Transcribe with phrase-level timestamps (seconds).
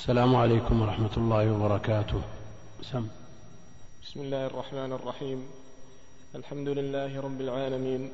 [0.00, 2.20] السلام عليكم ورحمة الله وبركاته.
[2.82, 3.04] سم.
[4.02, 5.44] بسم الله الرحمن الرحيم.
[6.34, 8.12] الحمد لله رب العالمين.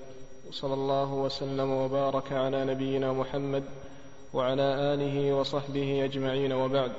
[0.48, 3.62] وصلى الله وسلم وبارك على نبينا محمد
[4.34, 6.92] وعلى آله وصحبه أجمعين وبعد.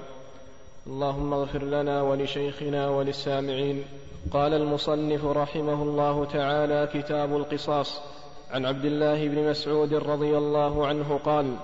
[0.88, 3.84] اللهم اغفر لنا ولشيخنا وللسامعين.
[4.32, 8.02] قال المصنف رحمه الله تعالى كتاب القصاص.
[8.52, 11.56] عن عبد الله بن مسعود رضي الله عنه قال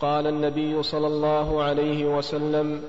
[0.00, 2.82] قال النبي صلى الله عليه وسلم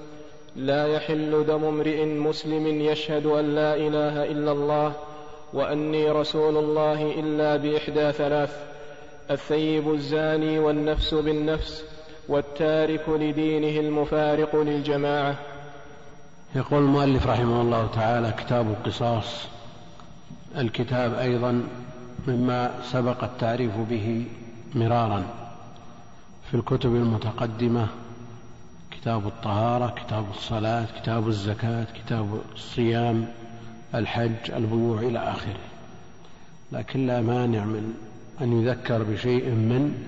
[0.55, 4.93] لا يحل دم امرئ مسلم يشهد أن لا إله إلا الله
[5.53, 8.57] وأني رسول الله إلا بإحدى ثلاث
[9.31, 11.83] الثيب الزاني والنفس بالنفس
[12.29, 15.35] والتارك لدينه المفارق للجماعة.
[16.55, 19.47] يقول المؤلف رحمه الله تعالى كتاب القصاص
[20.57, 21.63] الكتاب أيضا
[22.27, 24.25] مما سبق التعريف به
[24.75, 25.46] مرارا.
[26.51, 27.87] في الكتب المتقدمة
[28.91, 33.27] كتاب الطهارة كتاب الصلاة كتاب الزكاة كتاب الصيام
[33.95, 35.59] الحج البيوع إلى آخره.
[36.71, 37.93] لكن لا مانع من
[38.41, 40.03] أن يذكر بشيء من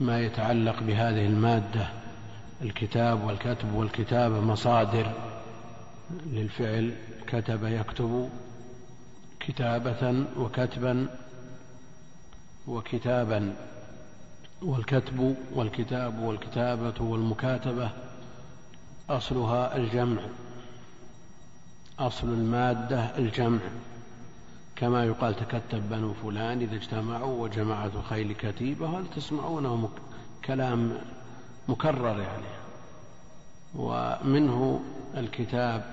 [0.00, 1.88] ما يتعلق بهذه المادة
[2.62, 5.12] الكتاب والكتب والكتابه مصادر
[6.26, 6.92] للفعل
[7.26, 8.28] كتب يكتب
[9.40, 11.06] كتابة وكتبا
[12.68, 13.52] وكتابا
[14.62, 17.90] والكتب والكتاب والكتابة والمكاتبة
[19.10, 20.22] أصلها الجمع
[21.98, 23.58] أصل المادة الجمع.
[24.76, 29.88] كما يقال تكتب بنو فلان إذا اجتمعوا وجمعت الخيل كتيبة هل تسمعونه
[30.44, 30.92] كلام
[31.68, 32.56] مكرر يعني.
[33.74, 34.80] ومنه
[35.16, 35.84] الكتاب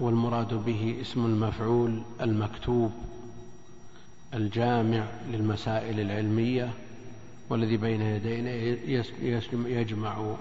[0.00, 2.92] والمراد به اسم المفعول المكتوب
[4.34, 6.72] الجامع للمسائل العلمية.
[7.50, 8.50] والذي بين يدينا
[9.66, 10.34] يجمع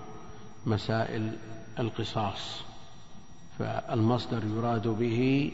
[0.66, 1.32] مسائل
[1.80, 2.62] القصاص.
[3.60, 5.52] فالمصدر يراد به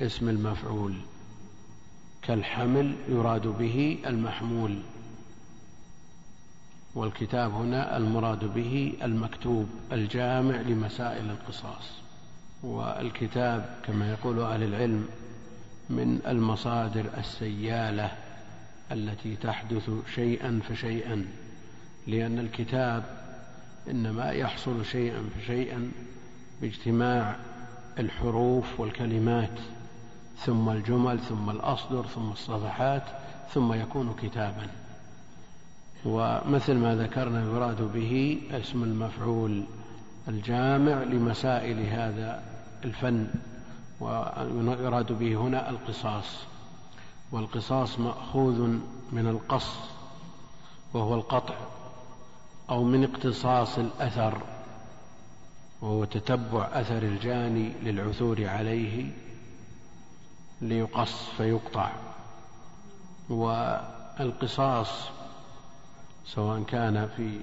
[0.00, 0.94] اسم المفعول
[2.22, 4.78] كالحمل يراد به المحمول
[6.94, 11.90] والكتاب هنا المراد به المكتوب الجامع لمسائل القصاص.
[12.62, 15.08] والكتاب كما يقول أهل العلم
[15.90, 18.12] من المصادر السيالة
[18.92, 21.26] التي تحدث شيئا فشيئا
[22.06, 23.04] لأن الكتاب
[23.90, 25.92] إنما يحصل شيئا فشيئا
[26.60, 27.36] باجتماع
[27.98, 29.58] الحروف والكلمات
[30.36, 33.02] ثم الجمل ثم الأصدر ثم الصفحات
[33.54, 34.66] ثم يكون كتابا.
[36.04, 39.64] ومثل ما ذكرنا يراد به اسم المفعول
[40.28, 42.42] الجامع لمسائل هذا
[42.84, 43.26] الفن
[44.00, 46.44] ويراد به هنا القصاص.
[47.32, 48.60] والقصاص مأخوذ
[49.12, 49.76] من القص
[50.94, 51.54] وهو القطع
[52.70, 54.42] أو من اقتصاص الأثر
[55.80, 59.10] وهو تتبع أثر الجاني للعثور عليه
[60.60, 61.90] ليقص فيقطع.
[63.28, 64.88] والقصاص
[66.26, 67.40] سواء كان في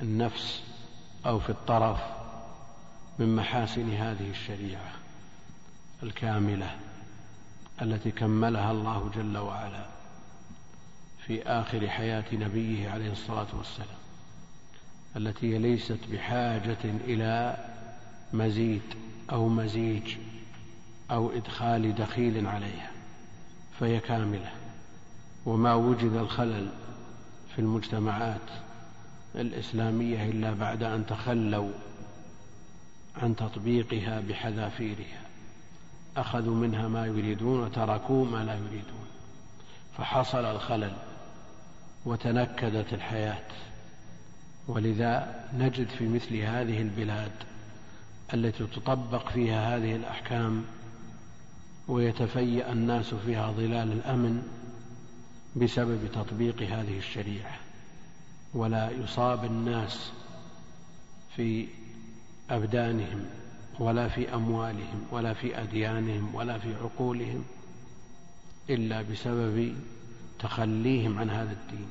[0.00, 0.62] النفس
[1.26, 2.00] أو في الطرف
[3.18, 4.92] من محاسن هذه الشريعة
[6.02, 6.76] الكاملة.
[7.82, 9.86] التي كملها الله جل وعلا
[11.26, 14.02] في آخر حياة نبيه عليه الصلاة والسلام
[15.16, 17.56] التي ليست بحاجة إلى
[18.32, 18.82] مزيد
[19.32, 20.16] أو مزيج
[21.10, 22.90] أو إدخال دخيل عليها
[23.80, 24.50] فهي كاملة.
[25.46, 26.70] وما وجد الخلل
[27.54, 28.50] في المجتمعات
[29.34, 31.72] الإسلامية إلا بعد أن تخلوا
[33.16, 35.21] عن تطبيقها بحذافيرها.
[36.16, 39.06] أخذوا منها ما يريدون وتركوا ما لا يريدون.
[39.98, 40.92] فحصل الخلل
[42.04, 43.48] وتنكدت الحياة.
[44.68, 47.32] ولذا نجد في مثل هذه البلاد
[48.34, 50.64] التي تطبق فيها هذه الأحكام
[51.88, 54.42] ويتفيأ الناس فيها ظلال الأمن
[55.56, 57.56] بسبب تطبيق هذه الشريعة.
[58.54, 60.12] ولا يصاب الناس
[61.36, 61.68] في
[62.50, 63.24] أبدانهم
[63.82, 67.44] ولا في أموالهم ولا في أديانهم ولا في عقولهم
[68.70, 69.74] إلا بسبب
[70.38, 71.86] تخليهم عن هذا الدين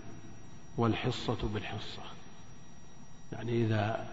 [0.78, 2.02] والحصة بالحصة.
[3.34, 4.08] يعني إذا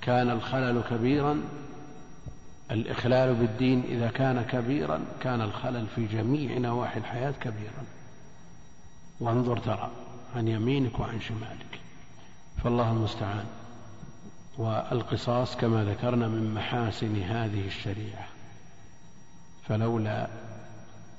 [0.00, 1.42] كان الخلل كبيرا
[2.70, 7.84] الإخلال بالدين إذا كان كبيرا كان الخلل في جميع نواحي الحياة كبيرا.
[9.20, 9.90] وانظر ترى
[10.36, 11.80] عن يمينك وعن شمالك.
[12.64, 13.46] فالله المستعان.
[14.58, 18.26] والقصاص كما ذكرنا من محاسن هذه الشريعة.
[19.68, 20.26] فلولا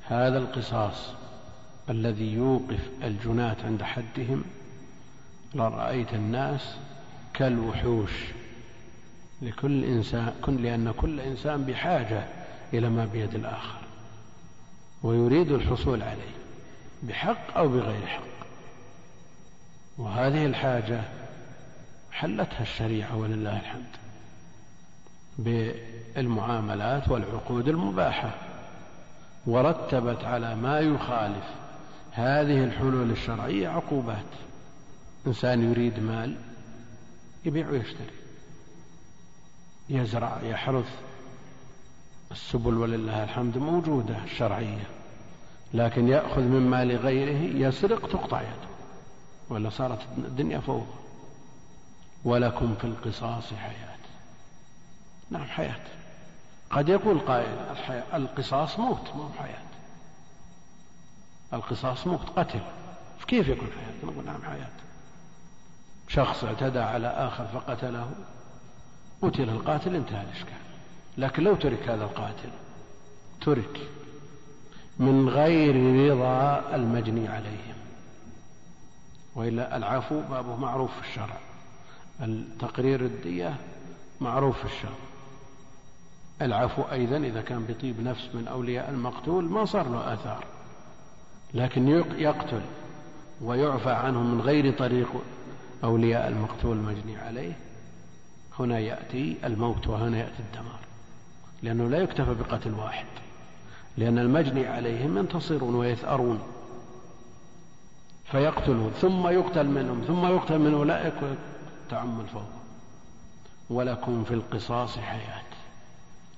[0.07, 1.10] هذا القصاص
[1.89, 4.44] الذي يوقف الجناة عند حدهم
[5.56, 6.75] لرأيت الناس
[7.34, 8.12] كالوحوش
[9.42, 12.28] لكل إنسان لأن كل إنسان بحاجة
[12.74, 13.80] إلى ما بيد الآخر
[15.04, 16.38] ويريد الحصول عليه
[17.04, 18.24] بحق أو بغير حق.
[19.98, 21.01] وهذه الحاجة
[22.18, 23.96] حلتها الشريعة ولله الحمد
[25.38, 28.36] بالمعاملات والعقود المباحة
[29.46, 31.46] ورتبت على ما يخالف
[32.12, 34.25] هذه الحلول الشرعية عقوبات.
[35.28, 36.38] إنسان يريد مال
[37.46, 38.14] يبيع ويشتري
[39.90, 41.00] يزرع يحرث.
[42.31, 44.88] السبل ولله الحمد موجودة الشرعية
[45.74, 48.68] لكن يأخذ من مال غيره يسرق تقطع يده
[49.50, 51.06] ولا صارت الدنيا فوضى
[52.27, 53.97] ولكم في القصاص حياة.
[55.29, 55.79] نعم حياة.
[56.69, 57.57] قد يقول قائل
[58.13, 59.68] القصاص موت مو حياة.
[61.53, 62.62] القصاص موت قتل.
[63.27, 64.69] كيف يكون حياة؟ نقول نعم حياة.
[66.07, 68.12] شخص اعتدى على آخر فقتله
[69.21, 70.57] قتل القاتل انتهى الإشكال.
[71.18, 72.50] لكن لو ترك هذا القاتل
[73.41, 73.89] ترك
[75.00, 75.75] من غير
[76.12, 77.77] رضا المجني عليهم.
[79.35, 81.47] وإلا العفو بابه معروف في الشرع.
[82.22, 83.56] التقرير الدية
[84.22, 85.08] معروف في الشرع.
[86.42, 90.46] العفو أيضا إذا كان بطيب نفس من أولياء المقتول ما صار له آثار
[91.54, 91.88] لكن
[92.18, 92.62] يقتل
[93.42, 95.08] ويعفى عنه من غير طريق
[95.84, 97.54] أولياء المقتول المجني عليه
[98.60, 100.80] هنا يأتي الموت وهنا يأتي الدمار
[101.63, 103.06] لأنه لا يكتفى بقتل واحد
[103.98, 106.40] لأن المجني عليهم ينتصرون ويثأرون
[108.31, 111.13] فيقتلون ثم يقتل منهم ثم يقتل من أولئك
[111.89, 112.45] تعم الفوضى
[113.69, 115.42] ولكم في القصاص حياة.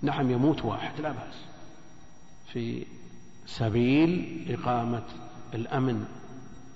[0.01, 1.01] نعم يموت واحد.
[1.01, 1.35] لا بأس.
[2.53, 2.85] في
[3.45, 5.03] سبيل إقامة
[5.53, 6.05] الأمن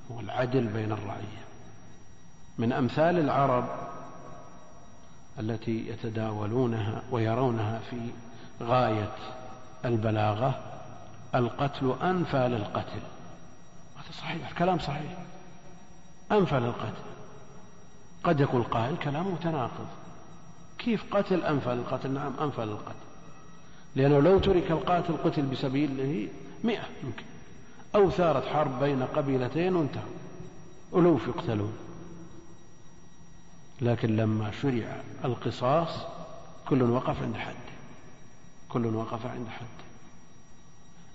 [0.10, 1.44] والعدل بين الرعية.
[2.58, 3.66] من أمثال العرب
[5.40, 7.98] التي يتداولونها ويرونها في
[8.62, 9.16] غاية
[9.86, 10.60] البلاغة
[11.36, 13.02] القتل أنفى للقتل.
[13.96, 15.18] هذا صحيح الكلام صحيح.
[16.32, 17.13] أنفى للقتل.
[18.24, 19.88] قد يقول قائل كلام متناقض.
[20.78, 22.96] كيف قتل أنفى للقتل نعم أنفى للقتل
[23.96, 26.28] لأنه لو ترك القاتل قتل بسبيله
[26.64, 27.24] مئة يمكن.
[27.96, 30.14] أو ثارت حرب بين قبيلتين وانتهوا.
[30.96, 31.74] ألوف يقتلون
[33.82, 35.90] لكن لما شرع القصاص
[36.70, 37.56] كل وقف عند حد.
[38.70, 39.66] كل وقف عند حد.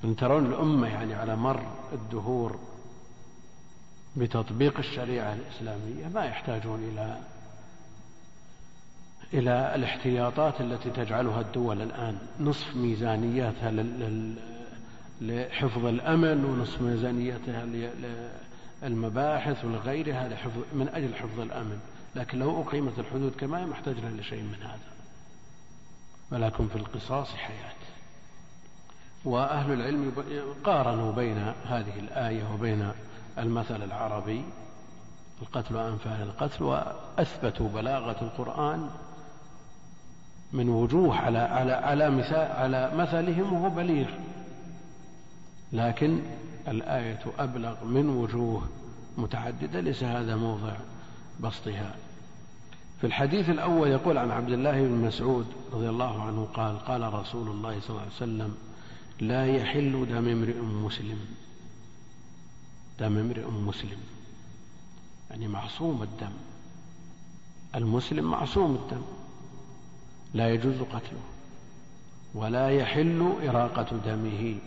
[0.04, 1.62] أن ترون الأمة يعني على مر
[1.92, 2.58] الدهور
[4.18, 7.18] بتطبيق الشريعة الإسلامية ما يحتاجون إلى
[9.34, 13.70] إلى الاحتياطات التي تجعلها الدول الآن نصف ميزانياتها
[15.20, 17.66] لحفظ الأمن ونصف ميزانيتها
[18.82, 21.78] للمباحث ولغيرها لحفظ من أجل حفظ الأمن.
[22.16, 24.78] لكن لو أقيمت الحدود كما ما يحتاجنا لشيء من هذا.
[26.32, 27.72] ولكن في القصاص حياة.
[29.24, 30.12] وأهل العلم
[30.64, 32.92] قارنوا بين هذه الآية وبين
[33.38, 34.42] المثل العربي
[35.42, 38.90] القتل أنفال القتل وأثبتوا بلاغة القرآن
[40.52, 44.08] من وجوه على على على مثال على مثلهم وهو بليغ.
[45.72, 46.20] لكن
[46.68, 48.62] الآية أبلغ من وجوه
[49.18, 50.72] متعددة ليس هذا موضع
[51.40, 51.94] بسطها.
[53.00, 57.48] في الحديث الأول يقول عن عبد الله بن مسعود رضي الله عنه قال قال رسول
[57.48, 58.54] الله صلى الله عليه وسلم
[59.20, 61.18] لا يحل دم امرئ مسلم
[62.98, 63.98] دم امرئ مسلم.
[65.30, 66.32] يعني معصوم الدم.
[67.74, 69.02] المسلم معصوم الدم.
[70.34, 71.20] لا يجوز قتله.
[72.34, 74.58] ولا يحل إراقة دمه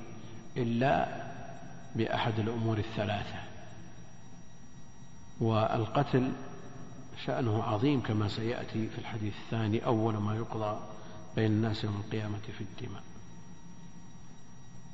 [0.57, 1.23] إلا
[1.95, 3.39] بأحد الأمور الثلاثة.
[5.39, 6.31] والقتل
[7.25, 9.85] شأنه عظيم كما سيأتي في الحديث الثاني.
[9.85, 10.79] أول ما يقضى
[11.35, 13.03] بين الناس يوم القيامة في الدماء.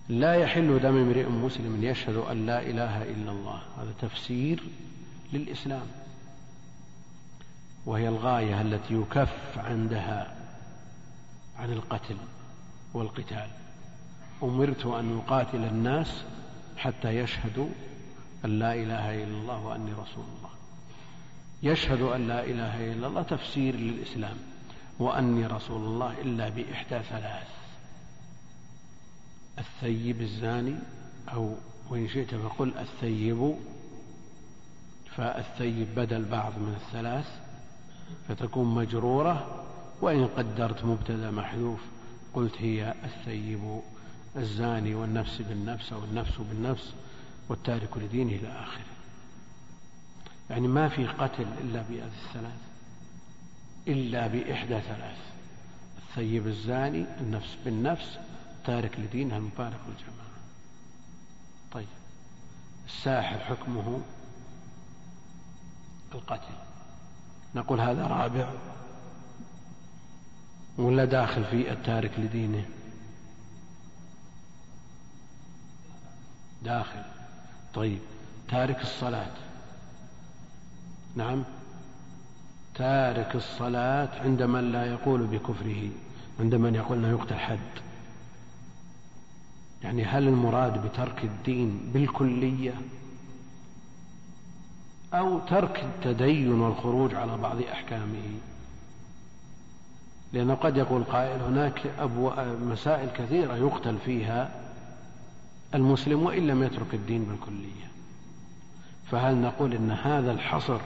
[0.09, 3.61] لا يحل دم امرئ مسلم يشهد أن لا إله إلا الله.
[3.77, 4.63] هذا تفسير
[5.33, 5.87] للإسلام.
[7.85, 10.35] وهي الغاية التي يكف عندها
[11.59, 12.17] عن القتل
[12.93, 13.47] والقتال.
[14.43, 16.23] أمرت أن أقاتل الناس
[16.77, 17.69] حتى يشهدوا
[18.45, 20.49] أن لا إله إلا الله وأني رسول الله.
[21.63, 24.37] يشهد أن لا إله إلا الله تفسير للإسلام.
[24.99, 27.56] وأني رسول الله إلا بإحدى ثلاث.
[29.59, 30.75] الثيب الزاني
[31.33, 31.55] أو
[31.89, 33.55] وإن شئت فقل الثيب
[35.15, 37.39] فالثيب بدل بعض من الثلاث
[38.27, 39.65] فتكون مجرورة
[40.01, 41.79] وإن قدرت مبتدأ محذوف
[42.33, 43.81] قلت هي الثيب
[44.35, 46.93] الزاني والنفس بالنفس أو النفس بالنفس
[47.49, 48.83] والتارك لدينه إلى آخره.
[50.49, 52.61] يعني ما في قتل إلا بهذه الثلاث
[53.87, 55.17] إلا بإحدى ثلاث
[55.97, 58.17] الثيب الزاني النفس بالنفس
[58.67, 60.27] تارك لدينها المفارق للجماعة.
[61.71, 61.87] طيب.
[62.87, 64.01] الساحر حكمه
[66.15, 66.53] القتل.
[67.55, 68.49] نقول هذا رابع.
[70.77, 72.65] ولا داخل في التارك لدينه.
[76.63, 77.01] داخل.
[77.73, 77.99] طيب.
[78.49, 79.31] تارك الصلاة.
[81.15, 81.43] نعم.
[82.75, 85.89] تارك الصلاة عند من لا يقول بكفره
[86.39, 87.86] عند من يقول انه يقتل حد.
[89.87, 92.73] يعني هل المراد بترك الدين بالكلية
[95.13, 98.31] أو ترك التدين والخروج على بعض أحكامه؟
[100.33, 101.93] لأنه قد يقول قائل هناك
[102.61, 104.51] مسائل كثيرة يقتل فيها
[105.75, 107.87] المسلم وإن لم يترك الدين بالكلية.
[109.11, 110.81] فهل نقول إن هذا الحصر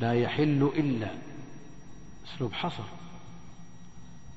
[0.00, 1.10] لا يحل إلا
[2.26, 2.84] أسلوب حصر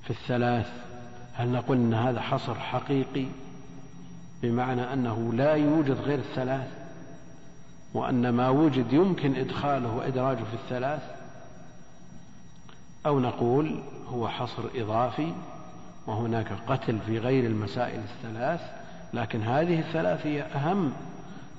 [0.04, 0.93] في الثلاث
[1.34, 3.26] هل نقول إن هذا حصر حقيقي
[4.42, 6.68] بمعنى أنه لا يوجد غير الثلاث
[7.94, 11.02] وأن ما وجد يمكن إدخاله وإدراجه في الثلاث؟
[13.06, 15.34] أو نقول هو حصر إضافي
[16.08, 18.62] وهناك قتل في غير المسائل الثلاث
[19.14, 20.94] لكن هذه الثلاث هي أهم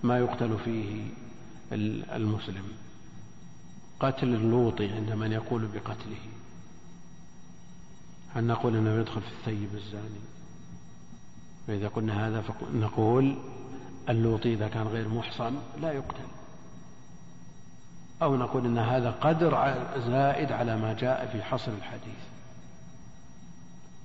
[0.03, 1.01] ما يقتل فيه
[2.17, 2.65] المسلم.
[4.01, 6.17] قتل اللوطي عند من يقول بقتله.
[8.35, 10.21] هل نقول إنه يدخل في الثيب الزاني.
[11.67, 13.37] فإذا قلنا هذا نقول
[14.09, 16.25] اللوطي إذا كان غير محصن لا يقتل.
[18.23, 19.75] أو نقول إن هذا قدر
[20.07, 22.25] زائد على ما جاء في حصر الحديث.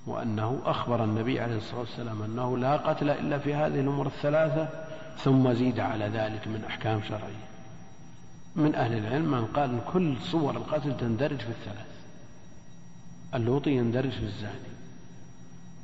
[0.06, 4.68] وأنه أخبر النبي عليه الصلاة والسلام أنه لا قتل إلا في هذه الأمور الثلاثة
[5.18, 7.50] ثم زيد على ذلك من أحكام شرعية.
[8.56, 11.89] من أهل العلم من قال كل صور القتل تندرج في الثلاث
[13.34, 14.70] اللوطي يندرج في الزاني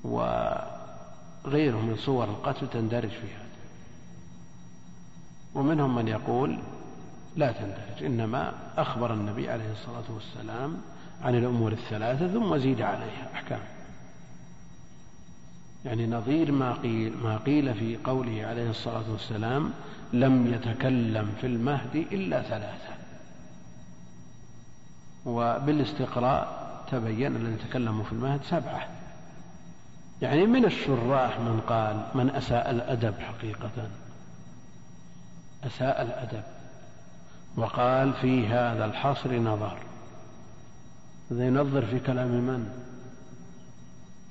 [0.05, 3.47] وغيره من صور القتل تندرج في هذا.
[5.55, 6.59] ومنهم من يقول
[7.37, 10.77] لا تندرج إنما أخبر النبي عليه الصلاة والسلام
[11.23, 13.61] عن الأمور الثلاثة ثم زيد عليها أحكام.
[15.85, 19.73] يعني نظير ما قيل ما قيل في قوله عليه الصلاة والسلام
[20.13, 22.97] لم يتكلم في المهد إلا ثلاثة.
[25.27, 28.89] وبالاستقراء تبين الذين تكلموا في المهد سبعة.
[30.23, 33.71] يعني من الشراح من قال من أساء الأدب حقيقة.
[35.65, 36.43] أساء الأدب.
[37.57, 39.79] وقال في هذا الحصر نظر.
[41.31, 42.71] هذا ينظر في كلام من؟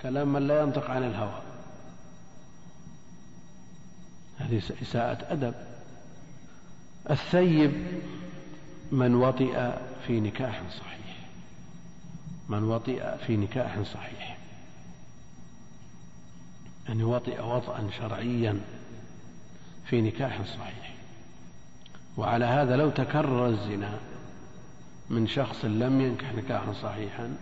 [0.01, 1.41] كلام من لا ينطق عن الهوى.
[4.39, 5.53] هذه إساءة أدب.
[7.09, 7.73] الثيب
[8.91, 9.71] من وطئ
[10.07, 10.94] في نكاح صحيح.
[12.49, 14.37] من وطئ في نكاح صحيح.
[16.87, 18.61] يعني وطئ وطئا شرعيا
[19.85, 20.93] في نكاح صحيح.
[22.17, 23.99] وعلى هذا لو تكرر الزنا
[25.09, 27.37] من شخص لم ينكح نكاحا صحيحا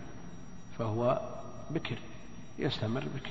[0.78, 1.20] فهو
[1.70, 1.98] بكر
[2.58, 3.30] يستمر بكر.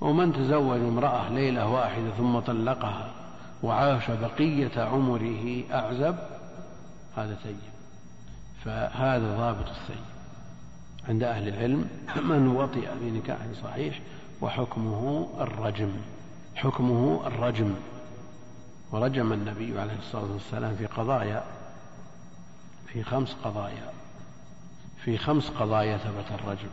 [0.00, 3.10] ومن تزوج امرأة ليلة واحدة ثم طلقها
[3.62, 6.16] وعاش بقية عمره أعزب
[7.16, 7.56] هذا ثيب
[8.64, 10.04] فهذا ضابط الثيب
[11.08, 11.88] عند أهل العلم
[12.30, 14.00] من وطئ بنكاح صحيح
[14.40, 15.90] وحكمه الرجم
[16.54, 17.74] حكمه الرجم
[18.92, 21.44] ورجم النبي عليه الصلاة والسلام في قضايا
[22.86, 23.92] في خمس قضايا
[25.04, 26.68] في خمس قضايا ثبت الرجم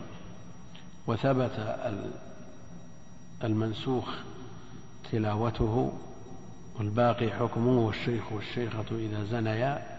[1.07, 1.77] وثبت
[3.43, 4.09] المنسوخ
[5.11, 5.93] تلاوته
[6.79, 9.94] والباقي حكمه والشيخ والشيخة إذا زنيا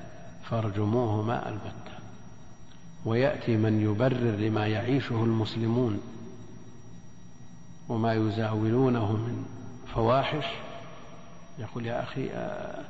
[0.50, 1.96] فارجموهما البتة.
[3.04, 6.00] ويأتي من يبرر لما يعيشه المسلمون
[7.88, 9.46] وما يزاولونه من
[9.94, 10.44] فواحش.
[11.58, 12.84] يقول يا أخي آه،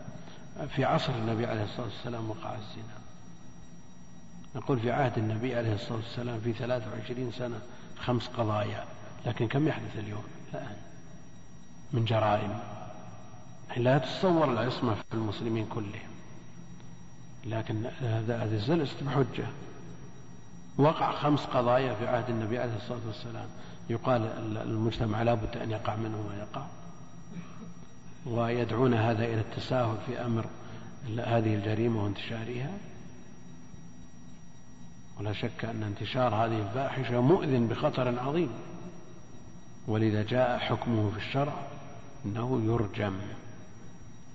[0.76, 2.96] في عصر النبي عليه الصلاة والسلام وقع الزنا.
[4.56, 7.60] نقول في عهد النبي عليه الصلاة والسلام في 23 سنة
[7.98, 8.84] خمس قضايا
[9.26, 10.76] لكن كم يحدث اليوم؟ الآن
[11.92, 12.58] من جرائم.
[13.76, 16.15] لا تتصور العصمة في المسلمين كلهم.
[17.46, 19.46] لكن هذا هذه ليست بحجة
[20.78, 23.48] وقع خمس قضايا في عهد النبي عليه الصلاة والسلام.
[23.90, 24.22] يقال
[24.56, 26.66] المجتمع لا بد أن يقع منه ما يقع.
[28.26, 30.46] ويدعون هذا إلى التساهل في أمر
[31.18, 32.70] هذه الجريمة وانتشارها.
[35.20, 38.50] ولا شك أن انتشار هذه الفاحشة مؤذن بخطر عظيم.
[39.88, 41.54] ولذا جاء حكمه في الشرع
[42.26, 43.18] أنه يرجم.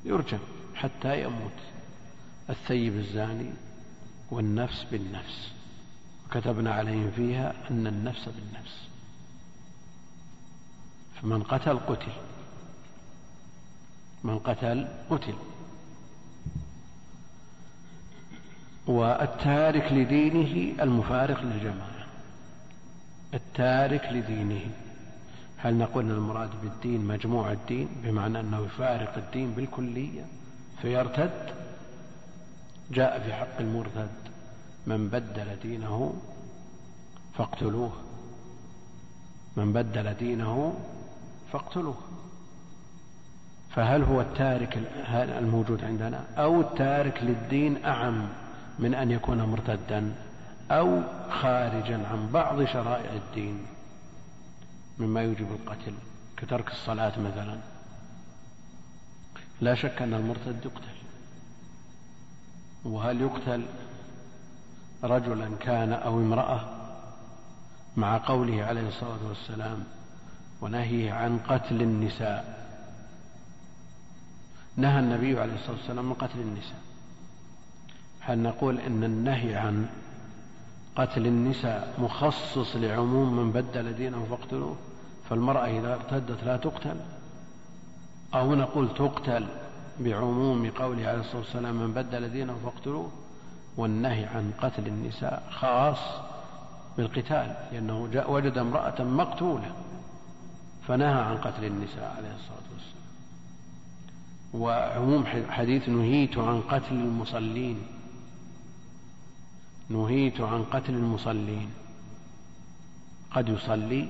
[0.05, 0.39] يرجم
[0.75, 1.70] حتى يموت.
[2.49, 3.49] الثيب الزاني
[4.31, 5.51] والنفس بالنفس.
[6.31, 8.87] كتبنا عليهم فيها أن النفس بالنفس.
[11.21, 12.11] فمن قتل قتل.
[14.23, 15.35] من قتل قتل.
[18.87, 22.05] والتارك لدينه المفارق للجماعة.
[23.33, 24.61] التارك لدينه.
[25.57, 30.25] هل نقول أن المراد بالدين مجموع الدين؟ بمعنى أنه يفارق الدين بالكلية
[30.81, 31.60] فيرتد
[32.91, 34.09] جاء في حق المرتد
[34.87, 36.13] من بدل دينه
[37.37, 37.91] فاقتلوه.
[39.57, 40.73] من بدل دينه
[41.51, 41.97] فاقتلوه.
[43.75, 44.77] فهل هو التارك
[45.13, 48.29] الموجود عندنا؟ أو التارك للدين أعم
[48.79, 50.13] من أن يكون مرتدا
[50.71, 53.65] أو خارجا عن بعض شرائع الدين
[54.99, 55.93] مما يوجب القتل
[56.37, 57.57] كترك الصلاة مثلا.
[59.61, 61.00] لا شك أن المرتد يقتل.
[62.85, 63.65] وهل يقتل
[65.03, 66.69] رجلا كان أو امرأة
[67.97, 69.83] مع قوله عليه الصلاة والسلام
[70.61, 72.61] ونهيه عن قتل النساء؟
[74.75, 76.81] نهى النبي عليه الصلاة والسلام عن قتل النساء.
[78.19, 79.89] هل نقول إن النهي عن
[80.95, 84.75] قتل النساء مخصص لعموم من بدل دينه فاقتلوه؟
[85.29, 86.99] فالمرأة إذا ارتدت لا تقتل.
[88.33, 89.47] أو نقول تقتل
[90.03, 93.11] بعموم قوله عليه الصلاة والسلام من بدل دينه فاقتلوه
[93.77, 95.99] والنهي عن قتل النساء خاص
[96.97, 99.71] بالقتال لأنه جاء وجد امرأة مقتولة
[100.87, 103.01] فنهى عن قتل النساء عليه الصلاة والسلام.
[104.53, 107.81] وعموم حديث نهيت عن قتل المصلين
[109.89, 111.69] نهيت عن قتل المصلين
[113.31, 114.09] قد يصلي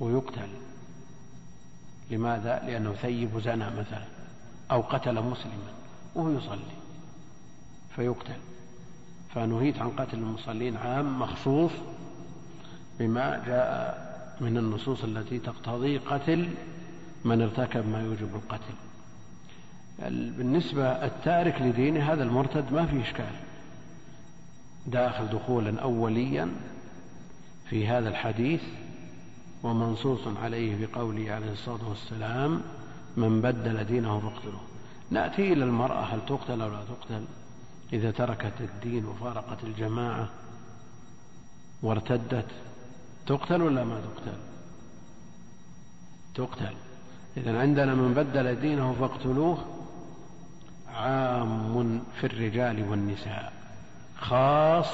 [0.00, 0.48] ويقتل.
[2.10, 4.17] لماذا؟ لأنه ثيب زنى مثلا.
[4.70, 5.72] أو قتل مسلما
[6.14, 6.58] وهو يصلي
[7.96, 8.36] فيقتل.
[9.34, 11.72] فنهيت عن قتل المصلين عام مخصوص
[12.98, 14.08] بما جاء
[14.40, 16.48] من النصوص التي تقتضي قتل
[17.24, 18.74] من ارتكب ما يوجب القتل.
[20.36, 23.32] بالنسبة التارك لدينه هذا المرتد ما فيه إشكال.
[24.86, 26.48] داخل دخولا أوليا
[27.70, 28.62] في هذا الحديث
[29.62, 32.62] ومنصوص عليه بقوله عليه الصلاة والسلام
[33.16, 34.60] من بدل دينه فاقتلوه
[35.10, 37.24] نأتي إلى المرأة هل تقتل أو لا تقتل؟
[37.92, 40.28] إذا تركت الدين وفارقت الجماعة
[41.82, 42.50] وارتدت
[43.26, 44.38] تقتل ولا ما تقتل؟
[46.34, 46.74] تقتل.
[47.36, 49.58] إذا عندنا من بدل دينه فاقتلوه
[50.94, 53.52] عام في الرجال والنساء
[54.18, 54.92] خاص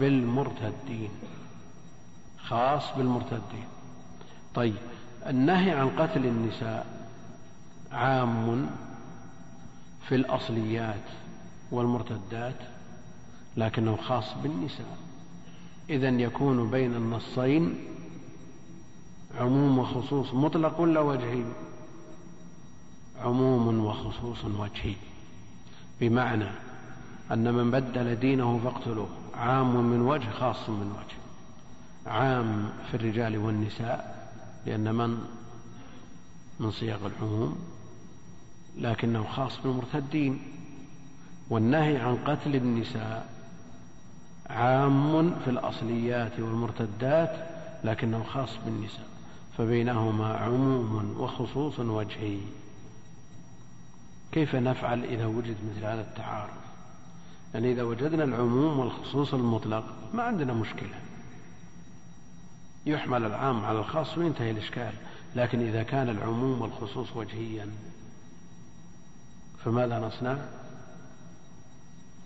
[0.00, 1.10] بالمرتدين.
[2.44, 3.66] خاص بالمرتدين.
[4.54, 4.74] طيب
[5.26, 6.86] النهي عن قتل النساء
[7.92, 8.70] عام
[10.08, 11.04] في الأصليات
[11.70, 12.56] والمرتدات
[13.56, 14.98] لكنه خاص بالنساء.
[15.90, 17.74] إذا يكون بين النصين
[19.40, 21.44] عموم وخصوص مطلق ولا وجهي.
[23.20, 24.94] عموم وخصوص وجهي.
[26.00, 26.50] بمعنى
[27.32, 29.08] أن من بدل دينه فاقتلوه.
[29.34, 31.16] عام من وجه خاص من وجه.
[32.12, 34.28] عام في الرجال والنساء
[34.66, 35.18] لأن من؟
[36.60, 37.58] من صيغ العموم.
[38.78, 40.42] لكنه خاص بالمرتدين
[41.50, 43.26] والنهي عن قتل النساء
[44.50, 47.48] عام في الأصليات والمرتدات
[47.84, 49.06] لكنه خاص بالنساء
[49.58, 52.38] فبينهما عموم وخصوص وجهي.
[54.32, 56.62] كيف نفعل إذا وجد مثل هذا التعارض
[57.54, 60.94] يعني إذا وجدنا العموم والخصوص المطلق ما عندنا مشكلة.
[62.86, 64.92] يحمل العام على الخاص وينتهي الإشكال
[65.36, 67.68] لكن إذا كان العموم والخصوص وجهيا
[69.64, 70.36] فماذا نصنع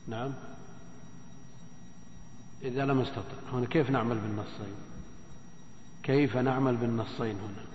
[0.08, 0.32] نعم.
[2.62, 3.36] إذا لم نستطع.
[3.52, 4.74] هنا كيف نعمل بالنصين؟
[6.02, 7.66] كيف نعمل بالنصين هنا؟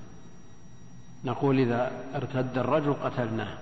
[1.23, 3.57] نقول إذا ارتد الرجل قتلناه.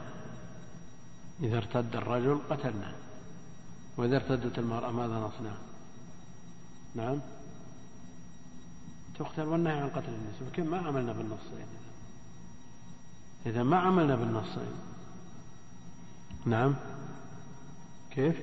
[1.43, 2.93] إذا ارتد الرجل قتلناه.
[3.97, 5.53] وإذا ارتدت المرأة ماذا نصنع؟
[6.95, 7.19] نعم.
[9.19, 11.67] تقتل والنهي عن قتل النساء كيف ما عملنا بالنصين
[13.45, 14.88] إذا ما عملنا بالنصين.
[16.45, 16.75] نعم.
[18.15, 18.35] كيف؟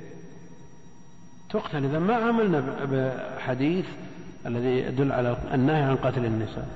[1.50, 3.86] تقتل إذا ما عملنا بحديث
[4.46, 6.68] الذي يدل على النهي عن قتل النساء.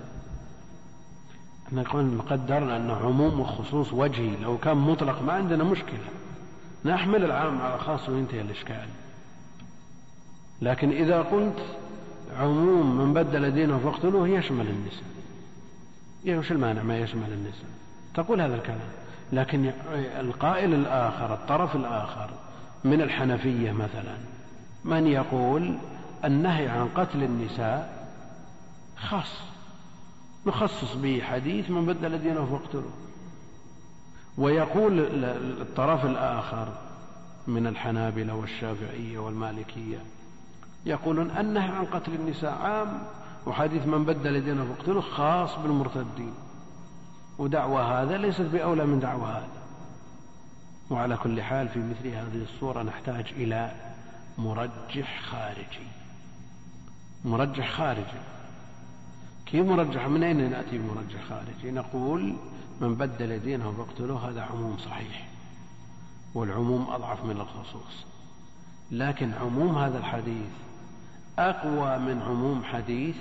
[1.72, 6.08] نقول قدرنا أنه عموم وخصوص وجهي لو كان مطلق ما عندنا مشكلة.
[6.84, 8.88] نحمل العام على الخاص وينتهي الإشكال.
[10.62, 11.58] لكن إذا قلت
[12.38, 15.04] عموم من بدل دينه فاقتلوه يشمل النساء.
[16.38, 17.70] وش المانع ما يشمل النساء.
[18.14, 18.99] تقول هذا الكلام.
[19.32, 19.72] لكن
[20.20, 22.30] القائل الآخر الطرف الآخر
[22.84, 24.16] من الحنفية مثلا
[24.84, 25.74] من يقول
[26.24, 28.06] النهي عن قتل النساء
[28.96, 29.40] خاص
[30.46, 32.92] نخصص به حديث من بدل دينه فاقتلوه
[34.38, 35.24] ويقول
[35.60, 36.68] الطرف الآخر
[37.46, 39.98] من الحنابلة والشافعية والمالكية
[40.86, 43.02] يقولون النهي عن قتل النساء عام
[43.46, 46.32] وحديث من بدل دينه فاقتله خاص بالمرتدين.
[47.40, 49.48] ودعوى هذا ليست بأولى من دعوى هذا.
[50.90, 53.72] وعلى كل حال في مثل هذه الصورة نحتاج إلى
[54.38, 55.86] مرجح خارجي.
[57.24, 58.20] مرجح خارجي.
[59.46, 62.34] كيف مرجح؟ من أين نأتي بمرجح خارجي؟ نقول
[62.80, 65.28] من بدل دينه فاقتله هذا عموم صحيح.
[66.34, 68.04] والعموم أضعف من الخصوص.
[68.90, 70.50] لكن عموم هذا الحديث
[71.38, 73.16] أقوى من عموم حديث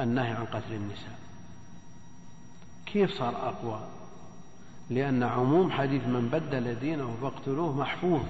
[0.00, 1.23] النهي عن قتل النساء.
[2.94, 3.80] كيف صار أقوى؟
[4.90, 8.22] لأن عموم حديث من بدل دينه فاقتلوه محفوظ.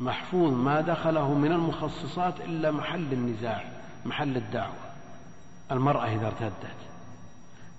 [0.00, 3.64] محفوظ ما دخله من المخصصات إلا محل النزاع
[4.04, 4.74] محل الدعوة.
[5.72, 6.76] المرأة إذا ارتدت.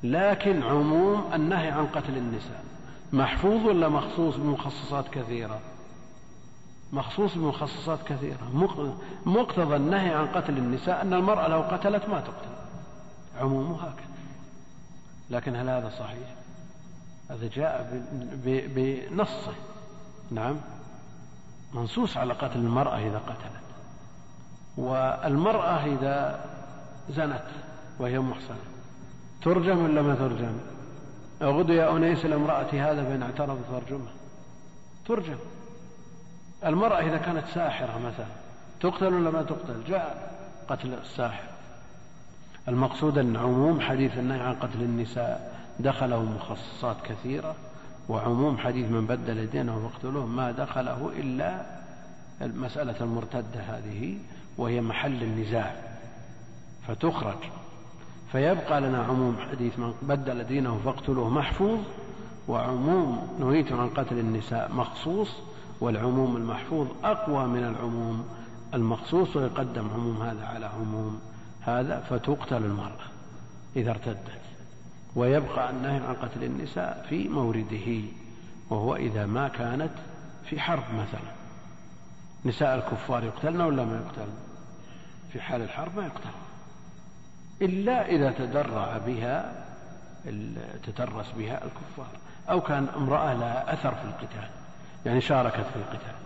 [0.03, 2.63] لكن عموم النهي عن قتل النساء.
[3.13, 5.59] محفوظ ولا مخصوص بمخصصات كثيرة؟
[6.93, 8.71] مخصوص بمخصصات كثيرة.
[9.25, 12.55] مقتضى النهي عن قتل النساء أن المرأة لو قتلت ما تقتل.
[13.39, 14.06] عمومه هكذا.
[15.29, 16.27] لكن هل هذا صحيح؟
[17.29, 18.03] هذا جاء
[18.45, 19.53] بنصه.
[20.31, 20.55] نعم.
[21.73, 23.67] منصوص على قتل المرأة إذا قتلت.
[24.77, 26.45] والمرأة إذا
[27.09, 27.45] زنت
[27.99, 28.57] وهي محصنة.
[29.41, 30.57] ترجم ولا ما ترجم؟
[31.41, 34.09] أغدو يا أنيس لامرأة هذا فإن اعترض ترجمة.
[35.05, 35.37] ترجم.
[36.65, 38.27] المرأة إذا كانت ساحرة مثلا
[38.79, 40.37] تقتل ولا ما تقتل؟ جاء
[40.69, 41.56] قتل الساحر.
[42.67, 47.55] المقصود أن عموم حديث النهي عن قتل النساء دخله مخصصات كثيرة
[48.09, 51.61] وعموم حديث من بدل دينه فاقتلوه ما دخله إلا
[52.41, 54.17] المسألة المرتدة هذه
[54.57, 55.75] وهي محل النزاع
[56.87, 57.37] فتخرج.
[58.31, 61.79] فيبقى لنا عموم حديث من بدل دينه فاقتلوه محفوظ
[62.47, 65.29] وعموم نهيت عن قتل النساء مخصوص
[65.81, 68.25] والعموم المحفوظ أقوى من العموم
[68.73, 71.19] المخصوص ويقدم عموم هذا على عموم
[71.67, 73.07] هذا فتقتل المرأة
[73.75, 74.17] إذا ارتدت
[75.15, 78.01] ويبقى النهي عن قتل النساء في مورده
[78.69, 79.91] وهو إذا ما كانت
[80.45, 81.31] في حرب مثلا.
[82.45, 84.35] نساء الكفار يقتلن ولا ما يقتلن؟
[85.33, 86.31] في حال الحرب ما يقتلن.
[87.61, 89.65] إلا إذا تدرع بها
[90.83, 92.07] تترس بها الكفار
[92.49, 94.49] أو كان امرأة لها أثر في القتال
[95.05, 96.16] يعني شاركت في القتال.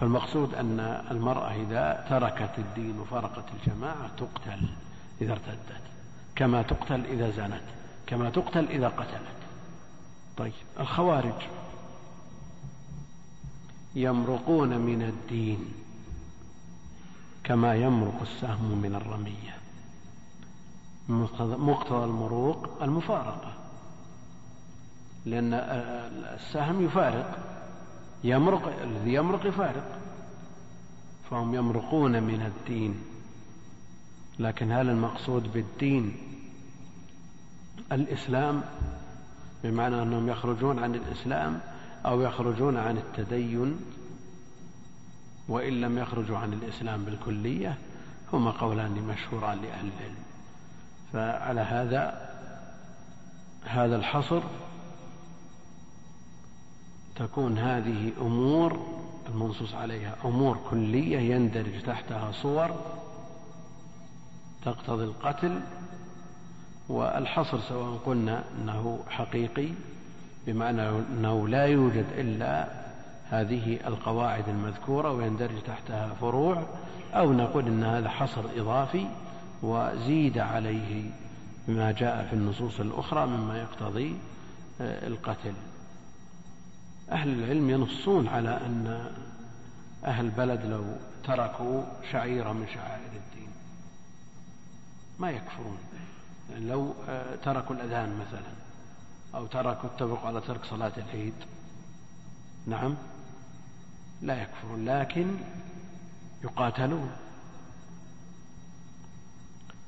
[0.00, 0.80] فالمقصود أن
[1.10, 4.68] المرأة إذا تركت الدين وفرقت الجماعة تقتل
[5.20, 5.82] إذا ارتدت
[6.36, 7.62] كما تقتل إذا زنت
[8.06, 9.36] كما تقتل إذا قتلت.
[10.36, 11.42] طيب الخوارج
[13.94, 15.72] يمرقون من الدين
[17.44, 19.56] كما يمرق السهم من الرمية.
[21.58, 23.52] مقتضى المروق المفارقة
[25.24, 25.54] لأن
[26.34, 27.55] السهم يفارق.
[28.28, 29.98] يمرق الذي يمرق يفارق
[31.30, 32.94] فهم يمرقون من الدين.
[34.38, 36.16] لكن هل المقصود بالدين
[37.92, 38.62] الإسلام؟
[39.64, 41.60] بمعنى أنهم يخرجون عن الإسلام
[42.06, 43.76] أو يخرجون عن التدين؟
[45.48, 47.78] وإن لم يخرجوا عن الإسلام بالكلية
[48.32, 50.16] هما قولان مشهوران لأهل العلم.
[51.12, 52.30] فعلى هذا
[53.64, 54.42] هذا الحصر
[57.16, 58.86] تكون هذه أمور
[59.28, 62.70] المنصوص عليها أمور كلية يندرج تحتها صور
[64.64, 65.60] تقتضي القتل
[66.88, 69.68] والحصر سواء قلنا أنه حقيقي
[70.46, 72.68] بمعنى أنه لا يوجد إلا
[73.30, 76.62] هذه القواعد المذكورة ويندرج تحتها فروع
[77.14, 79.06] أو نقول أن هذا حصر إضافي
[79.62, 81.10] وزيد عليه
[81.68, 84.16] ما جاء في النصوص الأخرى مما يقتضي
[84.80, 85.52] آه، القتل.
[87.12, 89.12] أهل العلم ينصون على أن
[90.04, 90.84] أهل البلد لو
[91.24, 93.48] تركوا شعيرة من شعائر الدين.
[95.18, 95.78] ما يكفرون.
[96.50, 98.52] يعني لو آه، تركوا الأذان مثلا
[99.34, 101.34] أو تركوا اتفقوا على ترك صلاة العيد.
[102.66, 102.94] نعم
[104.22, 105.36] لا يكفرون لكن
[106.44, 107.10] يقاتلون.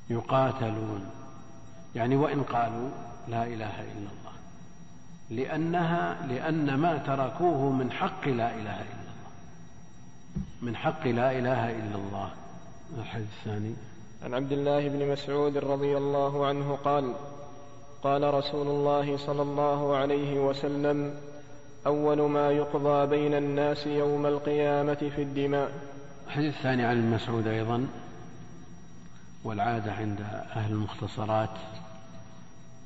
[0.09, 1.09] يقاتلون.
[1.95, 2.89] يعني وإن قالوا
[3.27, 4.18] لا إله إلا الله.
[5.29, 9.29] لأنها لأن ما تركوه من حق لا إله إلا الله.
[10.61, 12.29] من حق لا إله إلا الله.
[12.99, 13.73] الحديث الثاني.
[14.23, 17.13] عن عبد الله بن مسعود رضي الله عنه قال
[18.03, 21.13] قال رسول الله صلى الله عليه وسلم
[21.85, 25.71] أول ما يقضى بين الناس يوم القيامة في الدماء.
[26.27, 27.87] الحديث الثاني عن المسعود أيضا.
[29.43, 30.21] والعادة عند
[30.55, 31.49] أهل المختصرات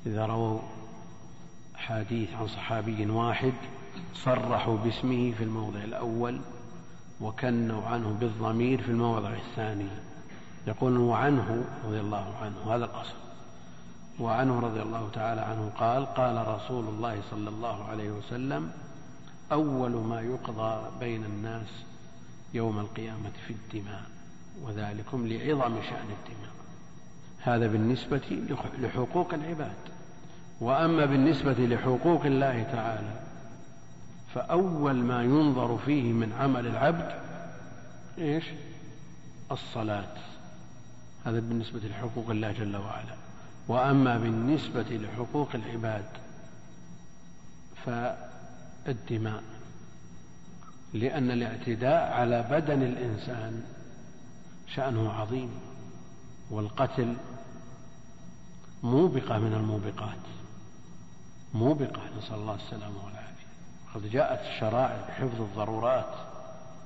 [0.06, 0.60] إذا رووا
[1.88, 3.54] حديث عن صحابي واحد
[4.14, 6.40] صرحوا باسمه في الموضع الأول
[7.22, 9.88] وكنوا عنه بالضمير في الموضع الثاني.
[10.68, 13.16] يقول وعنه رضي الله عنه هذا الأصل.
[14.20, 18.72] وعنه رضي الله تعالى عنه قال قال رسول الله صلى الله عليه وسلم
[19.52, 21.68] أول ما يقضى بين الناس
[22.54, 24.04] يوم القيامة في الدماء
[24.64, 26.54] وذلكم لعظم شأن الدماء.
[27.40, 28.22] هذا بالنسبة
[28.80, 29.93] لحقوق العباد.
[30.60, 33.14] وأما بالنسبة لحقوق الله تعالى
[34.34, 37.24] فأول ما ينظر فيه من عمل العبد
[38.18, 38.44] إيش؟
[39.52, 40.16] الصلاة.
[41.26, 43.16] هذا بالنسبة لحقوق الله جل وعلا.
[43.68, 46.06] وأما بالنسبة لحقوق العباد
[47.86, 49.44] فالدماء.
[50.94, 53.64] لأن الاعتداء على بدن الإنسان
[54.68, 55.50] شأنه عظيم
[56.50, 57.14] والقتل
[58.84, 60.43] موبقة من الموبقات.
[61.54, 63.48] موبقة نسأل الله السلامة والعافية.
[63.96, 66.16] قد جاءت الشرائع بحفظ الضرورات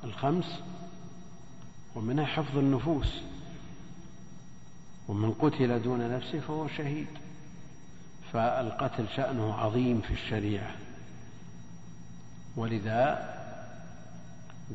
[0.03, 0.60] الخمس
[1.95, 3.21] ومنها حفظ النفوس.
[5.08, 7.08] ومن قتل دون نفسه فهو شهيد.
[8.34, 10.71] فالقتل شأنه عظيم في الشريعة.
[12.56, 13.34] ولذا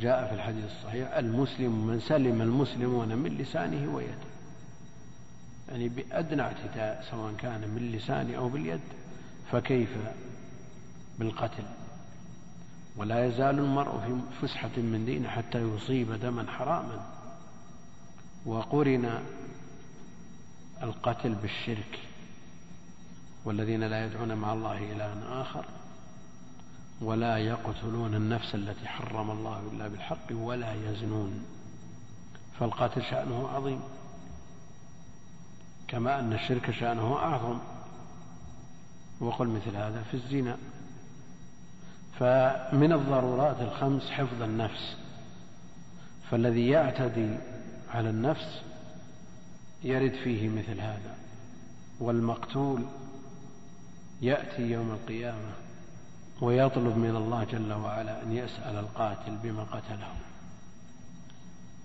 [0.00, 4.32] جاء في الحديث الصحيح المسلم من سلم المسلمون من لسانه ويده.
[5.68, 8.80] يعني بأدنى اعتداء سواء كان من لسان أو باليد.
[9.52, 9.96] فكيف
[11.18, 11.64] بالقتل؟
[12.96, 17.06] ولا يزال المرء في فسحة من دينه حتى يصيب دما حراما.
[18.46, 19.22] وقرن
[20.82, 21.98] القتل بالشرك
[23.44, 25.64] والذين لا يدعون مع الله إلها آخر
[27.00, 31.44] ولا يقتلون النفس التي حرم الله إلا بالحق ولا يزنون.
[32.60, 33.80] فالقتل شأنه عظيم
[35.88, 37.58] كما أن الشرك شأنه أعظم.
[39.22, 40.56] وقل مثل هذا في الزنا.
[42.18, 44.96] فمن الضرورات الخمس حفظ النفس.
[46.30, 47.36] فالذي يعتدي
[47.94, 48.62] على النفس
[49.84, 51.14] يرد فيه مثل هذا.
[52.00, 52.84] والمقتول
[54.22, 55.52] يأتي يوم القيامة
[56.40, 60.14] ويطلب من الله جل وعلا أن يسأل القاتل بما قتله.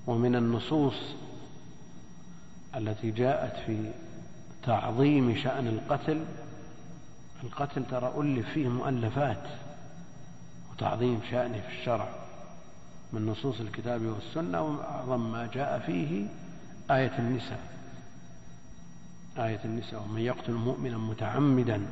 [0.07, 0.95] ومن النصوص
[2.75, 3.91] التي جاءت في
[4.63, 6.25] تعظيم شأن القتل
[7.43, 9.43] القتل ترى ألف فيه مؤلفات
[10.71, 12.09] وتعظيم شأنه في الشرع
[13.13, 16.27] من نصوص الكتاب والسنة وأعظم ما جاء فيه
[16.91, 17.59] آية النساء.
[19.37, 21.87] آية النساء ومن يقتل مؤمنا متعمدا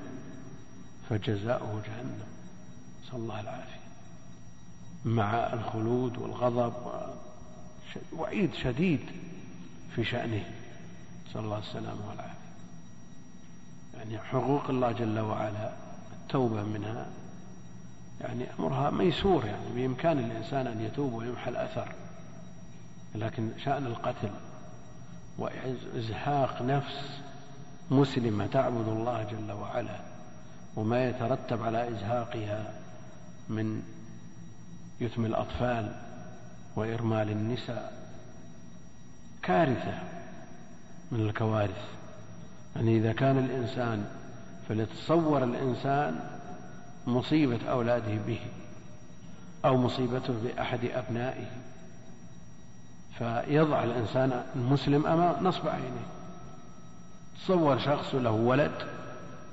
[1.09, 2.27] فجزاؤه جهنم.
[3.03, 3.85] نسأل الله العافية.
[5.05, 6.73] مع الخلود والغضب
[8.13, 8.99] وعيد شديد
[9.95, 10.43] في شأنه.
[11.29, 12.34] نسأل الله السلامة والعافية.
[14.11, 15.71] يعني حقوق الله جل وعلا
[16.21, 17.05] التوبة منها
[18.21, 21.87] يعني أمرها ميسور يعني بإمكان الإنسان أن يتوب ويمحى الأثر.
[23.15, 24.29] لكن شأن القتل
[25.37, 27.19] وإزهاق نفس
[27.91, 29.99] مسلمة تعبد الله جل وعلا
[30.75, 32.73] وما يترتب على إزهاقها
[33.49, 33.83] من
[35.01, 35.95] يتم الأطفال
[36.75, 37.93] وإرمال النساء
[39.43, 39.99] كارثة
[41.11, 41.87] من الكوارث.
[42.75, 44.05] يعني إذا كان الإنسان
[44.69, 46.19] فليتصور الإنسان
[47.07, 48.39] مصيبة أولاده به
[49.65, 51.45] أو مصيبته بأحد أبنائه.
[53.17, 56.05] فيضع الإنسان المسلم أمام نصب عينه
[57.39, 58.71] تصور شخص له ولد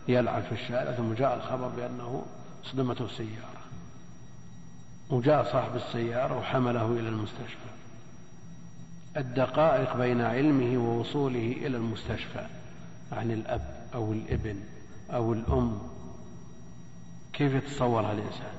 [0.09, 2.23] يلعب في الشارع ثم جاء الخبر بأنه
[2.65, 3.63] صدمته سيارة.
[5.11, 7.73] وجاء صاحب السيارة وحمله إلى المستشفى.
[9.17, 12.47] الدقائق بين علمه ووصوله إلى المستشفى.
[13.13, 14.57] عن الأب أو الابن
[15.11, 15.79] أو الأم.
[17.33, 18.53] كيف يتصورها الإنسان؟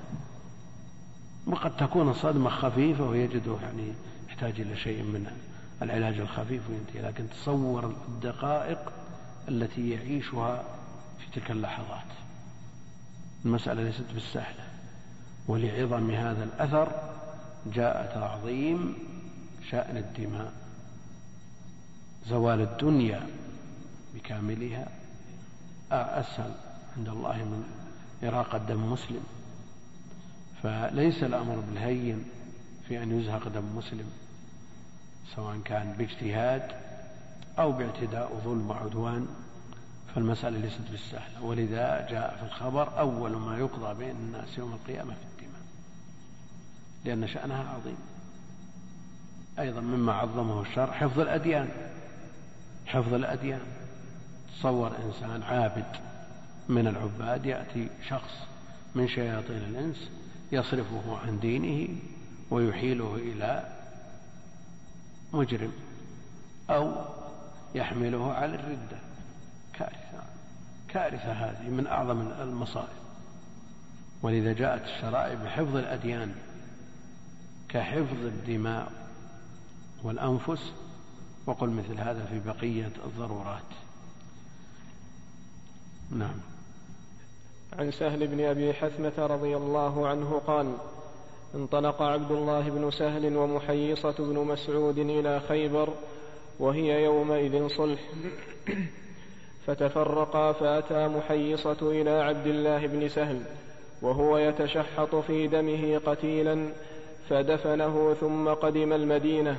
[1.47, 3.93] وقد تكون الصدمة خفيفة ويجده يعني
[4.29, 5.27] يحتاج إلى شيء من
[5.81, 8.91] العلاج الخفيف وينتهي لكن تصور الدقائق
[9.49, 10.63] التي يعيشها
[11.19, 12.05] في تلك اللحظات.
[13.45, 14.63] المسألة ليست بالسهلة.
[15.47, 16.91] ولعظم هذا الأثر
[17.73, 18.95] جاء تعظيم
[19.69, 20.53] شأن الدماء.
[22.27, 23.27] زوال الدنيا.
[24.15, 24.87] بكاملها
[25.91, 26.51] أسهل
[26.97, 27.63] عند الله من
[28.23, 29.23] إراقة دم مسلم.
[30.63, 32.23] فليس الأمر بالهين
[32.87, 34.11] في أن يزهق دم مسلم
[35.35, 36.71] سواء كان باجتهاد
[37.59, 39.27] أو باعتداء وظلم وعدوان
[40.15, 41.43] فالمسألة ليست بالسهلة.
[41.43, 45.49] ولذا جاء في الخبر أول ما يقضى بين الناس يوم القيامة في الدين
[47.05, 47.97] لأن شأنها عظيم.
[49.59, 51.69] أيضا مما عظمه الشرع حفظ الأديان
[52.85, 53.61] حفظ الأديان.
[54.59, 55.85] تصور إنسان عابد
[56.69, 58.31] من العباد يأتي شخص
[58.95, 60.09] من شياطين الإنس
[60.51, 61.95] يصرفه عن دينه
[62.51, 63.69] ويحيله إلى
[65.33, 65.71] مجرم
[66.69, 67.05] أو
[67.75, 68.97] يحمله على الردة.
[69.73, 70.23] كارثة
[70.87, 73.03] كارثة هذه من أعظم المصائب.
[74.21, 76.35] ولذا جاءت الشرائع بحفظ الأديان
[77.69, 78.91] كحفظ الدماء
[80.03, 80.71] والأنفس.
[81.45, 83.82] وقل مثل هذا في بقية الضرورات.
[86.11, 86.35] نعم.
[87.79, 90.73] عن سهل بن أبي حثمة رضي الله عنه قال
[91.55, 95.89] انطلق عبد الله بن سهل ومحيصة بن مسعود إلى خيبر
[96.59, 97.99] وهي يومئذ صلح.
[99.65, 103.41] فتفرقا فأتى محيصة إلى عبد الله بن سهل
[104.01, 106.69] وهو يتشحط في دمه قتيلا
[107.29, 109.57] فدفنه ثم قدم المدينة.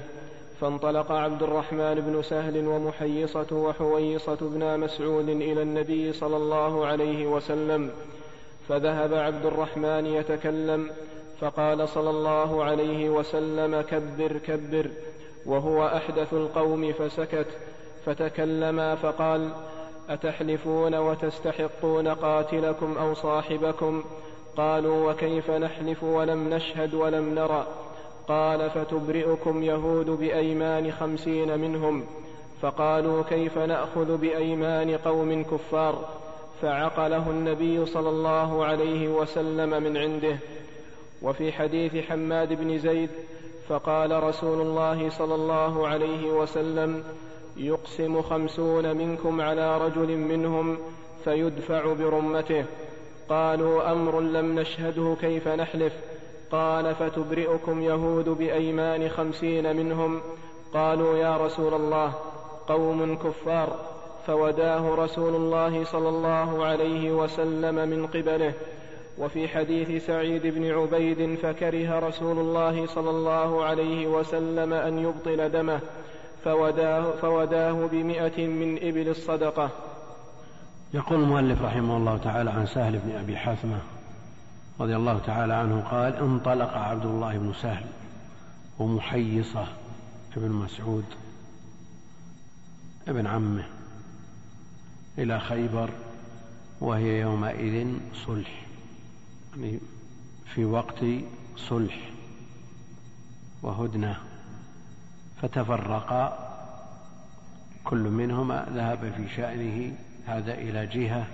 [0.61, 7.91] فانطلق عبد الرحمن بن سهل ومحيصة وحويصة بن مسعود إلى النبي صلى الله عليه وسلم
[8.69, 10.91] فذهب عبد الرحمن يتكلم
[11.41, 14.91] فقال صلى الله عليه وسلم كبر كبر.
[15.47, 17.47] وهو أحدث القوم فسكت
[18.07, 19.51] فتكلما فقال
[20.09, 24.05] أتحلفون وتستحقون قاتلكم أو صاحبكم؟
[24.57, 27.67] قالوا وكيف نحلف ولم نشهد ولم نرى؟
[28.29, 32.05] قال فتبرئكم يهود بأيمان خمسين منهم
[32.63, 36.09] فقالوا كيف نأخذ بأيمان قوم كفار
[36.63, 40.39] فعقله النبي صلى الله عليه وسلم من عنده
[41.23, 43.11] وفي حديث حماد بن زيد
[43.69, 47.05] فقال رسول الله صلى الله عليه وسلم
[47.57, 50.79] يقسم خمسون منكم على رجل منهم
[51.25, 52.65] فيدفع برمته
[53.29, 55.93] قالوا أمر لم نشهده كيف نحلف
[56.53, 60.21] قال فتبرئكم يهود بأيمان خمسين منهم.
[60.75, 62.13] قالوا يا رسول الله
[62.69, 63.77] قوم كفار
[64.27, 68.53] فوداه رسول الله صلى الله عليه وسلم من قبله.
[69.19, 75.81] وفي حديث سعيد بن عبيد فكره رسول الله صلى الله عليه وسلم أن يبطل دمه
[76.45, 79.71] فوداه, فوداه بمئة من إبل الصدقة.
[80.95, 83.79] يقول المؤلف رحمه الله تعالى عن سهل بن أبي حثمة
[84.81, 87.87] رضي الله تعالى عنه قال انطلق عبد الله بن سهل
[88.79, 89.67] ومحيصة
[90.37, 91.05] ابن مسعود
[93.09, 93.65] ابن عمه
[95.19, 95.91] إلى خيبر
[96.81, 97.87] وهي يومئذ
[98.27, 98.67] صلح
[99.57, 99.79] يعني
[100.55, 101.05] في وقت
[101.57, 102.11] صلح
[103.63, 104.17] وهدنة.
[105.43, 106.51] فتفرقا
[107.85, 111.27] كل منهما ذهب في شأنه هذا إلى جهة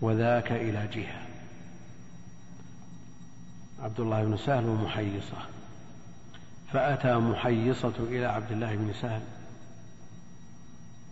[0.00, 1.23] وذاك إلى جهة.
[3.84, 5.36] عبد الله بن سهل ومحيصة.
[6.72, 9.22] فأتى محيصة إلى عبد الله بن سهل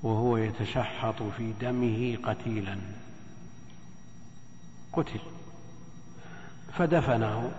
[0.02, 2.78] وهو يتشحط في دمه قتيلا.
[4.92, 5.20] قتل.
[6.78, 7.52] فدفنه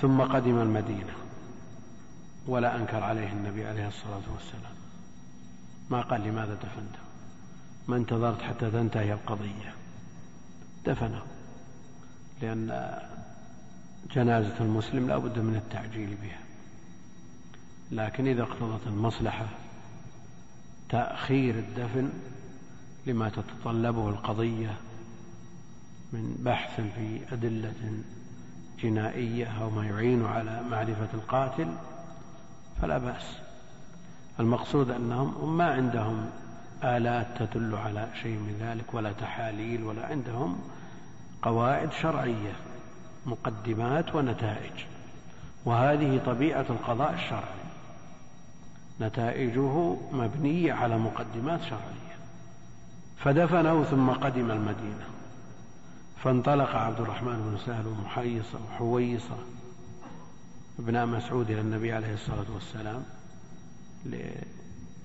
[0.00, 1.12] ثم قدم المدينة
[2.46, 4.74] ولا أنكر عليه النبي عليه الصلاة والسلام.
[5.90, 7.00] ما قال لماذا دفنته؟
[7.88, 9.74] ما انتظرت حتى تنتهي القضية.
[10.86, 11.22] دفنه
[12.42, 12.98] لأن
[14.14, 16.40] جنازة المسلم لا بد من التعجيل بها.
[17.92, 19.46] لكن إذا اقتضت المصلحة
[20.88, 22.10] تأخير الدفن
[23.06, 24.74] لما تتطلبه القضية
[26.12, 28.02] من بحث في أدلة
[28.82, 31.68] جنائية أو ما يعين على معرفة القاتل
[32.82, 33.36] فلا بأس.
[34.40, 36.30] المقصود أنهم ما عندهم
[36.84, 40.58] آلات تدل على شيء من ذلك ولا تحاليل ولا عندهم
[41.42, 42.52] قواعد شرعية.
[43.26, 44.84] مقدمات ونتائج.
[45.64, 47.60] وهذه طبيعة القضاء الشرعي.
[49.00, 52.16] نتائجه مبنية على مقدمات شرعية.
[53.18, 55.06] فدفنه ثم قدم المدينة.
[56.24, 59.36] فانطلق عبد الرحمن بن سهل ومحيصة وحويصة
[60.78, 63.02] ابن مسعود إلى النبي عليه الصلاة والسلام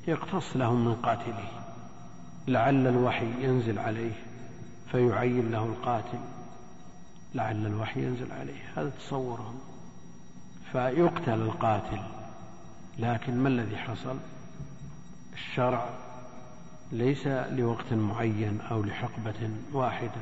[0.07, 1.47] ليقتص لهم من قاتله.
[2.47, 4.11] لعل الوحي ينزل عليه
[4.91, 6.19] فيعين له القاتل.
[7.35, 8.61] لعل الوحي ينزل عليه.
[8.75, 9.59] هذا تصورهم.
[10.71, 12.01] فيقتل القاتل.
[12.99, 14.17] لكن ما الذي حصل؟
[15.33, 15.89] الشرع
[16.91, 20.21] ليس لوقت معين أو لحقبة واحدة.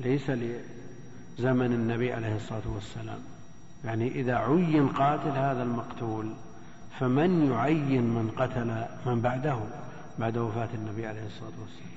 [0.00, 3.18] ليس لزمن النبي عليه الصلاة والسلام.
[3.84, 6.32] يعني إذا عين قاتل هذا المقتول
[7.00, 9.58] فمن يعين من قتل من بعده؟
[10.18, 11.96] بعد وفاة النبي عليه الصلاة والسلام.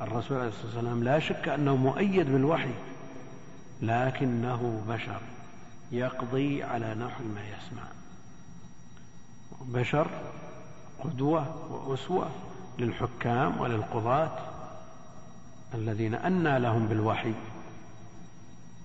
[0.00, 2.74] الرسول عليه الصلاة والسلام لا شك أنه مؤيد بالوحي.
[3.82, 5.20] لكنه بشر
[5.92, 7.82] يقضي على نحو ما يسمع.
[9.60, 10.06] بشر
[11.04, 12.30] قدوة وأسوة
[12.78, 14.38] للحكام وللقضاة
[15.74, 17.34] الذين أنى لهم بالوحي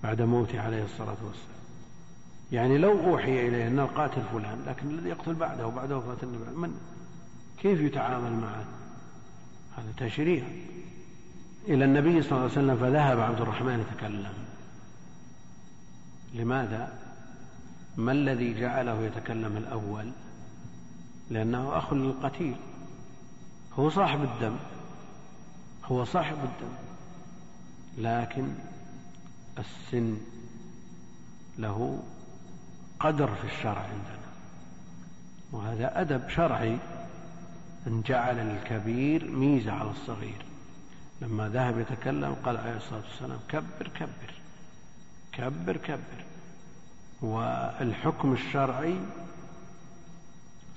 [0.02, 1.56] بعد موته عليه الصلاة والسلام.
[2.52, 6.80] يعني لو أوحي إليه أن القاتل فلان لكن الذي يقتل بعده وبعد وفاة النبي من؟
[7.58, 8.64] كيف يتعامل معه؟
[9.76, 10.44] هذا تشريع.
[11.68, 14.45] إلى النبي صلى الله عليه وسلم فذهب عبد الرحمن يتكلم.
[16.34, 16.98] لماذا؟
[17.96, 20.10] ما الذي جعله يتكلم الأول؟
[21.30, 22.56] لأنه أخ للقتيل.
[23.78, 24.56] هو صاحب الدم.
[25.84, 26.74] هو صاحب الدم.
[27.98, 28.48] لكن
[29.58, 30.16] السن
[31.58, 32.02] له
[33.00, 34.26] قدر في الشرع عندنا.
[35.52, 36.78] وهذا أدب شرعي
[37.86, 40.44] أن جعل الكبير ميزة على الصغير.
[41.22, 44.35] لما ذهب يتكلم قال عليه الصلاة والسلام كبر كبر.
[45.36, 46.24] كبر كبر.
[47.22, 48.96] والحكم الشرعي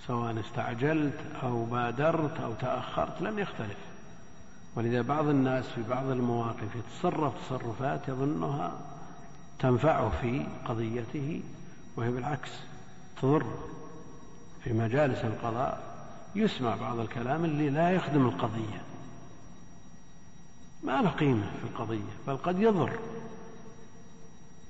[0.07, 3.78] سواء استعجلت أو بادرت أو تأخرت لم يختلف.
[4.76, 8.72] ولذا بعض الناس في بعض المواقف يتصرف تصرفات يظنها
[9.60, 11.41] تنفعه في قضيته
[11.95, 12.51] وهي بالعكس
[13.22, 13.45] تضر.
[14.64, 15.82] في مجالس القضاء
[16.36, 18.82] يسمع بعض الكلام اللي لا يخدم القضية.
[20.84, 22.99] ما له قيمة في القضية بل قد يضر.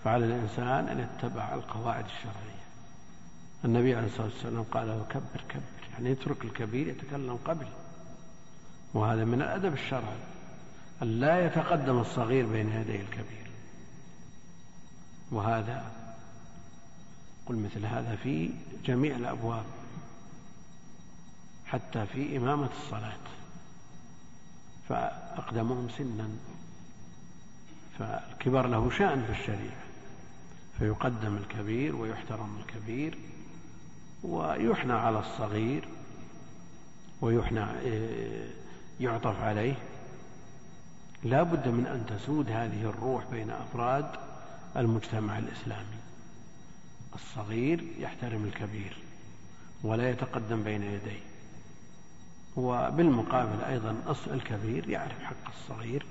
[0.03, 2.59] فعلى الإنسان أن يتبع القواعد الشرعية.
[3.65, 5.61] النبي عليه الصلاة والسلام قال له كبر كبر.
[5.93, 7.67] يعني يترك الكبير يتكلم قبل.
[8.93, 10.19] وهذا من الأدب الشرعي
[11.01, 13.49] أن لا يتقدم الصغير بين يدي الكبير.
[15.31, 15.91] وهذا
[17.45, 18.49] قل مثل هذا في
[18.85, 19.65] جميع الأبواب
[21.65, 23.17] حتى في إمامة الصلاة.
[24.89, 26.29] فأقدمهم سنا
[27.99, 29.88] فالكبر له شأن في الشريعة.
[30.79, 33.17] فيقدم الكبير ويحترم الكبير
[34.23, 35.87] ويحنى على الصغير
[37.21, 37.65] ويحنى
[38.99, 39.75] يعطف عليه.
[41.23, 44.05] لا بد من أن تسود هذه الروح بين أفراد
[44.77, 45.99] المجتمع الإسلامي.
[47.15, 48.97] الصغير يحترم الكبير
[49.83, 51.19] ولا يتقدم بين يديه.
[52.55, 56.05] وبالمقابل أيضا الكبير يعرف حق الصغير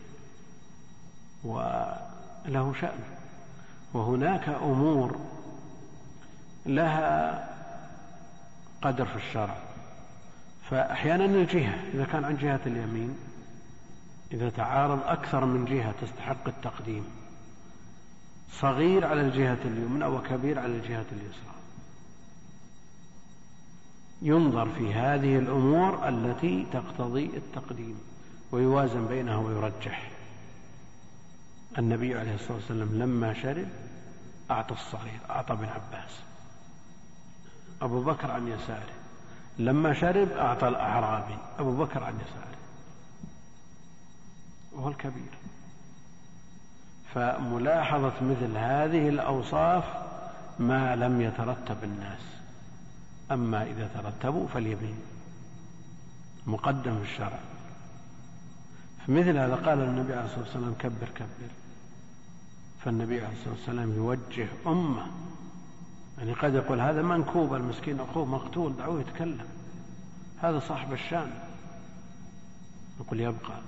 [1.44, 3.17] وله شأن.
[3.94, 5.16] وهناك أمور
[6.66, 7.48] لها
[8.82, 9.56] قدر في الشرع.
[10.70, 13.18] فأحيانا الجهة إذا كان عن جهة اليمين
[14.32, 17.04] إذا تعارض أكثر من جهة تستحق التقديم.
[18.52, 21.54] صغير على الجهة اليمنى وكبير على الجهة اليسرى.
[24.22, 28.00] ينظر في هذه الأمور التي تقتضي التقديم
[28.52, 30.10] ويوازن بينها ويرجح.
[31.78, 33.68] النبي عليه الصلاة والسلام لما شرب
[34.50, 36.10] أعطى الصغير أعطى ابن عباس.
[37.82, 38.92] أبو بكر عن يساره.
[39.58, 42.58] لما شرب أعطى الأعرابي أبو بكر عن يساره.
[44.72, 45.32] وهو الكبير.
[47.14, 49.84] فملاحظة مثل هذه الأوصاف
[50.58, 52.20] ما لم يترتب الناس.
[53.32, 54.98] أما إذا ترتبوا فاليمين.
[56.46, 57.38] مقدم في الشرع.
[59.06, 61.57] فمثل هذا قال النبي عليه الصلاة والسلام كبر كبر.
[62.88, 65.06] فالنبي عليه الصلاة والسلام يوجه أمة.
[66.18, 69.46] يعني قد يقول هذا منكوب المسكين أخوه مقتول دعوه يتكلم.
[70.42, 71.30] هذا صاحب الشان.
[73.00, 73.60] يقول يبقى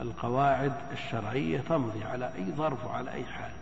[0.00, 3.52] القواعد الشرعية تمضي على أي ظرف وعلى أي حال.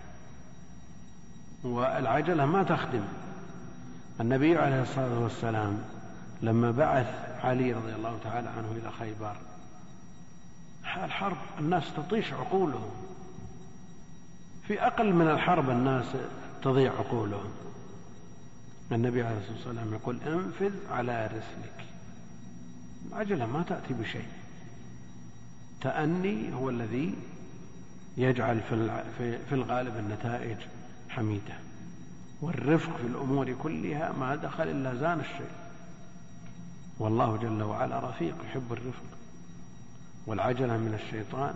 [1.64, 3.04] والعجلة ما تخدم.
[4.20, 5.78] النبي عليه الصلاة والسلام
[6.42, 7.06] لما بعث
[7.44, 9.36] علي رضي الله تعالى عنه إلى خيبر
[10.88, 12.90] حال حرب الناس تطيش عقولهم.
[14.66, 16.06] في أقل من الحرب الناس
[16.62, 17.50] تضيع عقولهم.
[18.92, 21.84] النبي عليه الصلاة والسلام يقول انفذ على رسلك.
[23.08, 24.28] العجلة ما تأتي بشيء.
[25.80, 27.14] تأني هو الذي
[28.16, 28.60] يجعل
[29.48, 30.56] في الغالب النتائج
[31.08, 31.54] حميدة.
[32.40, 35.50] والرفق في الأمور كلها ما دخل إلا زان الشيء.
[36.98, 39.17] والله جل وعلا رفيق يحب الرفق.
[40.28, 41.54] والعجلة من الشيطان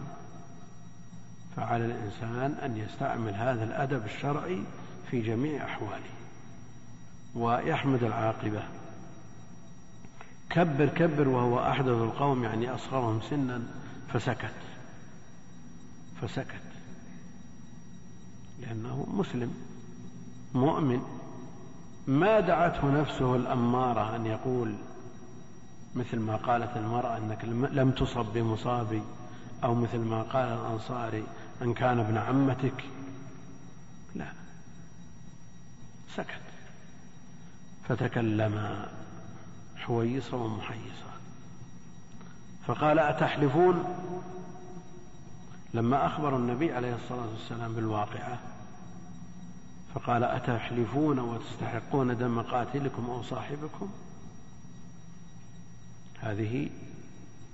[1.57, 4.63] فعلى الإنسان أن يستعمل هذا الأدب الشرعي
[5.11, 6.11] في جميع أحواله
[7.35, 8.63] ويحمد العاقبة.
[10.51, 13.63] كبر كبر وهو أحدث القوم يعني أصغرهم سنا
[14.13, 14.55] فسكت
[16.23, 16.63] فسكت
[18.61, 19.55] لأنه مسلم
[20.55, 21.03] مؤمن.
[22.07, 24.75] ما دعته نفسه الأمارة أن يقول
[25.95, 29.03] مثل ما قالت المرأة أنك لم تصب بمصابي
[29.65, 31.25] أو مثل ما قال الأنصاري
[31.63, 32.85] أن كان ابن عمتك.
[36.17, 36.41] سكت.
[37.89, 38.87] فتكلم
[39.77, 41.13] حويصة ومحيصة.
[42.67, 43.85] فقال أتحلفون؟
[45.75, 48.39] لما أخبر النبي عليه الصلاة والسلام بالواقعة
[49.95, 53.89] فقال أتحلفون وتستحقون دم قاتلكم أو صاحبكم؟
[56.23, 56.69] هذه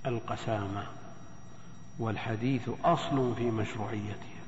[0.05, 0.83] القسامة
[1.99, 4.39] والحديث أصل في مشروعيتها.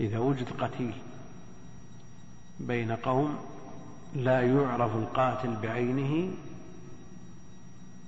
[0.00, 0.94] إذا وجد قتيل
[2.60, 3.38] بين قوم
[4.14, 6.34] لا يعرف القاتل بعينه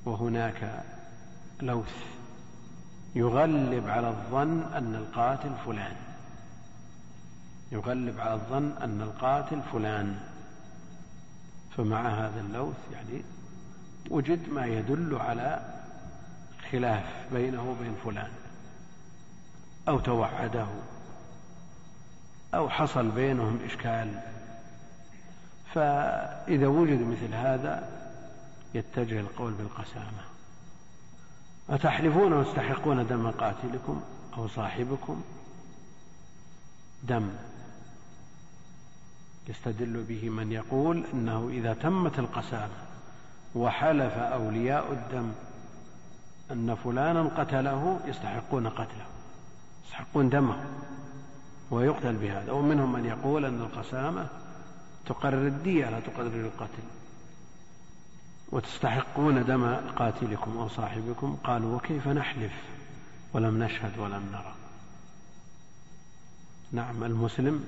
[0.05, 0.85] وهناك
[1.63, 2.05] لوث
[3.15, 5.97] يغلب على الظن أن القاتل فلان.
[7.73, 10.21] يغلب على الظن أن القاتل فلان.
[11.77, 13.23] فمع هذا اللوث يعني
[14.11, 15.61] وجد ما يدل على
[16.73, 18.31] خلاف بينه وبين فلان.
[19.89, 20.67] أو توعده.
[22.55, 24.21] أو حصل بينهم إشكال.
[25.75, 27.89] فإذا وجد مثل هذا
[28.75, 30.23] يتجه القول بالقسامة.
[31.71, 34.03] أتحلفون وتستحقون دم قاتلكم
[34.37, 35.23] أو صاحبكم؟
[37.03, 37.31] دم.
[39.49, 42.88] يستدل به من يقول إنه إذا تمت القسامة
[43.55, 45.33] وحلف أولياء الدم
[46.51, 49.07] أن فلانا قتله يستحقون قتله
[49.85, 50.65] يستحقون دمه
[51.71, 54.27] ويقتل بهذا ومنهم من يقول أن القسامة
[55.07, 56.83] تقرر الدية لا تقرر القتل.
[58.53, 62.53] وتستحقون دم قاتلكم أو صاحبكم؟ قالوا وكيف نحلف؟
[63.33, 64.55] ولم نشهد ولم نرى.
[66.73, 67.65] نعم المسلم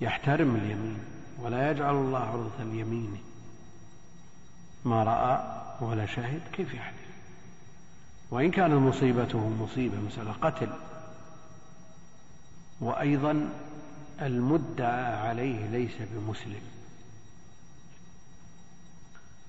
[0.00, 0.98] يحترم اليمين
[1.38, 3.18] ولا يجعل الله عرضة اليمين.
[4.84, 7.10] ما رأى ولا شهد كيف يحلف
[8.30, 10.72] وإن كانت مصيبته مصيبة مسألة قتل
[12.80, 13.50] وأيضا
[14.20, 16.62] المدعى عليه ليس بمسلم.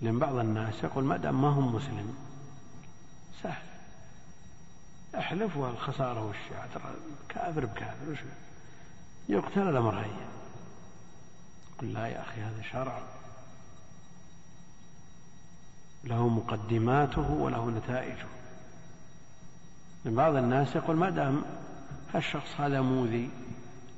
[0.02, 2.16] لأن بعض الناس يقول ما دام ما هو مسلم
[3.44, 3.64] سهل.
[5.18, 6.94] احلف والخسارة والشيعة ترى
[7.30, 8.24] كافر بكافر
[9.30, 10.28] يقتل الأمر هين.
[11.80, 13.02] قل لا يا أخي هذا شرع.
[16.04, 18.28] له مقدماته وله نتائجه.
[20.06, 21.44] بعض الناس يقول ما دام
[22.14, 23.30] هالشخص هذا موذي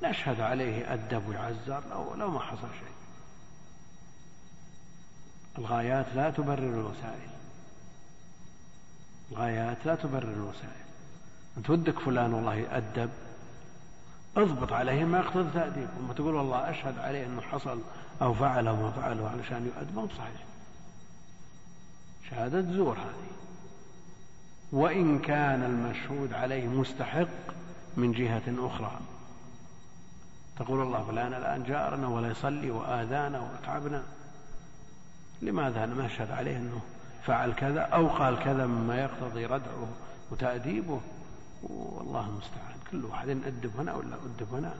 [0.02, 2.94] نشهد عليه أدب ويعزر لو, لو ما حصل شيء.
[5.58, 7.30] الغايات لا تبرر الوسائل.
[9.32, 10.84] الغايات لا تبرر الوسائل.
[11.56, 13.10] أنت ودك فلان والله يأدب
[14.36, 17.80] اضبط عليه ما يقتضي تأديب وما تقول والله أشهد عليه أنه حصل
[18.22, 19.96] أو فعل ما فعله علشان يؤدب.
[19.96, 20.53] ما صحيح
[22.30, 23.34] شهادة زور هذه.
[24.72, 27.26] وإن كان المشهود عليه مستحق
[27.96, 28.92] من جهة أخرى.
[30.58, 34.02] تقول الله فلان الآن جارنا ولا يصلي وآذانا وأتعبنا.
[35.42, 36.80] لماذا نشهد عليه أنه
[37.26, 39.88] فعل كذا أو قال كذا مما يقتضي ردعه
[40.30, 41.00] وتأديبه؟
[41.62, 42.74] والله المستعان.
[42.90, 44.74] كل واحد أدب هنا ولا أدب هنا.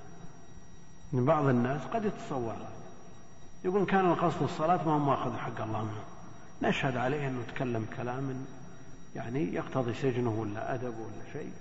[1.13, 2.55] من بعض الناس قد يتصور
[3.65, 6.14] يقول كان القصد الصلاة ما هو مأخذ حق الله منه.
[6.69, 8.47] نشهد عليه أنه تكلم كلام
[9.17, 11.53] يعني يقتضي سجنه ولا أدب ولا شيء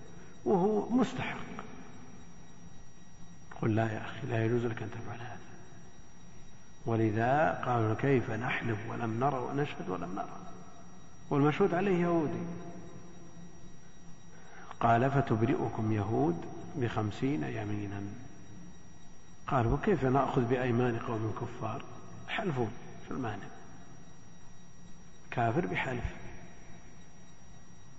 [0.45, 1.37] وهو مستحق.
[3.61, 5.37] قل لا يا أخي لا يجوز لك أن تفعل هذا.
[6.85, 10.37] ولذا قالوا كيف نحلف ولم نرى ونشهد ولم نرى.
[11.29, 12.43] والمشهود عليه يهودي.
[14.79, 16.45] قال فتبرئكم يهود
[16.75, 18.01] بخمسين يمينا.
[19.47, 21.83] قال وكيف نأخذ بأيمان قوم كفار؟
[22.27, 22.67] حلفوا
[23.05, 23.52] في المانع
[25.33, 26.03] كافر بحلف.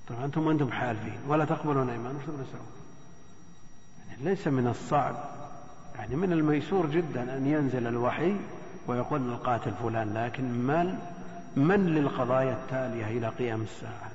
[0.09, 2.67] طبعا أنتم أنتم حالفين ولا تقبلون أيمان وش تبغون
[4.09, 5.17] يعني ليس من الصعب
[5.95, 8.37] يعني من الميسور جدا أن ينزل الوحي
[8.87, 10.99] ويقول القاتل فلان لكن من
[11.57, 14.11] من للقضايا التالية إلى قيام الساعة؟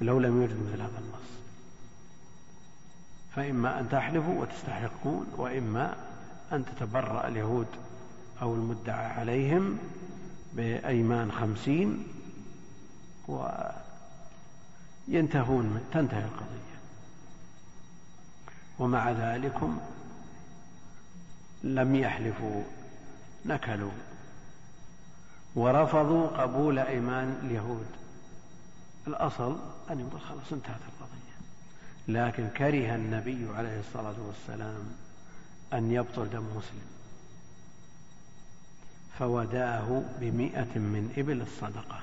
[0.00, 1.30] لو لم يوجد مثل هذا النص.
[3.36, 5.96] فإما أن تحلفوا وتستحقون وإما
[6.52, 7.66] أن تتبرأ اليهود
[8.42, 9.78] أو المدعى عليهم
[10.52, 12.04] بأيمان خمسين
[15.08, 16.76] وينتهون تنتهي القضية.
[18.78, 19.80] ومع ذلكم
[21.62, 22.62] لم يحلفوا
[23.46, 23.90] نكلوا
[25.54, 27.86] ورفضوا قبول أيمان اليهود.
[29.06, 29.58] الأصل
[29.90, 31.36] أن يقول خلاص انتهت القضية.
[32.08, 34.96] لكن كره النبي عليه الصلاة والسلام
[35.72, 36.86] أن يبطل دم مسلم.
[39.18, 42.00] فوداه بمئة من إبل الصدقة.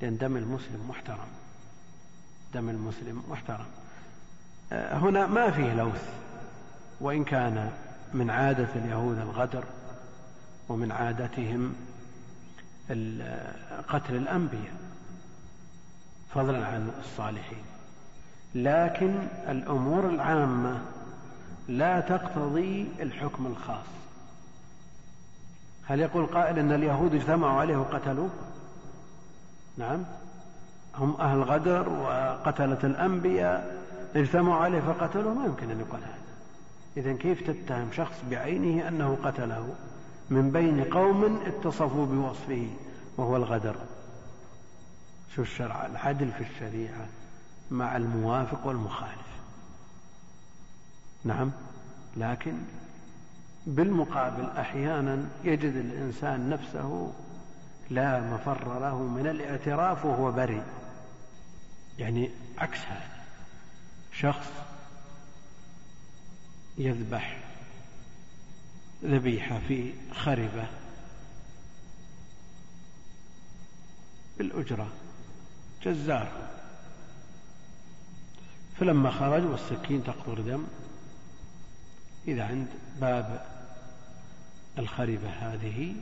[0.00, 1.28] لأن دم المسلم محترم.
[2.54, 3.66] دم المسلم محترم.
[4.72, 6.08] هنا ما فيه لوث.
[7.00, 7.70] وإن كان
[8.14, 9.64] من عادة اليهود الغدر
[10.68, 11.74] ومن عادتهم
[13.88, 14.74] قتل الأنبياء
[16.34, 17.64] فضلا عن الصالحين.
[18.54, 20.80] لكن الأمور العامة
[21.68, 23.86] لا تقتضي الحكم الخاص.
[25.86, 28.30] هل يقول قائل أن اليهود اجتمعوا عليه وقتلوه؟
[29.76, 30.04] نعم.
[30.94, 33.82] هم أهل غدر وقتلة الأنبياء
[34.16, 36.26] اجتمعوا عليه فقتلوه ما يمكن أن يقال هذا.
[36.96, 39.74] إذا كيف تتهم شخص بعينه أنه قتله؟
[40.30, 42.66] من بين قوم اتصفوا بوصفه
[43.16, 43.76] وهو الغدر.
[45.34, 47.06] شو الشرع؟ العدل في الشريعة
[47.70, 49.26] مع الموافق والمخالف.
[51.24, 51.50] نعم.
[52.16, 52.54] لكن
[53.66, 57.12] بالمقابل أحيانا يجد الإنسان نفسه
[57.90, 60.64] لا مفر له من الاعتراف وهو بريء.
[61.98, 63.16] يعني عكس هذا.
[64.20, 64.50] شخص
[66.78, 67.38] يذبح
[69.04, 70.66] ذبيحة في خربة
[74.38, 74.88] بالأجرة
[75.82, 76.28] جزار
[78.80, 80.64] فلما خرج والسكين تقطر دم
[82.28, 82.68] إذا عند
[83.00, 83.46] باب
[84.78, 85.94] الخربة هذه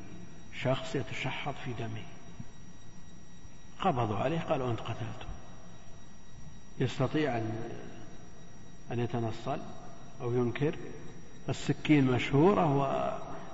[0.63, 2.05] شخص يتشحط في دمه.
[3.81, 5.27] قبضوا عليه قالوا أنت قتلته.
[6.79, 7.71] يستطيع أن
[8.93, 9.59] أن يتنصل
[10.21, 10.77] أو ينكر.
[11.49, 12.77] السكين مشهورة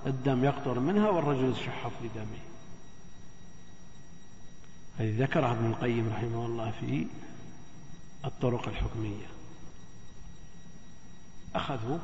[0.05, 2.41] والدم يقطر منها والرجل يتشحط في دمه.
[4.99, 7.07] هذه ذكرها ابن القيم رحمه الله في
[8.25, 9.27] الطرق الحكمية.
[11.55, 12.01] أخذوه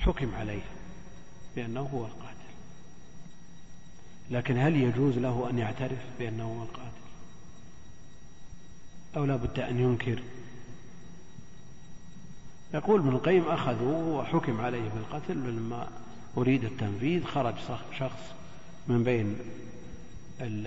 [0.00, 0.62] وحكم عليه
[1.56, 2.30] بأنه هو القاتل.
[4.30, 6.90] لكن هل يجوز له أن يعترف بأنه هو القاتل؟
[9.16, 10.22] أو لا بد أن ينكر؟
[12.74, 15.88] يقول ابن القيم أخذوه وحكم عليه بالقتل لما
[16.36, 17.54] أريد التنفيذ خرج
[17.98, 18.34] شخص
[18.88, 19.38] من بين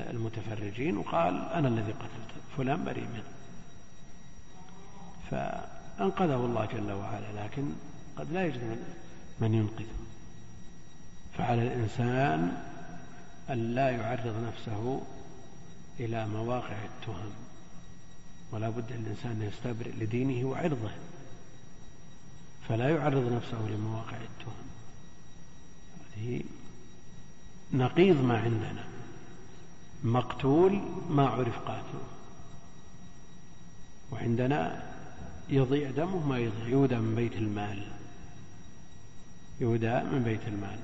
[0.10, 3.24] المتفرجين وقال أنا الذي قتلته فلان بريء منه.
[5.32, 7.64] فأنقذه الله جل وعلا لكن
[8.18, 8.80] قد لا يجد
[9.40, 9.86] من ينقذه.
[11.38, 12.58] فعلى الإنسان
[13.50, 15.02] أن لا يعرض نفسه
[16.00, 17.32] إلى مواقع التهم
[18.52, 20.92] ولا بد الإنسان يستبرئ لدينه وعرضه.
[22.70, 24.68] فلا يعرض نفسه لمواقع التهم.
[26.18, 26.44] هذه
[27.74, 28.84] نقيض ما عندنا
[30.04, 32.04] مقتول ما عرف قاتله.
[34.12, 34.84] وعندنا
[35.50, 38.03] يضيع دمه ما يضيع يودى من بيت المال.
[39.62, 40.80] يودى من بيت المال.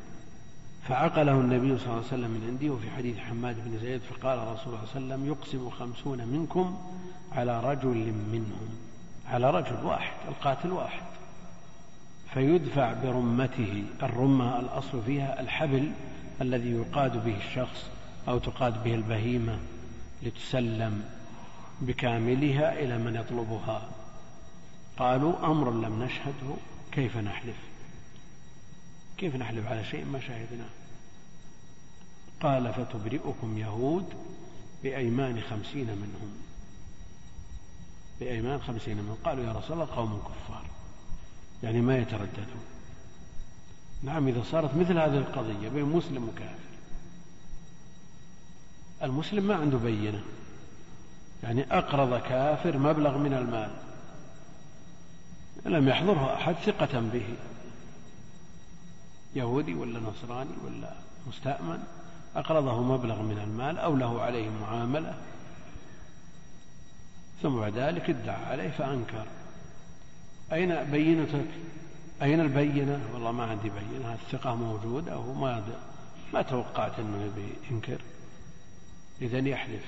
[0.87, 4.47] فعقله النبي صلى الله عليه وسلم من عنده وفي حديث حماد بن زيد فقال رسول
[4.47, 6.77] الله صلى الله عليه وسلم يقسم خمسون منكم
[7.31, 8.69] على رجل منهم
[9.27, 11.03] على رجل واحد القاتل واحد.
[12.33, 15.91] فيدفع برمته الرمة الأصل فيها الحبل
[16.41, 17.89] الذي يقاد به الشخص
[18.27, 19.59] أو تقاد به البهيمة
[20.23, 21.03] لتسلم
[21.81, 23.89] بكاملها إلى من يطلبها.
[24.97, 26.55] قالوا أمر لم نشهده
[26.91, 27.68] كيف نحلف؟
[29.19, 30.69] كيف نحلف على شيء؟ ما شهدناه
[32.41, 34.05] قال فتبرئكم يهود
[34.83, 36.31] بأيمان خمسين منهم.
[38.19, 39.17] بأيمان خمسين منهم.
[39.23, 40.65] قالوا يا رسول الله قوم كفار.
[41.63, 42.63] يعني ما يترددون.
[44.03, 46.69] نعم إذا صارت مثل هذه القضية بين مسلم وكافر
[49.03, 50.23] المسلم ما عنده بينة.
[51.43, 53.71] يعني أقرض كافر مبلغ من المال
[55.65, 57.35] لم يحضره أحد ثقة به.
[59.35, 60.93] يهودي ولا نصراني ولا
[61.27, 61.83] مستأمن
[62.35, 65.13] أقرضه مبلغ من المال أو له عليه معاملة.
[67.41, 69.25] ثم بعد ذلك ادعى عليه فأنكر.
[70.53, 71.47] أين بينتك؟
[72.21, 75.63] أين البينة؟ والله ما عندي بينة الثقة موجودة أو ما
[76.33, 77.31] ما توقعت أنه
[77.71, 78.01] ينكر.
[79.21, 79.85] إذا يحلف.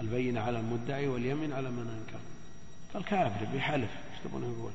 [0.00, 2.20] البينة على المدعي واليمين على من أنكر.
[2.94, 4.72] فالكافر بيحلف إيش تبون يقول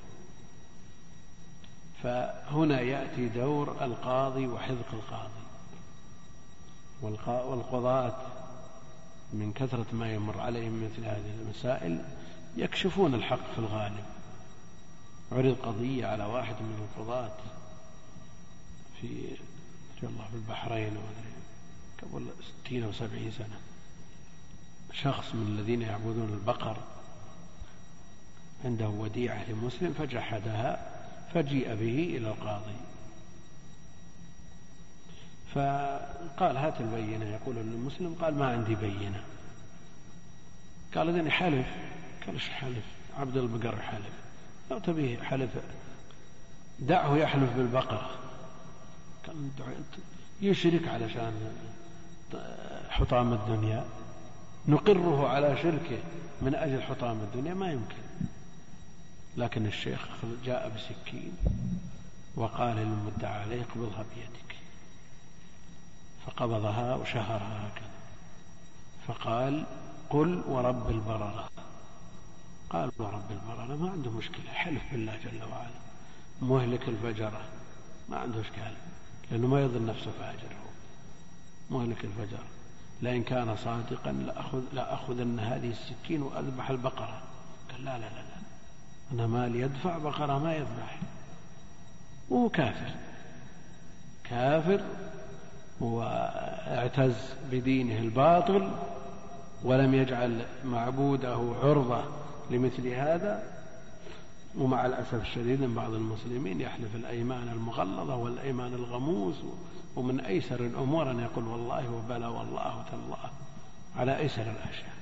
[2.04, 5.41] فهنا يأتي دور القاضي وحذق القاضي.
[7.26, 8.18] والقضاة
[9.34, 12.04] من كثرة ما يمر عليهم مثل هذه المسائل
[12.58, 14.04] يكشفون الحق في الغالب.
[15.32, 17.32] عرض قضية على واحد من القضاة
[19.02, 19.38] في
[20.04, 20.97] الله في البحرين
[22.02, 23.60] قبل ستين أو سبعين سنة.
[24.93, 26.78] شخص من الذين يعبدون البقر
[28.66, 31.01] عنده وديعة لمسلم فجحدها
[31.34, 32.75] فجيء به إلى القاضي.
[35.53, 37.25] فقال هات البينة.
[37.25, 39.23] يقول للمسلم قال ما عندي بينة.
[40.95, 41.67] قال إذن حلف.
[42.25, 42.84] قال إيش حلف؟
[43.19, 44.13] عبد البقر حلف.
[44.71, 45.49] أو تبيه حلف
[46.79, 48.09] دعه يحلف بالبقرة.
[49.25, 49.51] كان
[50.41, 51.34] يشرك علشان
[52.89, 53.86] حطام الدنيا.
[54.67, 55.99] نقره على شركه
[56.41, 58.01] من أجل حطام الدنيا ما يمكن.
[59.38, 60.07] لكن الشيخ
[60.45, 61.38] جاء بسكين
[62.36, 64.55] وقال للمدعى عليه اقبضها بيدك.
[66.25, 67.91] فقبضها وشهرها هكذا.
[69.07, 69.65] فقال
[70.09, 71.49] قل ورب البررة.
[72.69, 74.51] قال ورب البررة ما عنده مشكلة.
[74.51, 75.82] حلف بالله جل وعلا.
[76.41, 77.41] مهلك الفجرة.
[78.09, 78.73] ما عنده إشكال
[79.32, 80.71] لأنه ما يظن نفسه فاجر هو
[81.77, 82.43] مهلك الفجر
[83.01, 87.21] لئن كان صادقا لأخذ لأخذن هذه السكين وأذبح البقرة.
[87.71, 88.30] قال لا لا لا, لا.
[89.12, 90.99] أنا مال يدفع بقرة ما يذبح.
[92.30, 92.91] وهو كافر.
[94.24, 94.82] كافر
[95.82, 97.16] واعتز
[97.51, 98.72] بدينه الباطل
[99.64, 102.03] ولم يجعل معبوده عرضة
[102.51, 103.43] لمثل هذا.
[104.57, 109.36] ومع الأسف الشديد أن بعض المسلمين يحلف الأيمان المغلظة والأيمان الغموس
[109.95, 113.32] ومن أيسر الأمور أن يقول والله وبلى والله تالله
[113.95, 114.93] على أيسر الأشياء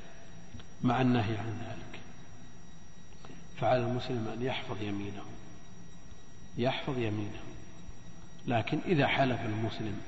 [0.82, 1.89] مع النهي عن ذلك.
[3.62, 5.24] فعلى المسلم أن يحفظ يمينه.
[6.58, 7.40] يحفظ يمينه.
[8.48, 10.02] لكن إذا حلف المسلم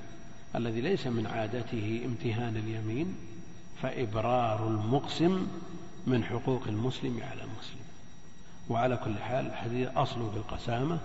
[0.55, 3.15] الذي ليس من عادته امتهان اليمين
[3.81, 5.47] فإبرار المقسم
[6.07, 7.81] من حقوق المسلم على المسلم.
[8.69, 10.99] وعلى كل حال الحديث أصله في القسامة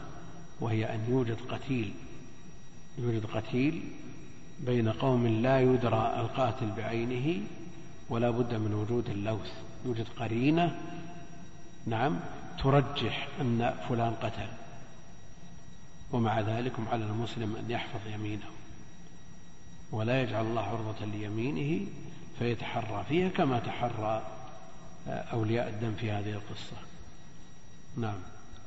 [0.60, 1.94] وهي أن يوجد قتيل.
[2.98, 3.82] يوجد قتيل
[4.60, 7.42] بين قوم لا يدرى القاتل بعينه
[8.08, 9.52] ولا بد من وجود اللوث.
[9.86, 10.76] يوجد قرينة
[11.86, 12.20] نعم
[12.62, 14.48] ترجح أن فلان قتل.
[16.12, 18.46] ومع ذلك على المسلم أن يحفظ يمينه.
[19.92, 21.86] ولا يجعل الله عرضة ليمينه
[22.38, 24.22] فيتحرى فيها كما تحرى
[25.08, 26.76] أولياء الدم في هذه القصة.
[27.96, 28.18] نعم.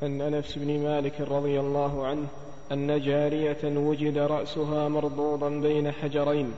[0.02, 2.28] عن أنس بن مالك رضي الله عنه
[2.72, 6.52] أن جارية وجد رأسها مرضوضا بين حجرين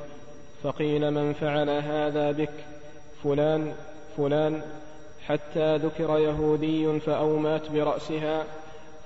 [0.63, 2.53] فقيل من فعل هذا بك؟
[3.23, 3.73] فلان
[4.17, 4.61] فلان
[5.31, 8.43] حتى ذكر يهودي فأومات برأسها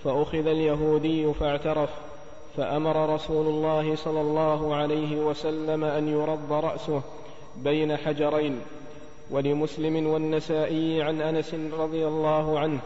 [0.04, 1.90] فأخذ اليهودي فاعترف
[2.58, 7.02] فأمر رسول الله صلى الله عليه وسلم أن يرض رأسه
[7.58, 8.60] بين حجرين
[9.32, 12.80] ولمسلم والنسائي عن أنس رضي الله عنه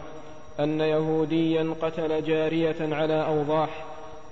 [0.60, 3.86] أن يهوديا قتل جارية على أوضاح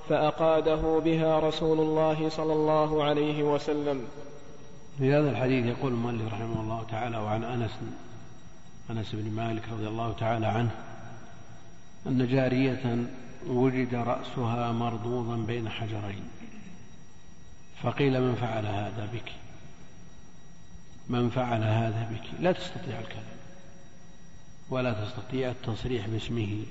[0.09, 4.01] فأقاده بها رسول الله صلى الله عليه وسلم.
[4.97, 7.71] في هذا الحديث يقول المؤلف رحمه الله تعالى وعن أنس
[8.89, 10.71] أنس بن مالك رضي الله تعالى عنه
[12.07, 13.07] أن جارية
[13.47, 16.29] وجد رأسها مرضوضا بين حجرين
[17.83, 19.31] فقيل من فعل هذا بك؟
[21.09, 23.37] من فعل هذا بك؟ لا تستطيع الكلام
[24.69, 26.63] ولا تستطيع التصريح باسمه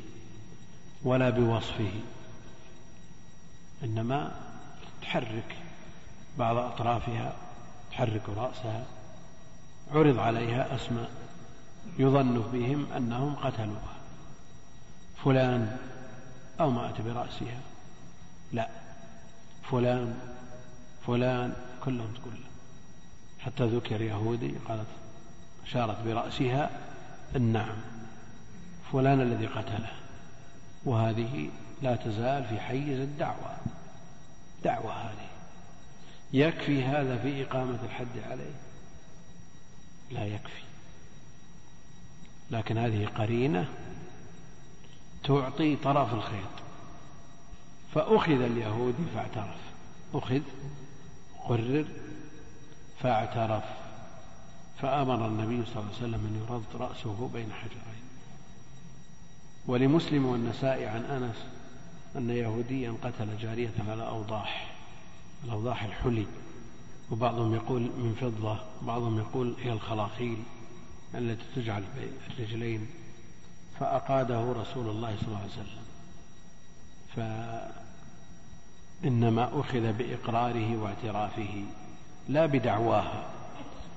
[1.04, 1.92] ولا بوصفه
[3.84, 4.40] إنما
[5.02, 5.56] تحرك
[6.38, 7.36] بعض أطرافها
[7.90, 8.84] تحرك رأسها
[9.92, 11.25] عرض عليها أسماء.
[11.98, 13.96] يظن بهم أنهم قتلوها.
[15.24, 15.76] فلان
[16.60, 17.60] أو مات برأسها.
[18.52, 18.68] لا.
[19.70, 20.14] فلان
[21.06, 22.38] فلان كلهم تقول
[23.40, 24.86] حتى ذكر يهودي قالت
[25.66, 26.70] أشارت برأسها
[27.36, 27.76] النعم
[28.92, 29.92] فلان الذي قتله.
[30.84, 31.50] وهذه
[31.82, 33.56] لا تزال في حيز الدعوة.
[34.64, 35.28] دعوة هذه.
[36.32, 38.54] يكفي هذا في إقامة الحد عليه؟
[40.10, 40.65] لا يكفي.
[42.50, 43.68] لكن هذه قرينة
[45.24, 46.50] تعطي طرف الخيط.
[47.94, 49.56] فأخذ اليهودي فاعترف.
[50.14, 50.40] أخذ
[51.44, 51.84] قرر
[53.00, 53.64] فاعترف.
[54.78, 58.02] فأمر النبي صلى الله عليه وسلم أن يرد رأسه بين حجرين.
[59.66, 61.46] ولمسلم والنسائي عن أنس
[62.16, 64.74] أن يهوديا قتل جارية على أوضاح
[65.44, 66.26] الأوضاح الحلي.
[67.10, 70.42] وبعضهم يقول من فضة بعضهم يقول هي الخلاخيل.
[71.14, 72.86] التي تجعل بين الرجلين
[73.80, 75.86] فأقاده رسول الله صلى الله عليه وسلم.
[79.02, 81.64] فإنما أخذ بإقراره واعترافه
[82.28, 83.24] لا بدعواها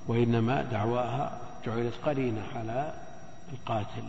[0.06, 2.94] وإنما دعواها جعلت قرينة على
[3.52, 4.04] القاتل.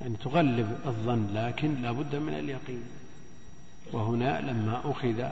[0.00, 2.84] يعني تغلب الظن لكن لا بد من اليقين.
[3.92, 5.28] وهنا لما أخذ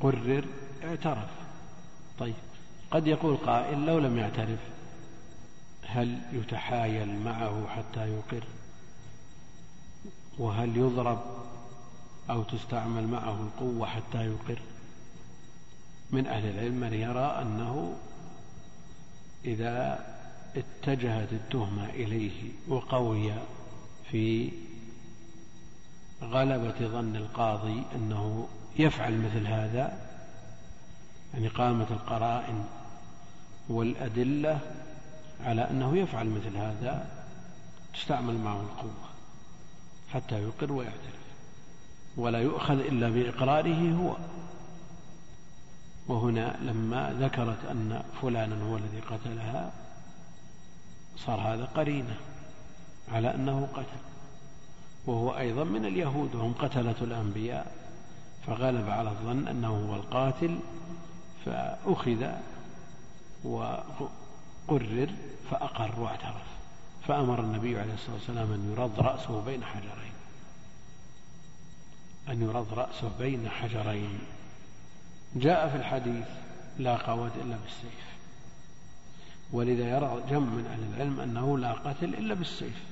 [0.00, 0.44] قرر
[0.84, 1.30] اعترف.
[2.18, 2.34] طيب
[2.90, 4.58] قد يقول قائل لو لم يعترف
[5.94, 8.44] هل يتحايل معه حتى يقر؟
[10.38, 11.20] وهل يضرب
[12.30, 14.58] أو تستعمل معه القوة حتى يقر؟
[16.10, 17.96] من أهل العلم من يرى أنه
[19.44, 20.06] إذا
[20.56, 23.32] اتجهت التهمة إليه وقوي
[24.10, 24.52] في
[26.22, 29.98] غلبة ظن القاضي أنه يفعل مثل هذا
[31.34, 32.64] يعني قامت القرائن
[33.68, 34.60] والأدلة
[35.44, 37.06] على أنه يفعل مثل هذا
[37.94, 39.08] تستعمل معه القوة
[40.12, 41.22] حتى يقر ويعترف.
[42.16, 44.16] ولا يؤخذ إلا بإقراره هو.
[46.08, 49.72] وهنا لما ذكرت أن فلانا هو الذي قتلها
[51.16, 52.16] صار هذا قرينة
[53.12, 54.02] على أنه قتل.
[55.06, 57.82] وهو أيضا من اليهود وهم قتلة الأنبياء.
[58.46, 60.58] فغلب على الظن أنه هو القاتل
[61.44, 62.32] فأخذ
[64.68, 65.10] وقرر
[65.50, 66.46] فأقر واعترف
[67.08, 70.12] فأمر النبي عليه الصلاة والسلام أن يرد رأسه بين حجرين.
[72.28, 74.18] أن يرد رأسه بين حجرين.
[75.36, 76.26] جاء في الحديث
[76.78, 78.12] لا قواد إلا بالسيف.
[79.52, 82.82] ولذا يرى جم من أهل العلم أنه لا قتل إلا بالسيف.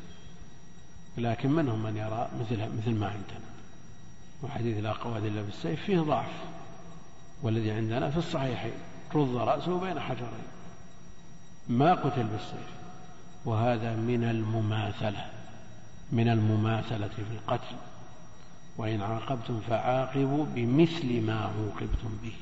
[1.19, 3.51] لكن منهم من يرى مثل مثل ما عندنا.
[4.43, 6.33] وحديث لا قواد إلا بالسيف فيه ضعف.
[7.43, 8.73] والذي عندنا في الصحيحين
[9.15, 10.60] رض رأسه بين حجرين.
[11.71, 12.71] ما قتل بالسيف
[13.45, 15.27] وهذا من المماثلة
[16.13, 17.77] من المماثلة في القتل.
[18.77, 22.33] وإن عاقبتم فعاقبوا بمثل ما عوقبتم به.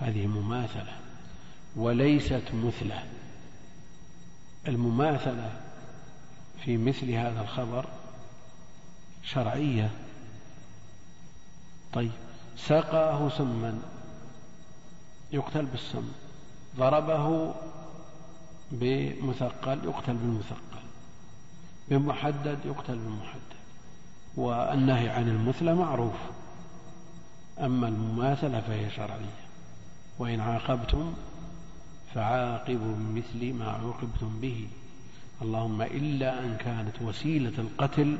[0.00, 0.92] هذه مماثلة
[1.76, 3.04] وليست مثلة.
[4.68, 5.50] المماثلة
[6.64, 7.86] في مثل هذا الخبر
[9.24, 9.90] شرعية.
[11.92, 12.12] طيب
[12.56, 13.78] سقاه سما
[15.32, 16.12] يقتل بالسم
[16.76, 17.54] ضربه
[18.72, 20.80] بمثقل يقتل بالمثقل
[21.88, 23.40] بمحدد يقتل بالمحدد
[24.36, 26.14] والنهي عن المثلى معروف.
[27.58, 29.40] أما المماثلة فهي شرعية
[30.18, 31.14] وإن عاقبتم
[32.14, 34.68] فعاقبوا بمثل ما عوقبتم به.
[35.42, 38.18] اللهم إلا أن كانت وسيلة القتل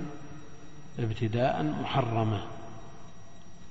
[0.99, 2.43] ابتداء محرمة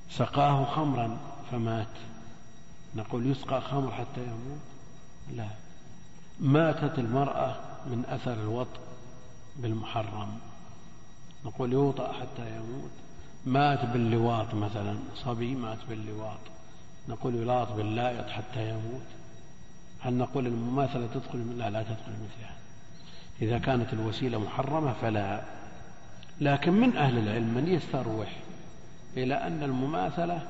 [0.09, 1.17] سقاه خمرا
[1.51, 1.95] فمات.
[2.95, 4.59] نقول يسقى خمر حتى يموت؟
[5.36, 5.68] لا.
[6.39, 8.79] ماتت المرأة من أثر الوطء
[9.55, 10.29] بالمحرم.
[11.45, 12.91] نقول يوطأ حتى يموت.
[13.45, 16.39] مات باللواط مثلا صبي مات باللواط.
[17.07, 19.05] نقول يلاط باللائط حتى يموت.
[19.99, 22.55] هل نقول المماثلة تدخل لا لا تدخل مثلها.
[23.41, 25.41] إذا كانت الوسيلة محرمة فلا.
[26.41, 28.35] لكن من أهل العلم من يستروح
[29.17, 30.41] إلى أن المماثلة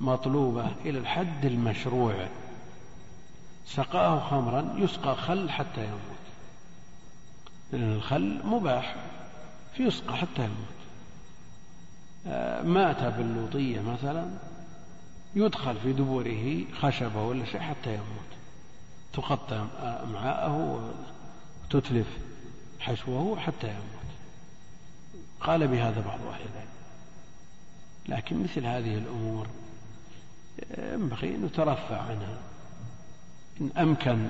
[0.00, 2.28] مطلوبة إلى الحد المشروع.
[3.66, 6.22] سقاه خمرا يسقى خل حتى يموت.
[7.72, 8.96] لأن الخل مباح
[9.76, 10.72] فيسقى حتى يموت.
[12.26, 14.30] آه، مات باللوطية مثلا
[15.34, 18.32] يدخل في دبره خشبة ولا شيء حتى يموت.
[19.12, 20.80] تقطع أمعاءه
[21.64, 22.06] وتتلف
[22.80, 24.12] حشوه حتى يموت.
[25.40, 26.72] قال بهذا بعض أهل العلم.
[28.08, 29.46] لكن مثل هذه الأمور
[30.78, 32.38] ينبغي أن نترفع عنها.
[33.60, 34.26] إن أمكن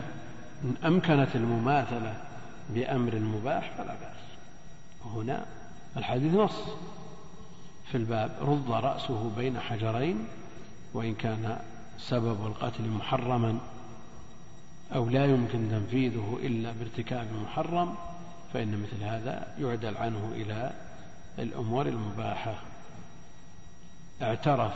[0.64, 2.14] إن أمكنت المماثلة
[2.70, 4.22] بأمر مباح فلا بأس.
[5.04, 5.46] وهنا
[5.96, 6.62] الحديث نص.
[7.92, 10.28] في الباب رض رأسه بين حجرين
[10.94, 11.58] وإن كان
[11.98, 13.58] سبب القتل محرما
[14.94, 17.94] أو لا يمكن تنفيذه إلا بارتكاب محرم
[18.52, 20.72] فإن مثل هذا يعدل عنه إلى
[21.38, 22.54] الأمور المباحة.
[24.22, 24.74] اعترف.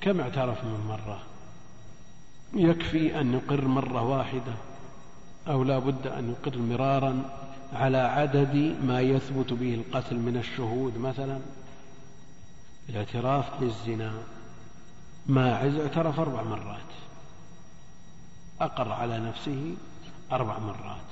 [0.00, 1.22] كم اعترف من مرة؟
[2.54, 4.52] يكفي أن يقر مرة واحدة
[5.48, 7.22] أو لا بد أن يقر مرارا
[7.72, 11.38] على عدد ما يثبت به القتل من الشهود مثلا.
[12.88, 14.12] الاعتراف بالزنا
[15.26, 16.80] ماعز اعترف أربع مرات
[18.60, 19.74] أقر على نفسه
[20.32, 21.06] أربع مرات.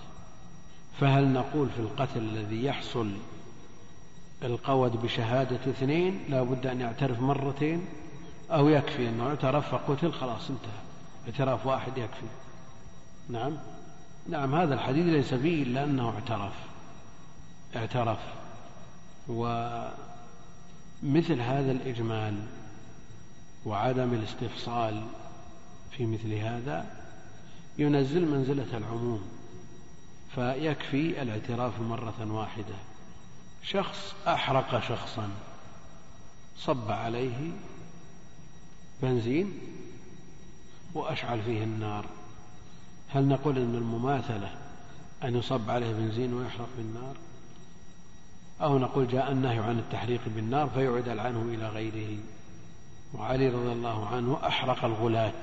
[1.00, 3.10] فهل نقول في القتل الذي يحصل
[4.42, 7.86] القود بشهادة اثنين لا بد أن يعترف مرتين؟
[8.50, 10.83] أو يكفي أنه اعترف فقتل خلاص انتهى.
[11.26, 12.26] اعتراف واحد يكفي.
[13.28, 13.56] نعم.
[14.28, 16.52] نعم هذا الحديث ليس فيه إلا أنه اعترف
[17.76, 18.18] اعترف
[19.28, 19.90] ومثل
[21.40, 22.34] هذا الإجمال
[23.66, 25.02] وعدم الاستفصال
[25.90, 26.86] في مثل هذا
[27.78, 29.22] ينزل منزلة العموم
[30.34, 32.74] فيكفي الاعتراف مرة واحدة.
[33.62, 35.28] شخص أحرق شخصا
[36.56, 37.52] صب عليه
[39.02, 39.52] بنزين
[40.94, 42.06] وأشعل فيه النار.
[43.08, 44.50] هل نقول أن المماثلة
[45.24, 47.16] أن يصب عليه بنزين ويحرق بالنار؟
[48.62, 52.18] أو نقول جاء النهي عن التحريق بالنار فيعدل عنه إلى غيره؟
[53.14, 55.42] وعلي رضي الله عنه أحرق الغلاة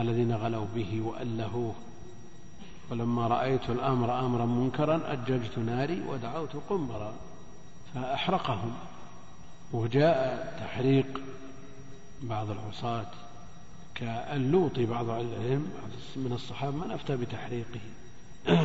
[0.00, 1.74] الذين غلوا به وألهوه.
[2.90, 7.12] ولما رأيت الأمر أمرا منكرا أججت ناري ودعوت قنبرا
[7.94, 8.72] فأحرقهم.
[9.72, 11.20] وجاء تحريق
[12.22, 13.10] بعض العصاة.
[13.94, 15.70] كاللوطي بعض العلم
[16.16, 17.80] من الصحابة من أفتى بتحريقه.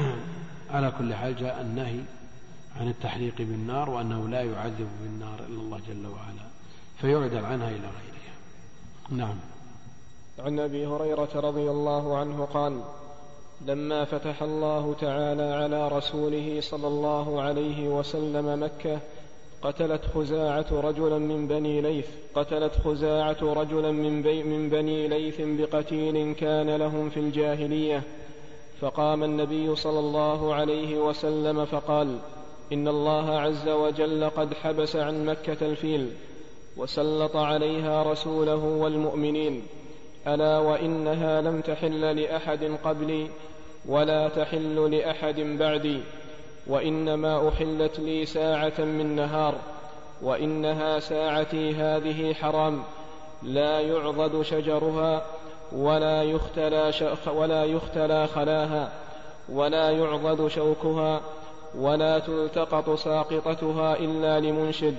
[0.73, 1.99] على كل حال جاء النهي
[2.79, 6.47] عن التحريق بالنار وأنه لا يعذب بالنار إلا الله جل وعلا
[7.01, 8.35] فيعدل عنها إلى غيرها.
[9.09, 9.35] نعم.
[10.39, 12.81] عن أبي هريرة رضي الله عنه قال
[13.61, 18.99] لما فتح الله تعالى على رسوله صلى الله عليه وسلم مكة
[19.67, 26.33] قتلت خزاعة رجلا من بني ليث قتلت خزاعة رجلا من, بي من بني ليث بقتيل
[26.33, 28.03] كان لهم في الجاهلية.
[28.81, 32.17] فقام النبي صلى الله عليه وسلم فقال
[32.73, 36.11] إن الله عز وجل قد حبس عن مكة الفيل
[36.77, 39.63] وسلط عليها رسوله والمؤمنين.
[40.27, 43.27] ألا وإنها لم تحل لأحد قبلي
[43.85, 45.99] ولا تحل لأحد بعدي.
[46.69, 49.55] وإنما أحلت لي ساعة من نهار
[50.21, 52.83] وإنها ساعتي هذه حرام
[53.43, 55.25] لا يعضد شجرها
[55.71, 56.91] ولا يختلى,
[57.27, 58.91] ولا يختلى خلاها
[59.49, 61.21] ولا يعضد شوكها
[61.77, 64.95] ولا تلتقط ساقطتها إلا لمنشد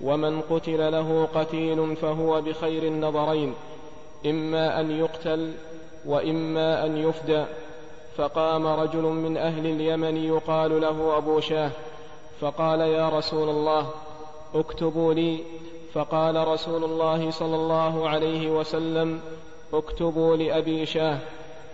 [0.00, 3.54] ومن قتل له قتيل فهو بخير النظرين
[4.26, 5.52] إما أن يقتل
[6.06, 7.44] وإما أن يفدى.
[8.20, 11.70] فقام رجل من أهل اليمن يقال له أبو شاه
[12.40, 13.86] فقال يا رسول الله
[14.54, 15.40] اكتبوا لي.
[15.92, 19.20] فقال رسول الله صلى الله عليه وسلم
[19.72, 21.18] اكتبوا لأبي شاه.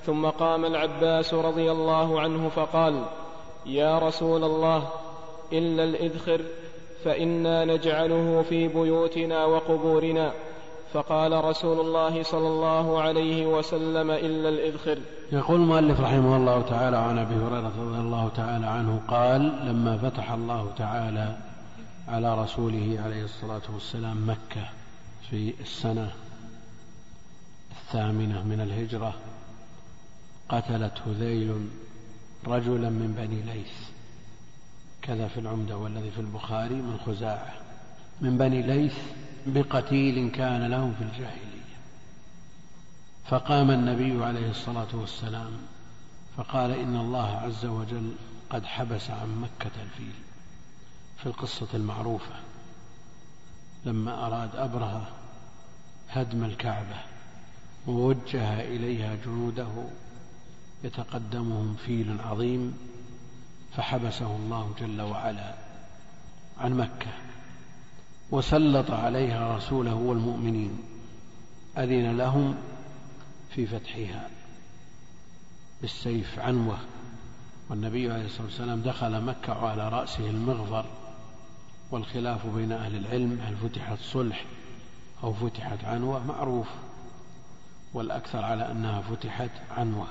[0.04, 3.02] ثم قام العباس رضي الله عنه فقال
[3.66, 4.88] يا رسول الله
[5.52, 6.40] إلا الإذخر
[7.04, 10.32] فإنا نجعله في بيوتنا وقبورنا.
[10.92, 14.98] فقال رسول الله صلى الله عليه وسلم إلا الإذخر.
[15.32, 20.32] يقول المؤلف رحمه الله تعالى عن أبي هريرة رضي الله تعالى عنه قال لما فتح
[20.32, 21.36] الله تعالى
[22.08, 24.68] على رسوله عليه الصلاة والسلام مكة
[25.30, 26.12] في السنة
[27.70, 29.14] الثامنة من الهجرة
[30.48, 31.68] قتلت هذيل
[32.46, 33.72] رجلا من بني ليث
[35.02, 37.52] كذا في العمدة والذي في البخاري من خزاعة
[38.20, 38.98] من بني ليث
[39.46, 41.56] بقتيل كان لهم في الجاهلية.
[43.28, 45.52] فقام النبي عليه الصلاة والسلام
[46.36, 48.12] فقال إن الله عز وجل
[48.50, 50.14] قد حبس عن مكة الفيل.
[51.18, 52.34] في القصة المعروفة
[53.84, 55.06] لما أراد أبرهة
[56.10, 56.96] هدم الكعبة
[57.86, 59.68] ووجه إليها جنوده
[60.84, 62.78] يتقدمهم فيل عظيم
[63.76, 65.54] فحبسه الله جل وعلا
[66.58, 67.25] عن مكة.
[68.30, 70.78] وسلط عليها رسوله والمؤمنين
[71.78, 72.54] أذن لهم
[73.50, 74.28] في فتحها
[75.80, 76.78] بالسيف عنوة
[77.70, 80.84] والنبي عليه الصلاة والسلام دخل مكة وعلى رأسه المغفر
[81.90, 84.44] والخلاف بين أهل العلم هل فتحت صلح
[85.24, 86.66] أو فتحت عنوة معروف
[87.94, 90.06] والأكثر على أنها فتحت عنوة.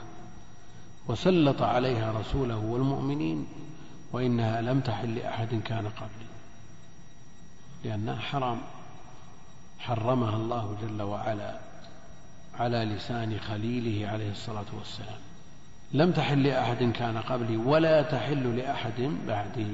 [1.08, 3.48] وسلط عليها رسوله والمؤمنين
[4.12, 6.26] وإنها لم تحل لأحد كان قبل.
[7.86, 8.62] لأنها حرام.
[9.80, 11.60] حرمها الله جل وعلا
[12.60, 15.20] على لسان خليله عليه الصلاة والسلام.
[15.94, 19.68] لم تحل لأحد كان قبلي ولا تحل لأحد بعده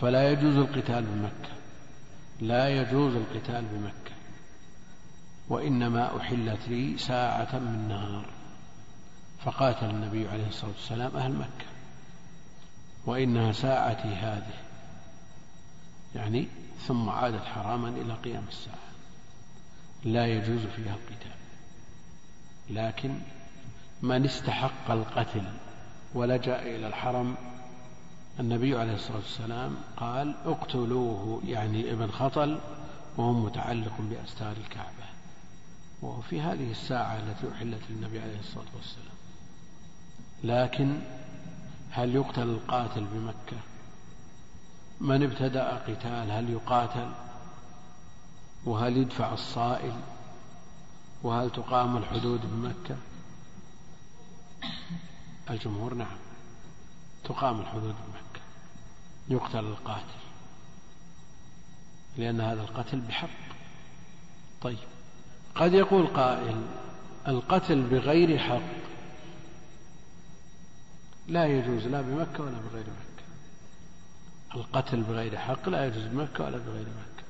[0.00, 1.54] فلا يجوز القتال بمكة.
[2.40, 4.14] لا يجوز القتال بمكة.
[5.48, 8.26] وإنما أحلت لي ساعة من نهار.
[9.44, 11.66] فقاتل النبي عليه الصلاة والسلام أهل مكة.
[13.06, 14.58] وإنها ساعتي هذه.
[16.14, 16.48] يعني
[16.88, 18.88] ثم عادت حراما إلى قيام الساعة.
[20.04, 21.38] لا يجوز فيها القتال.
[22.70, 23.18] لكن
[24.02, 25.42] من استحق القتل
[26.14, 27.34] ولجأ إلى الحرم
[28.40, 31.42] النبي عليه الصلاة والسلام قال اقتلوه.
[31.46, 32.60] يعني ابن خطل
[33.16, 35.08] وهو متعلق بأستار الكعبة.
[36.02, 39.18] وفي هذه الساعة التي أحلت للنبي عليه الصلاة والسلام.
[40.44, 41.00] لكن
[41.90, 43.56] هل يقتل القاتل بمكة؟
[45.00, 47.10] من ابتدأ قتال؟ هل يقاتل؟
[48.64, 49.92] وهل يدفع الصائل؟
[51.22, 52.96] وهل تقام الحدود بمكة؟
[55.50, 56.16] الجمهور نعم
[57.24, 58.44] تقام الحدود بمكة
[59.28, 60.18] يقتل القاتل
[62.16, 63.28] لأن هذا القتل بحق.
[64.62, 64.78] طيب
[65.54, 66.62] قد يقول قائل
[67.28, 68.78] القتل بغير حق
[71.28, 73.07] لا يجوز لا بمكة ولا بغير مكة.
[74.54, 77.24] القتل بغير حق لا يجوز بمكة ولا بغير مكة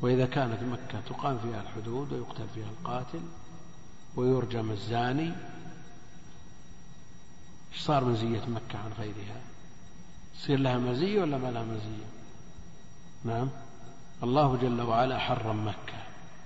[0.00, 3.20] وإذا كانت مكة تقام فيها الحدود ويقتل فيها القاتل
[4.16, 5.32] ويرجم الزاني
[7.72, 9.40] إيش صار مزية مكة عن غيرها؟
[10.34, 12.06] تصير لها مزية ولا ما لها مزية؟
[13.24, 13.48] نعم
[14.22, 16.02] الله جل وعلا حرم مكة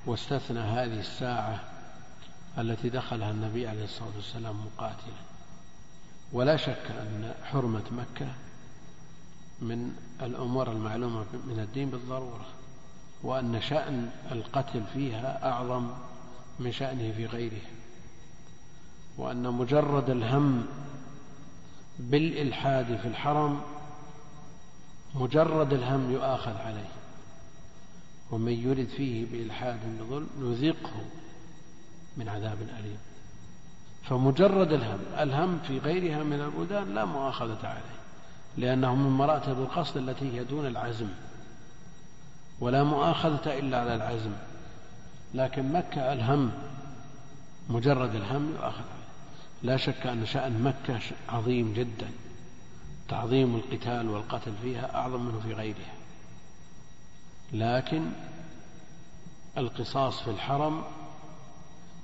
[0.07, 1.61] واستثنى هذه الساعة
[2.59, 5.17] التي دخلها النبي عليه الصلاة والسلام مقاتلا
[6.33, 8.27] ولا شك أن حرمة مكة
[9.61, 12.47] من الأمور المعلومة من الدين بالضرورة
[13.23, 15.91] وأن شأن القتل فيها أعظم
[16.61, 17.71] من شأنه في غيرها
[19.19, 20.67] وأن مجرد الهم
[21.99, 23.61] بالإلحاد في الحرم
[25.15, 26.89] مجرد الهم يؤاخذ عليه
[28.31, 31.05] ومن يرد فيه بإلحاد بظلم نذقه
[32.17, 32.99] من عذاب أليم.
[34.05, 37.97] فمجرد الهم الهم في غيرها من البلدان لا مؤاخذة عليه.
[38.57, 41.09] لأنه من مراتب القصد التي هي دون العزم
[42.61, 44.33] ولا مؤاخذة إلا على العزم
[45.35, 46.53] لكن مكة الهم
[47.69, 48.85] مجرد الهم يؤاخذ
[49.63, 52.11] لا شك أن شأن مكة عظيم جدا.
[53.09, 55.95] تعظيم القتال والقتل فيها أعظم منه في غيرها.
[57.53, 58.11] لكن
[59.59, 60.85] القصاص في الحرم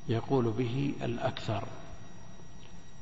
[0.09, 1.65] يقول به الأكثر.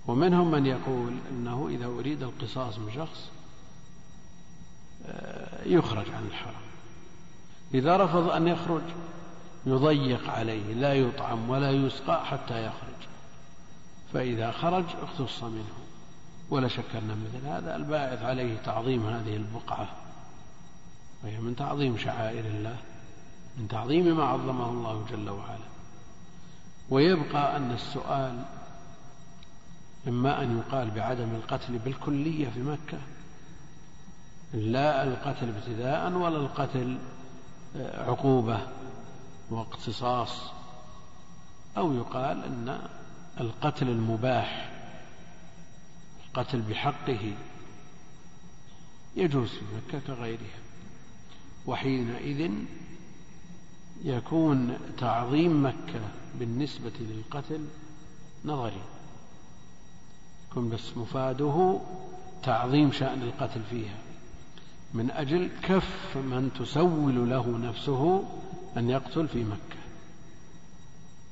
[0.06, 3.30] ومنهم من يقول أنه إذا أريد القصاص من شخص
[5.66, 6.60] يخرج عن الحرم.
[7.74, 8.82] إذا رفض أن يخرج
[9.66, 13.00] يضيق عليه لا يطعم ولا يسقى حتى يخرج.
[14.12, 15.74] فإذا خرج اختص منه.
[16.50, 19.88] ولا شك أن مثل هذا الباعث عليه تعظيم هذه البقعة.
[21.24, 22.76] وهي من تعظيم شعائر الله
[23.58, 25.70] من تعظيم ما عظمه الله جل وعلا.
[26.90, 28.42] ويبقى أن السؤال
[30.08, 32.98] إما أن يقال بعدم القتل بالكلية في مكة
[34.52, 36.98] لا القتل ابتداء ولا القتل
[37.76, 38.60] آه، عقوبة
[39.50, 40.52] واقتصاص.
[41.76, 42.88] أو يقال أن
[43.40, 44.70] القتل المباح
[46.26, 47.34] القتل بحقه
[49.16, 50.60] يجوز في مكة كغيرها.
[51.66, 52.50] وحينئذ
[54.04, 56.00] يكون تعظيم مكة
[56.38, 57.64] بالنسبة للقتل
[58.44, 58.82] نظري.
[60.50, 61.80] يكون بس مفاده
[62.42, 64.09] تعظيم شأن القتل فيها.
[64.94, 68.24] من أجل كف من تسول له نفسه
[68.76, 69.80] أن يقتل في مكة.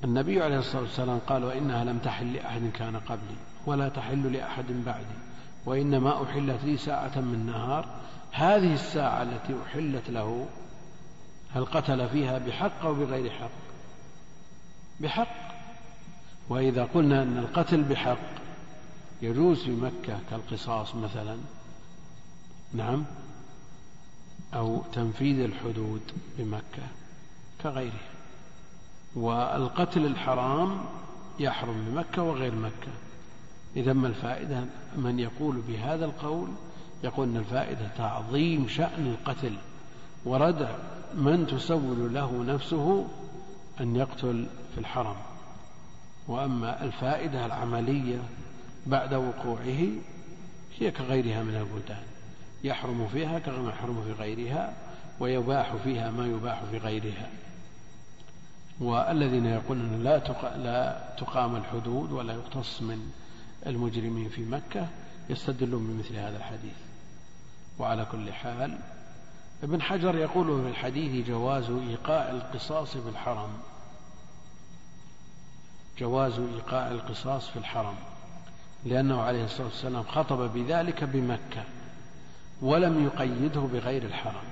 [0.04, 3.36] النبي عليه الصلاة والسلام قال وإنها لم تحل لأحد كان قبلي
[3.66, 5.18] ولا تحل لأحد بعدي
[5.66, 7.86] وإنما أحلت لي ساعة من نهار.
[8.32, 10.46] هذه الساعة التي أحلت له
[11.54, 13.50] هل قتل فيها بحق أو بغير حق؟
[15.00, 15.48] بحق.
[16.48, 18.18] وإذا قلنا أن القتل بحق
[19.22, 21.36] يجوز في مكة كالقصاص مثلا.
[22.72, 23.04] نعم.
[24.54, 26.00] أو تنفيذ الحدود
[26.38, 26.86] بمكة
[27.62, 28.08] كغيرها.
[29.16, 30.80] والقتل الحرام
[31.38, 32.92] يحرم بمكة وغير مكة.
[33.76, 34.64] إذا ما الفائدة؟
[34.96, 36.48] من يقول بهذا القول
[37.04, 39.56] يقول أن الفائدة تعظيم شأن القتل
[40.24, 40.70] وردع
[41.14, 43.06] من تسول له نفسه
[43.80, 45.16] أن يقتل في الحرم.
[46.28, 48.18] وأما الفائدة العملية
[48.86, 49.88] بعد وقوعه
[50.78, 52.07] هي كغيرها من البلدان.
[52.64, 54.72] يحرم فيها كما يحرم في غيرها
[55.20, 57.28] ويباح فيها ما يباح في غيرها.
[58.80, 60.18] والذين يقولون لا
[60.56, 63.12] لا تقام الحدود ولا يقتص من
[63.66, 64.88] المجرمين في مكة
[65.30, 66.76] يستدلون بمثل هذا الحديث.
[67.78, 68.78] وعلى كل حال
[69.62, 73.50] ابن حجر يقول في الحديث جواز إيقاع القصاص في الحرم.
[75.98, 77.94] جواز إيقاع القصاص في الحرم
[78.84, 81.64] لأنه عليه الصلاة والسلام خطب بذلك بمكة.
[82.62, 84.44] ولم يقيده بغير الحرم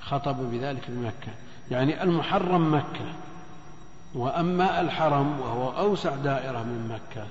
[0.00, 1.32] خطب بذلك بمكة
[1.70, 3.14] يعني المحرم مكة.
[4.14, 7.26] وأما الحرم وهو أوسع دائرة من مكة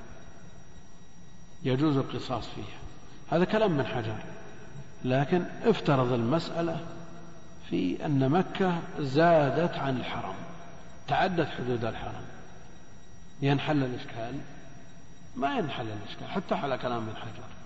[1.63, 2.77] يجوز القصاص فيها.
[3.31, 4.15] هذا كلام من حجر.
[5.05, 6.79] لكن افترض المسألة
[7.69, 10.35] في أن مكة زادت عن الحرم
[11.07, 12.25] تعدت حدود الحرم.
[13.41, 14.33] ينحل الإشكال؟
[15.35, 17.56] ما ينحل الإشكال حتى على كلام من حجر.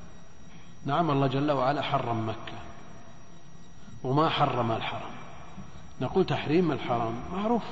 [0.86, 2.58] نعم الله جل وعلا حرم مكة.
[4.04, 5.12] وما حرم الحرم.
[6.02, 7.64] نقول تحريم الحرم معروف.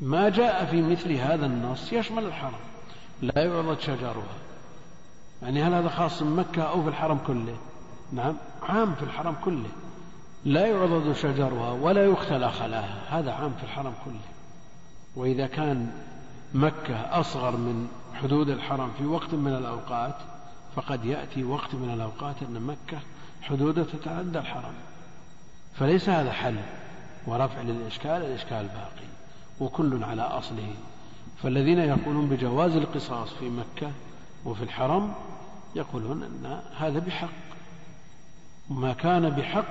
[0.00, 2.58] ما جاء في مثل هذا النص يشمل الحرم.
[3.22, 4.34] لا يعضد شجرها.
[5.42, 7.56] يعني هل هذا خاص بمكة أو في الحرم كله؟
[8.12, 9.68] نعم عام في الحرم كله.
[10.44, 14.20] لا يعضد شجرها ولا يختلى خلاها هذا عام في الحرم كله.
[15.16, 15.92] وإذا كان
[16.54, 20.14] مكة أصغر من حدود الحرم في وقت من الأوقات
[20.76, 22.98] فقد يأتي وقت من الأوقات أن مكة
[23.42, 24.74] حدودها تتعدى الحرم.
[25.74, 26.56] فليس هذا حل
[27.26, 29.06] ورفع للإشكال الإشكال باقي.
[29.60, 30.74] وكل على أصله.
[31.42, 33.90] فالذين يقولون بجواز القصاص في مكة
[34.44, 35.14] وفي الحرم
[35.74, 37.28] يقولون أن هذا بحق.
[38.70, 39.64] ما كان بحق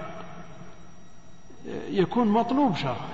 [1.89, 3.09] يكون مطلوب شرعا.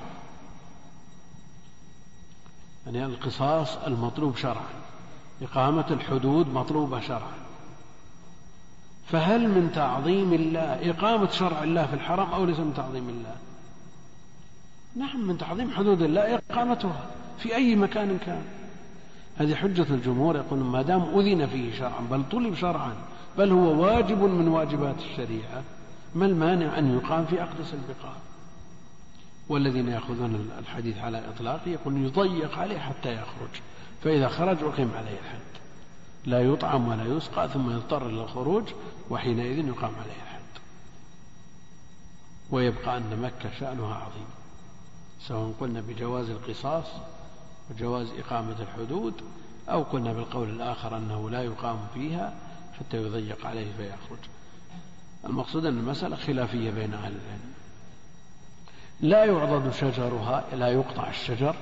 [2.86, 4.70] يعني القصاص المطلوب شرعا.
[5.42, 7.49] إقامة الحدود مطلوبة شرعا.
[9.12, 13.36] فهل من تعظيم الله إقامة شرع الله في الحرم أو ليس من تعظيم الله؟
[14.96, 17.06] نعم من تعظيم حدود الله إقامتها
[17.40, 18.44] في أي مكان كان.
[19.38, 22.94] هذه حجة الجمهور يقول ما دام أذن فيه شرعا بل طلب شرعا
[23.38, 25.64] بل هو واجب من واجبات الشريعة
[26.16, 28.16] ما المانع أن يقام في أقدس البقاع؟
[29.50, 33.62] والذين يأخذون الحديث على إطلاقه يقول يضيق عليه حتى يخرج
[34.04, 35.49] فإذا خرج أقيم عليه الحد.
[36.30, 38.64] لا يطعم ولا يسقى ثم يضطر إلى الخروج
[39.10, 40.40] وحينئذ يقام عليه الحد.
[42.52, 44.28] ويبقى أن مكة شأنها عظيم.
[45.22, 46.86] سواء قلنا بجواز القصاص
[47.72, 49.14] وجواز إقامة الحدود
[49.70, 52.34] أو قلنا بالقول الآخر أنه لا يقام فيها
[52.80, 54.20] حتى يضيق عليه فيخرج.
[55.26, 57.54] المقصود أن المسألة خلافية بين أهل العلم.
[59.02, 61.56] لا يعضد شجرها لا يقطع الشجر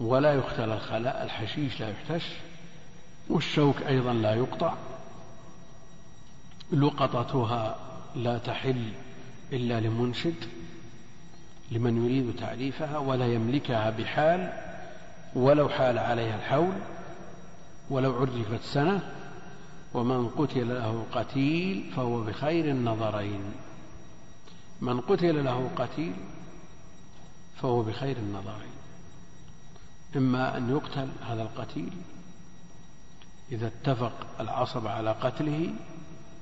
[0.00, 2.45] ولا يختل الخلاء الحشيش لا يحتش.
[3.28, 4.74] والشوك أيضا لا يقطع.
[6.72, 7.76] لقطتها
[8.14, 8.92] لا تحل
[9.52, 10.44] إلا لمنشد
[11.70, 14.52] لمن يريد تعريفها ولا يملكها بحال
[15.34, 16.74] ولو حال عليها الحول
[17.90, 19.12] ولو عرفت سنة
[19.94, 23.40] ومن قتل له قتيل فهو بخير النظرين.
[24.80, 26.14] من قتل له قتيل
[27.56, 28.76] فهو بخير النظرين.
[30.16, 31.92] إما أن يقتل هذا القتيل
[33.52, 35.70] إذا اتفق العصب على قتله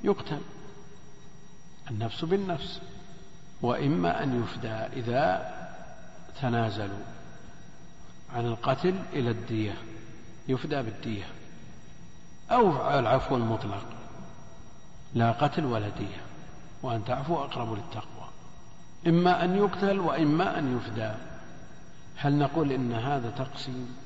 [0.04, 0.40] يقتل.
[1.90, 2.80] النفس بالنفس.
[3.62, 5.54] وإما أن يفدى إذا
[6.42, 7.04] تنازلوا
[8.34, 9.74] عن القتل إلى الدية.
[10.48, 11.24] يفدى بالدية.
[12.50, 13.86] أو العفو المطلق.
[15.14, 16.22] لا قتل ولا دية.
[16.82, 18.28] وأن تعفو أقرب للتقوى.
[19.06, 21.12] إما أن يقتل وإما أن يفدى.
[22.16, 23.96] هل نقول إن هذا تقسيم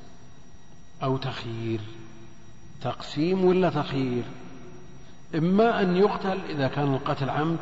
[1.02, 1.80] أو تخيير؟
[2.82, 4.24] تقسيم ولا تخيير؟
[5.34, 7.58] إما أن يقتل إذا كان القتل عمد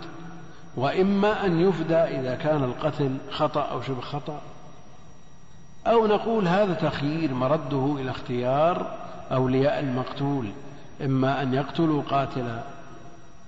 [0.76, 4.40] وإما أن يفدى إذا كان القتل خطأ أو شبه خطأ.
[5.86, 8.98] أو نقول هذا تخيير مرده إلى اختيار
[9.32, 10.52] أولياء المقتول
[11.05, 12.60] إما أن يقتلوا قاتل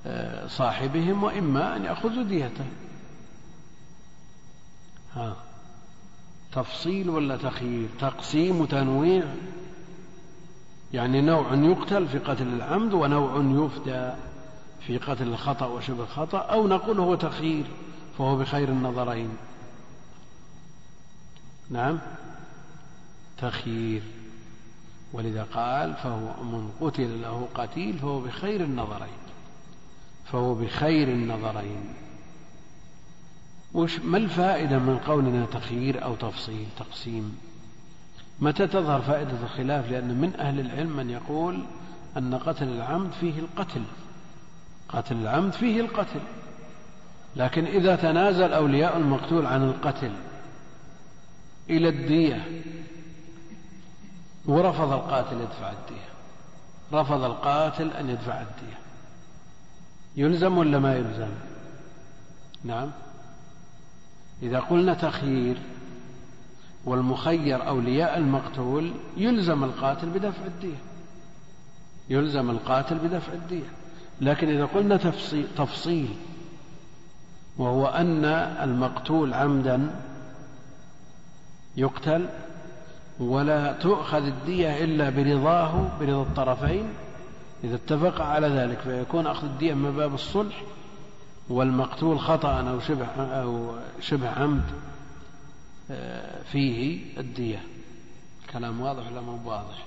[0.06, 2.66] آه، صاحبهم وإما أن يأخذوا ديته.
[5.14, 5.36] ها
[6.52, 9.24] تفصيل ولا تخيير؟ تقسيم وتنويع؟
[10.92, 14.10] يعني نوع يقتل في قتل العمد ونوع يفدى
[14.86, 17.66] في قتل الخطأ وشبه الخطأ أو نقول هو تخيير
[18.18, 19.36] فهو بخير النظرين.
[21.70, 21.98] نعم؟
[23.38, 24.02] تخيير.
[25.12, 29.18] ولذا قال فهو من قتل له قتيل فهو بخير النظرين.
[30.24, 31.94] فهو بخير النظرين.
[33.74, 37.47] وش ما الفائدة من قولنا تخيير أو تفصيل تقسيم؟
[38.40, 41.64] متى تظهر فائدة الخلاف؟ لأن من أهل العلم من يقول
[42.16, 43.82] أن قتل العمد فيه القتل.
[44.88, 46.20] قتل العمد فيه القتل.
[47.36, 50.12] لكن إذا تنازل أولياء المقتول عن القتل
[51.70, 52.62] إلى الدية
[54.46, 56.08] ورفض القاتل يدفع الدية.
[56.92, 58.78] رفض القاتل أن يدفع الدية.
[60.16, 61.30] يلزم ولا ما يلزم؟
[62.64, 62.90] نعم.
[64.42, 65.56] إذا قلنا تخيير
[66.88, 70.78] والمخير أولياء المقتول يلزم القاتل بدفع الدية.
[72.10, 73.70] يلزم القاتل بدفع الدية.
[74.20, 76.08] لكن إذا قلنا تفصيل, تفصيل
[77.58, 78.24] وهو أن
[78.64, 79.90] المقتول عمدا
[81.76, 82.28] يقتل
[83.20, 86.88] ولا تؤخذ الدية إلا برضاه برضا الطرفين
[87.64, 90.62] إذا اتفق على ذلك فيكون أخذ الدية من باب الصلح
[91.48, 94.64] والمقتول خطأ أو شبه أو شبه عمد.
[96.52, 97.62] فيه الدية.
[98.52, 99.86] كلام واضح ولا مو واضح؟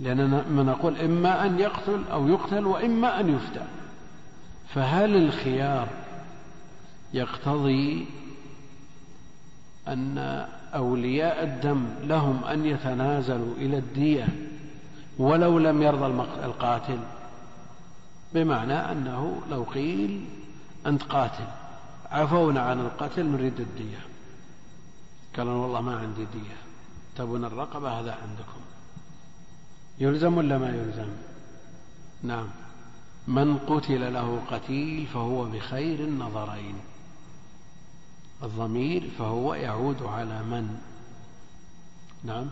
[0.00, 3.66] لأننا نقول إما أن يقتل أو يقتل وإما أن يفتى.
[4.68, 5.88] فهل الخيار
[7.14, 8.06] يقتضي
[9.88, 10.18] أن
[10.74, 14.28] أولياء الدم لهم أن يتنازلوا إلى الدية
[15.18, 16.06] ولو لم يرضى
[16.44, 16.98] القاتل؟
[18.34, 20.24] بمعنى أنه لو قيل
[20.86, 21.46] أنت قاتل
[22.10, 24.13] عفونا عن القتل نريد الدية.
[25.36, 26.56] قال والله ما عندي دية.
[27.16, 28.60] تبون الرقبة هذا عندكم.
[29.98, 31.08] يلزم ولا ما يلزم؟
[32.22, 32.46] نعم.
[33.28, 36.74] من قتل له قتيل فهو بخير النظرين.
[38.42, 40.80] الضمير فهو يعود على من؟
[42.24, 42.46] نعم.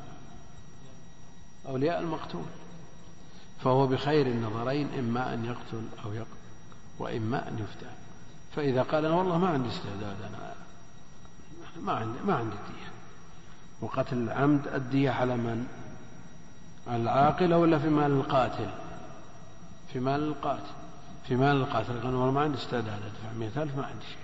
[1.69, 2.45] أولياء المقتول.
[3.65, 6.43] فهو بخير النظرين إما أن يقتل أو يقتل
[6.99, 7.91] وإما أن يفتى
[8.57, 10.55] فإذا قال أنا والله ما عندي استعداد أنا
[11.81, 12.93] ما عندي ما عندي دية.
[13.81, 15.67] وقتل العمد الدية على من؟
[16.87, 18.71] على العاقلة ولا في مال القاتل؟
[19.93, 20.73] في مال القاتل.
[21.29, 22.01] في مال القاتل.
[22.03, 24.23] قال والله ما عندي استعداد أدفع مئة ألف ما عندي شيء.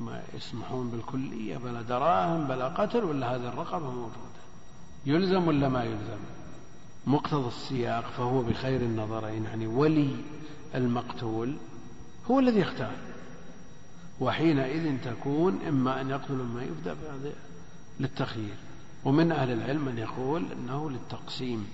[0.00, 4.36] ما يسمحون بالكلية بلا دراهم بلا قتل ولا هذه الرقبة موجودة
[5.06, 6.18] يلزم ولا ما يلزم؟
[7.06, 9.44] مقتضى السياق فهو بخير النظرين.
[9.44, 10.16] يعني ولي
[10.74, 11.56] المقتول
[12.30, 12.96] هو الذي يختار.
[14.20, 16.94] وحينئذ تكون إما أن يقتل إما يفدى
[18.00, 18.54] للتخيير.
[19.04, 21.68] ومن أهل العلم من يقول أنه للتقسيم.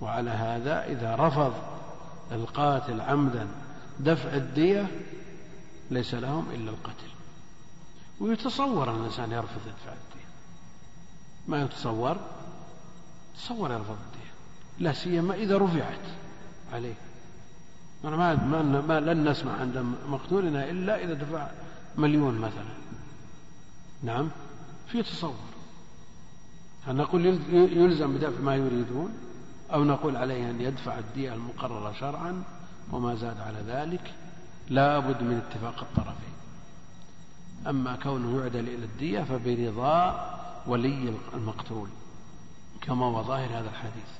[0.00, 1.52] وعلى هذا إذا رفض
[2.32, 3.48] القاتل عمدا
[4.00, 4.86] دفع الدية
[5.90, 7.10] ليس لهم إلا القتل.
[8.20, 10.26] ويتصور أن الإنسان يرفض يدفع الدية.
[11.48, 12.16] ما يتصور؟
[13.36, 14.30] تصور يرفض الدية.
[14.78, 16.06] لا سيما إذا رفعت
[16.72, 16.94] عليه.
[18.04, 21.50] أنا ما, ما لن نسمع عند مقتولنا إلا إذا دفع
[21.98, 22.74] مليون مثلا.
[24.02, 24.30] نعم؟
[24.88, 25.34] في تصور.
[26.86, 29.10] هل نقول يلزم بدفع ما يريدون؟
[29.72, 32.42] أو نقول عليه أن يدفع الدية المقررة شرعا
[32.92, 34.14] وما زاد على ذلك؟
[34.68, 36.34] لا بد من اتفاق الطرفين.
[37.66, 40.30] أما كونه يعدل إلى الدية فبرضا
[40.66, 41.88] ولي المقتول
[42.80, 44.10] كما هو ظاهر هذا الحديث.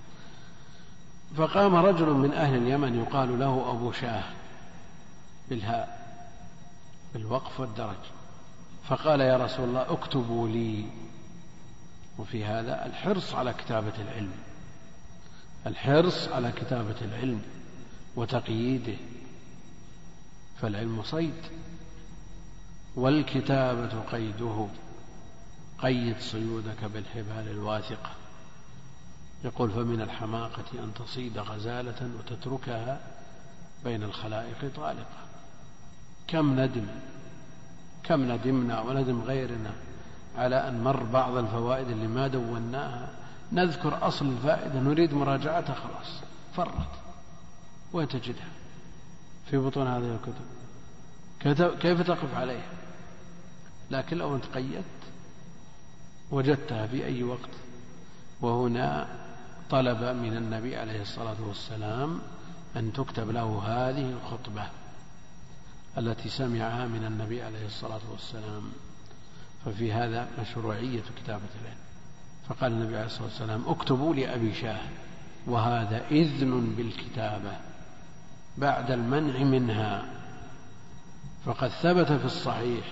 [1.37, 4.25] فقام رجل من أهل اليمن يقال له أبو شاه
[5.49, 6.00] بالهاء.
[7.15, 7.97] بالوقف والدرج.
[8.89, 10.85] فقال يا رسول الله اكتبوا لي.
[12.19, 14.33] وفي هذا الحرص على كتابة العلم.
[15.67, 17.43] الحرص على كتابة العلم
[18.17, 18.97] وتقييده.
[20.61, 21.43] فالعلم صيد.
[22.97, 24.69] والكتابة قيده.
[25.79, 28.11] قيد صيودك بالحبال الواثقة.
[29.45, 33.01] يقول فمن الحماقة أن تصيد غزالة وتتركها
[33.85, 35.30] بين الخلائق طالقة.
[36.31, 36.87] كم ندم
[38.05, 39.73] كم ندمنا وندم غيرنا
[40.37, 43.11] على أن مر بعض الفوائد اللي ما دوناها.
[43.53, 46.23] نذكر أصل الفائدة نريد مراجعتها خلاص
[46.57, 46.89] فرت
[47.93, 48.49] وين تجدها؟
[49.51, 51.79] في بطون هذه الكتب.
[51.79, 52.71] كيف تقف عليها؟
[53.91, 54.85] لكن لو أنت قيدت
[56.31, 57.51] وجدتها في أي وقت
[58.41, 59.09] وهنا
[59.71, 62.21] طلب من النبي عليه الصلاة والسلام
[62.77, 64.67] أن تكتب له هذه الخطبة.
[65.99, 68.63] التي سمعها من النبي عليه الصلاة والسلام.
[69.65, 71.81] ففي هذا مشروعية كتابة العلم.
[72.49, 74.81] فقال النبي عليه الصلاة والسلام اكتبوا لأبي شاه
[75.47, 77.53] وهذا إذن بالكتابة
[78.59, 80.05] بعد المنع منها.
[81.45, 82.85] فقد ثبت في الصحيح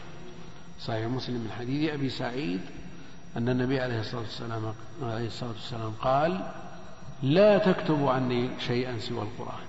[0.81, 2.61] صحيح مسلم من حديث أبي سعيد
[3.37, 6.53] أن النبي عليه الصلاة والسلام عليه الصلاة والسلام قال
[7.23, 9.68] لا تكتبوا عني شيئا سوى القرآن.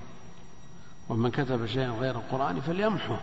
[1.10, 3.20] ومن كتب شيئا غير القرآن فليمحه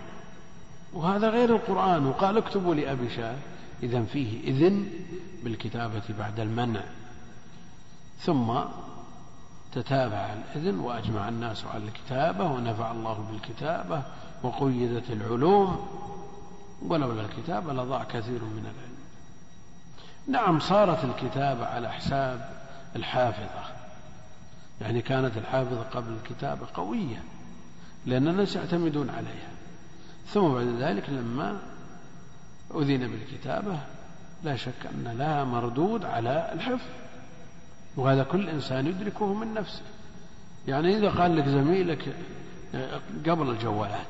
[0.92, 2.06] وهذا غير القرآن.
[2.06, 3.36] وقال اكتبوا لأبي شاه
[3.82, 4.90] إذا فيه إذن
[5.44, 6.80] بالكتابة بعد المنع.
[8.18, 8.54] ثم
[9.72, 14.02] تتابع الإذن وأجمع الناس على الكتابة ونفع الله بالكتابة
[14.42, 15.86] وقيدت العلوم.
[16.82, 18.96] ولولا الكتابة لضاع كثير من العلم.
[20.28, 22.50] نعم صارت الكتابة على حساب
[22.96, 23.64] الحافظة.
[24.80, 27.22] يعني كانت الحافظة قبل الكتابة قوية.
[28.06, 29.50] لأن الناس يعتمدون عليها.
[30.26, 31.58] ثم بعد ذلك لما
[32.74, 33.78] أذن بالكتابة
[34.44, 36.86] لا شك أن لها مردود على الحفظ.
[37.96, 39.82] وهذا كل إنسان يدركه من نفسه.
[40.68, 42.16] يعني إذا قال لك زميلك
[43.26, 44.06] قبل الجوالات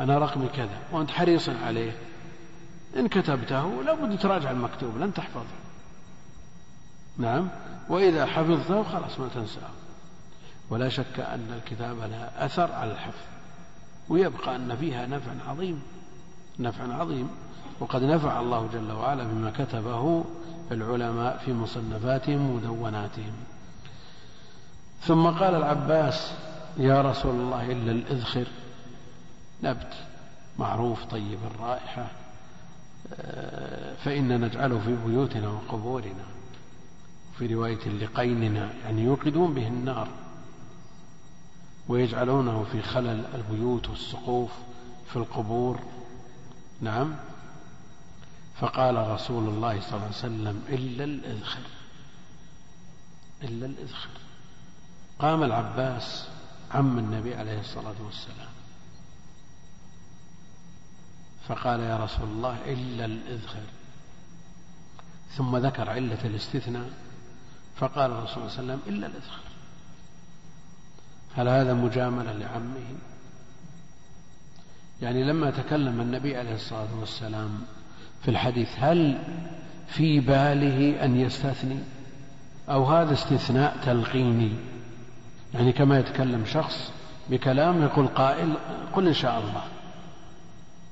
[0.00, 1.92] أنا رقمي كذا وأنت حريص عليه
[2.96, 5.44] إن كتبته لابد تراجع المكتوب لن تحفظه.
[7.18, 7.48] نعم؟
[7.88, 9.70] وإذا حفظته خلاص ما تنساه.
[10.70, 13.24] ولا شك أن الكتابة لها أثر على الحفظ
[14.08, 15.82] ويبقى أن فيها نفع عظيم
[16.58, 17.28] نفع عظيم.
[17.80, 20.24] وقد نفع الله جل وعلا بما كتبه
[20.72, 23.32] العلماء في مصنفاتهم ومدوناتهم.
[25.00, 26.32] ثم قال العباس
[26.76, 28.46] يا رسول الله إلا الإذخر
[29.62, 29.92] نبت
[30.58, 32.06] معروف طيب الرائحة
[34.04, 36.24] فإن نجعله في بيوتنا وقبورنا
[37.38, 40.08] في رواية لقيننا يعني يوقدون به النار.
[41.88, 44.50] ويجعلونه في خلل البيوت والسقوف
[45.10, 45.80] في القبور.
[46.80, 47.16] نعم.
[48.60, 51.62] فقال رسول الله صلى الله عليه وسلم إلا الإذخر.
[53.42, 54.08] إلا الإذخر.
[55.18, 56.28] قام العباس
[56.70, 58.48] عم النبي عليه الصلاة والسلام.
[61.48, 63.62] فقال يا رسول الله إلا الإذخر.
[65.36, 66.90] ثم ذكر علة الاستثناء
[67.76, 69.53] فقال الرسول صلى الله عليه وسلم إلا الإذخر.
[71.36, 72.94] هل هذا مجاملة لعمه؟
[75.02, 77.50] يعني لما تكلم النبي عليه الصلاة والسلام
[78.22, 79.18] في الحديث هل
[79.86, 81.78] في باله أن يستثني؟
[82.68, 84.52] أو هذا استثناء تلقيني؟
[85.54, 86.92] يعني كما يتكلم شخص
[87.30, 88.54] بكلام يقول قائل
[88.92, 89.62] قل إن شاء الله.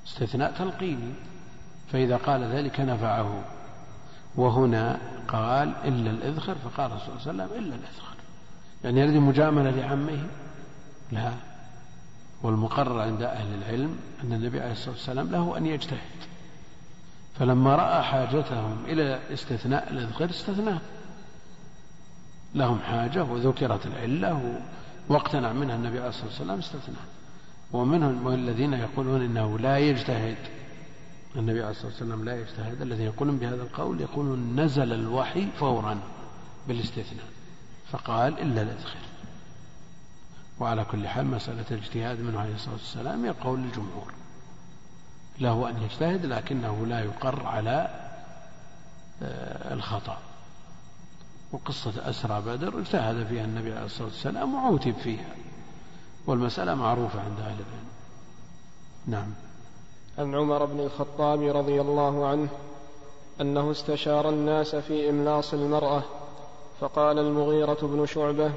[0.07, 1.13] استثناء تلقيني.
[1.93, 3.45] فإذا قال ذلك نفعه.
[4.37, 4.99] وهنا
[5.29, 8.12] قال إلا الإذخر فقال صلى الله عليه وسلم إلا الإذخر.
[8.85, 10.27] يعني هذه مجاملة لعمه؟
[11.13, 11.33] لا.
[12.43, 15.99] والمقرر عند أهل العلم أن النبي عليه الصلاة والسلام له أن يجتهد.
[17.39, 20.81] فلما رأى حاجتهم إلى استثناء الإذخر استثناه.
[22.55, 24.61] لهم حاجة وذكرت العلة
[25.09, 27.05] واقتنع منها النبي عليه الصلاة والسلام استثناه
[27.73, 30.37] ومنهم الذين يقولون إنه لا يجتهد.
[31.37, 32.83] النبي عليه الصلاة والسلام لا يجتهد.
[32.83, 35.99] الذين يقولون بهذا القول يقولون نزل الوحي فورا
[36.69, 37.27] بالاستثناء.
[37.93, 38.99] فقال إلا الإذخر
[40.61, 44.13] وعلى كل حال مسألة الاجتهاد منه عليه الصلاة والسلام هي قول الجمهور.
[45.41, 47.91] له أن يجتهد لكنه لا يقر على
[49.23, 50.19] آه، الخطأ.
[51.53, 55.35] وقصة أسرى بدر اجتهد فيها النبي عليه الصلاة والسلام وعوتب فيها.
[56.27, 57.89] والمسألة معروفة عند أهل العلم.
[59.07, 59.33] نعم.
[60.19, 62.49] عن عمر بن الخطاب رضي الله عنه
[63.41, 66.03] أنه استشار الناس في إملاص المرأة
[66.83, 68.51] فقال المغيرة بن شعبة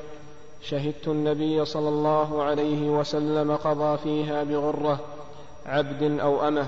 [0.61, 4.99] شهدت النبي صلى الله عليه وسلم قضى فيها بغرة
[5.65, 6.67] عبد أو أمة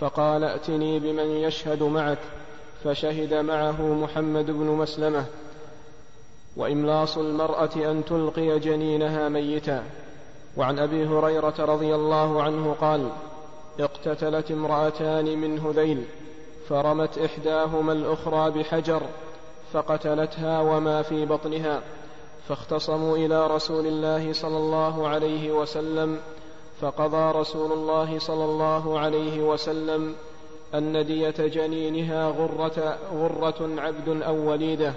[0.00, 2.18] فقال ائتني بمن يشهد معك
[2.84, 5.24] فشهد معه محمد بن مسلمة
[6.56, 9.84] وإملاص المرأة أن تلقي جنينها ميتا.
[10.56, 13.08] وعن أبي هريرة رضي الله عنه قال
[13.80, 16.04] اقتتلت امرأتان من هذيل
[16.68, 19.02] فرمت إحداهما الأخرى بحجر
[19.72, 21.82] فقتلتها وما في بطنها
[22.48, 26.20] فاختصموا إلى رسول الله صلى الله عليه وسلم
[26.80, 30.14] فقضى رسول الله صلى الله عليه وسلم
[30.74, 34.94] أن دية جنينها غرة, غرة عبد أو وليدة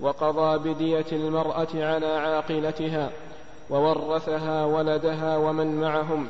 [0.00, 3.10] وقضى بدية المرأة على عاقلتها
[3.70, 6.28] وورثها ولدها ومن معهم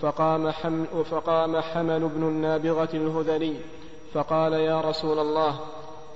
[0.00, 3.56] فقام حمل, فقام حمل بن النابغة الهذلي
[4.14, 5.60] فقال يا رسول الله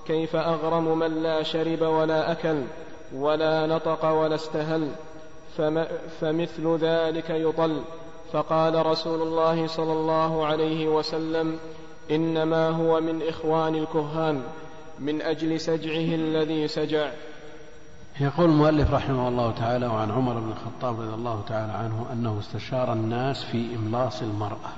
[0.06, 2.62] كيف أغرم من لا شرب ولا أكل
[3.14, 4.90] ولا نطق ولا استهل
[6.20, 7.82] فمثل ذلك يطل.
[8.32, 11.58] فقال رسول الله صلى الله عليه وسلم
[12.10, 14.42] إنما هو من إخوان الكهان
[14.98, 17.10] من أجل سجعه الذي سجع.
[18.20, 22.92] يقول المؤلف رحمه الله تعالى وعن عمر بن الخطاب رضي الله تعالى عنه أنه استشار
[22.92, 24.72] الناس في إملاص المرأة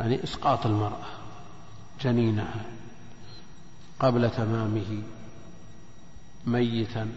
[0.00, 1.08] يعني إسقاط المرأة
[2.00, 2.64] جنينها.
[4.00, 5.02] قبل تمامه
[6.46, 7.08] ميتا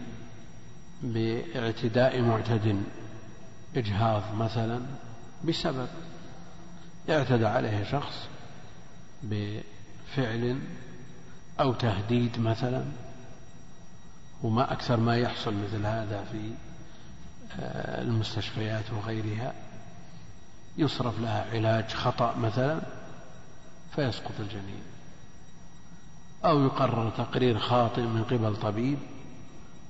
[1.02, 2.82] باعتداء معتد
[3.76, 4.80] إجهاض مثلا
[5.44, 5.88] بسبب
[7.10, 8.28] اعتدى عليه شخص
[9.22, 10.58] بفعل
[11.60, 12.84] أو تهديد مثلا.
[14.42, 16.50] وما أكثر ما يحصل مثل هذا في
[17.60, 19.54] آه، المستشفيات وغيرها
[20.78, 22.80] يصرف لها علاج خطأ مثلا
[23.96, 24.82] فيسقط الجنين.
[26.44, 28.98] أو يقرر تقرير خاطئ من قبل طبيب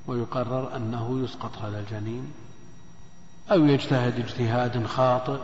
[0.07, 2.33] ويقرر أنه يسقط هذا الجنين
[3.51, 5.41] أو يجتهد اجتهاد خاطئ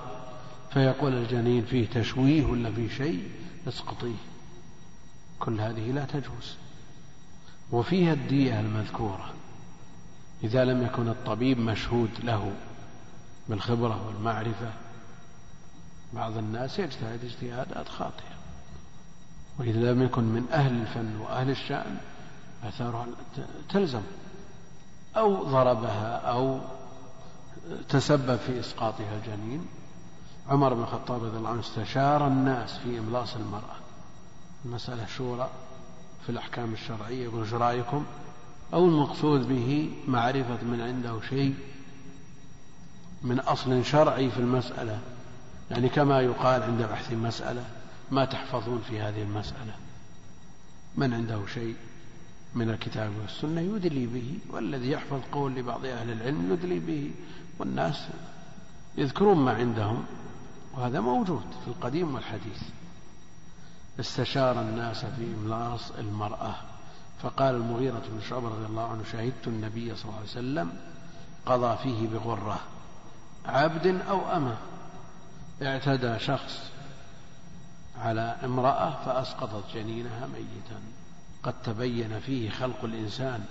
[0.71, 3.31] فيقول الجنين فيه تشويه ولا فيه شيء
[3.69, 4.17] اسقطيه.
[5.39, 6.57] كل هذه لا تجوز.
[7.73, 9.33] وفيها الدية المذكورة.
[10.45, 12.53] إذا لم يكن الطبيب مشهود له
[13.49, 14.73] بالخبرة والمعرفة
[16.15, 18.38] بعض الناس يجتهد اجتهادات خاطئة.
[19.59, 21.97] وإذا لم يكن من أهل الفن وأهل الشأن
[22.65, 23.07] أثارها
[23.69, 24.03] تلزم
[25.17, 26.61] أو ضربها أو
[27.89, 29.67] تسبب في إسقاطها الجنين
[30.49, 33.77] عمر بن الخطاب رضي الله عنه استشار الناس في إملاص المرأة.
[34.65, 35.51] المسألة شورى
[36.27, 38.05] في الأحكام الشرعية يقول إيش رأيكم؟
[38.75, 41.55] أو المقصود به معرفة من عنده شيء
[43.23, 44.99] من أصل شرعي في المسألة؟
[45.71, 47.65] يعني كما يقال عند بحث المسألة
[48.11, 49.75] ما تحفظون في هذه المسألة.
[50.97, 51.77] من عنده شيء
[52.55, 57.11] من الكتاب والسنة يدلي به والذي يحفظ قول لبعض أهل العلم يدلي به
[57.59, 58.09] والناس
[58.99, 60.05] يذكرون ما عندهم
[60.75, 62.63] وهذا موجود في القديم والحديث.
[64.01, 66.55] استشار الناس في إملاص المرأة.
[67.23, 70.73] فقال المغيرة بن شعبة رضي الله عنه شهدت النبي صلى الله عليه وسلم
[71.47, 72.61] قضى فيه بغرة
[73.47, 74.57] عبد أو أمة
[75.63, 76.71] اعتدى شخص
[78.01, 80.81] على امرأة فأسقطت جنينها ميتا.
[81.43, 83.45] قد تبين فيه خلق الإنسان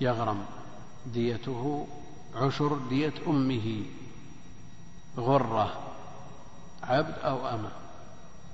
[0.00, 0.44] يغرم
[1.06, 1.86] ديته
[2.34, 3.82] عشر دية أمه
[5.16, 5.72] غرة
[6.82, 7.70] عبد أو أمة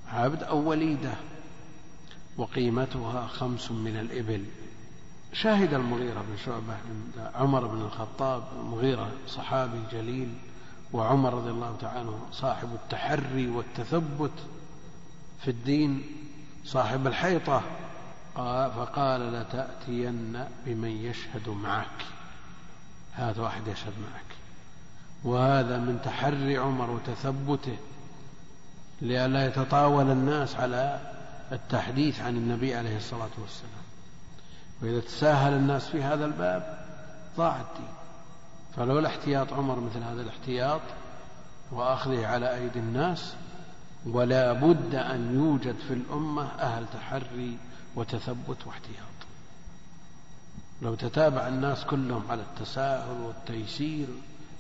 [0.08, 1.14] عبد أو وليدة
[2.36, 4.44] وقيمتها خمس من الإبل.
[5.32, 6.76] شاهد المغيرة بن شعبة
[7.34, 10.34] عمر بن الخطاب المغيرة صحابي جليل
[10.92, 14.32] وعمر رضي الله تعالى عنه صاحب التحري والتثبت.
[15.40, 16.02] في الدين
[16.64, 17.62] صاحب الحيطة.
[18.76, 22.04] فقال لتأتين بمن يشهد معك.
[23.12, 24.36] هذا واحد يشهد معك.
[25.24, 27.76] وهذا من تحري عمر وتثبته.
[29.02, 31.00] لئلا يتطاول الناس على
[31.52, 33.84] التحديث عن النبي عليه الصلاة والسلام.
[34.82, 36.86] وإذا تساهل الناس في هذا الباب
[37.36, 37.92] ضاع الدين.
[38.76, 40.80] فلولا احتياط عمر مثل هذا الاحتياط
[41.70, 43.34] وأخذه على أيدي الناس
[44.06, 47.58] ولا بد أن يوجد في الأمة أهل تحري
[47.96, 49.18] وتثبت واحتياط.
[50.82, 54.08] لو تتابع الناس كلهم على التساهل والتيسير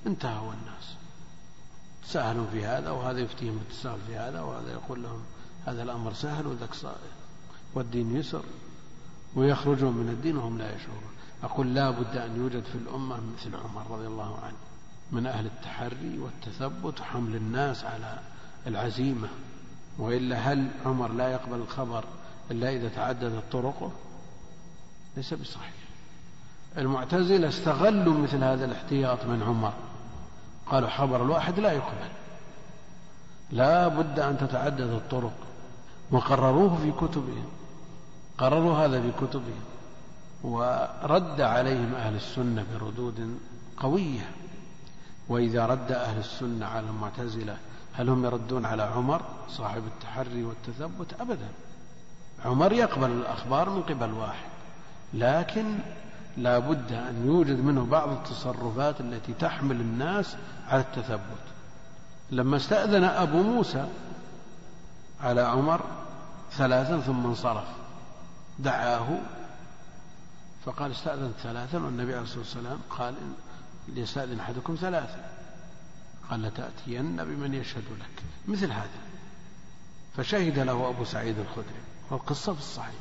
[0.06, 0.94] انتهوا الناس.
[2.02, 5.22] تساهلوا في هذا وهذا يفتيهم بالتساهل في هذا وهذا يقول لهم
[5.66, 6.70] هذا الأمر سهل وذاك
[7.74, 8.44] والدين يسر
[9.34, 11.12] ويخرجون من الدين وهم لا يشعرون.
[11.42, 14.56] أقول لا بد أن يوجد في الأمة مثل عمر رضي الله عنه
[15.12, 18.18] من أهل التحري والتثبت وحمل الناس على
[18.66, 19.28] العزيمة
[19.98, 22.04] وإلا هل عمر لا يقبل الخبر
[22.50, 23.90] إلا إذا تعددت طرقه؟
[25.16, 25.72] ليس بصحيح.
[26.78, 29.72] المعتزلة استغلوا مثل هذا الاحتياط من عمر.
[30.66, 32.08] قالوا خبر الواحد لا يقبل.
[33.50, 35.36] لا بد أن تتعدد الطرق.
[36.10, 37.46] وقرروه في كتبهم.
[38.38, 39.62] قرروا هذا في كتبهم.
[40.42, 43.38] ورد عليهم أهل السنة بردود
[43.76, 44.30] قوية.
[45.28, 47.56] وإذا رد أهل السنة على المعتزلة
[47.98, 51.48] هل هم يردون على عمر صاحب التحري والتثبت؟ أبدا.
[52.44, 54.48] عمر يقبل الأخبار من قبل واحد
[55.14, 55.78] لكن
[56.36, 60.36] لا بد أن يوجد منه بعض التصرفات التي تحمل الناس
[60.68, 61.44] على التثبت.
[62.30, 63.88] لما استأذن أبو موسى
[65.20, 65.80] على عمر
[66.52, 67.68] ثلاثا ثم انصرف
[68.58, 69.18] دعاه
[70.64, 73.14] فقال استأذن ثلاثا والنبي عليه الصلاة والسلام قال
[73.88, 75.37] ليستأذن أحدكم ثلاثا.
[76.30, 78.22] قال لتأتين بمن يشهد لك.
[78.48, 79.00] مثل هذا.
[80.16, 81.80] فشهد له أبو سعيد الخدري.
[82.10, 82.94] والقصة في الصحيح.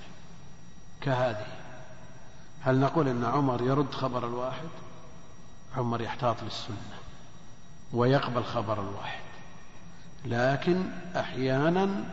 [1.02, 1.48] كهذه.
[2.62, 4.70] هل نقول أن عمر يرد خبر الواحد؟
[5.78, 6.98] عمر يحتاط للسنة.
[7.94, 9.22] ويقبل خبر الواحد.
[10.26, 12.04] لكن أحيانا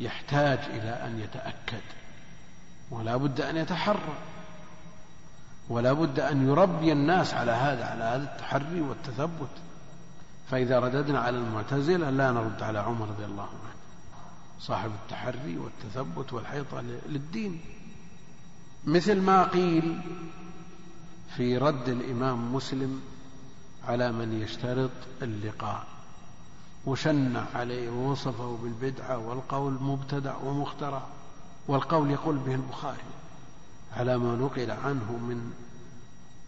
[0.00, 1.82] يحتاج إلى أن يتأكد.
[2.90, 4.14] ولا بد أن يتحرى.
[5.68, 9.63] ولا بد أن يربي الناس على هذا على هذا التحري والتثبت.
[10.50, 13.74] فإذا رددنا على المعتزلة لا نرد على عمر رضي الله عنه.
[14.60, 17.60] صاحب التحري والتثبت والحيطة للدين.
[18.84, 20.00] مثل ما قيل
[21.36, 23.00] في رد الإمام مسلم
[23.88, 24.90] على من يشترط
[25.22, 25.86] اللقاء.
[26.86, 31.02] وشنع عليه ووصفه بالبدعة والقول مبتدع ومخترع.
[31.68, 32.98] والقول يقول به البخاري
[33.96, 35.52] على ما نقل عنه من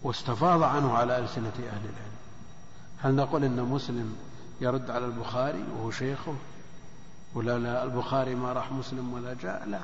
[0.03, 2.16] واستفاض عنه على ألسنة أهل العلم.
[2.99, 4.17] هل نقول إن مسلم
[4.61, 6.35] يرد على البخاري وهو شيخه؟
[7.35, 9.81] ولا لا البخاري ما راح مسلم ولا جاء؟ لا.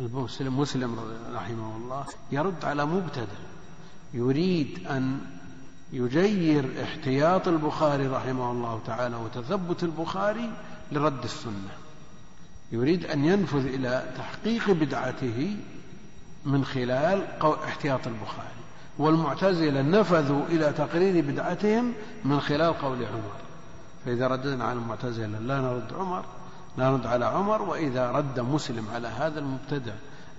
[0.00, 0.98] المسلم مسلم
[1.34, 3.38] رحمه الله يرد على مبتدع
[4.14, 5.20] يريد أن
[5.92, 10.50] يجير احتياط البخاري رحمه الله تعالى وتثبت البخاري
[10.92, 11.70] لرد السنة.
[12.72, 15.56] يريد أن ينفذ إلى تحقيق بدعته
[16.44, 18.65] من خلال احتياط البخاري.
[18.98, 21.92] والمعتزلة نفذوا إلى تقرير بدعتهم
[22.24, 23.36] من خلال قول عمر.
[24.04, 26.24] فإذا رددنا على المعتزلة لا نرد عمر
[26.78, 29.92] لا نرد على عمر وإذا رد مسلم على هذا المبتدع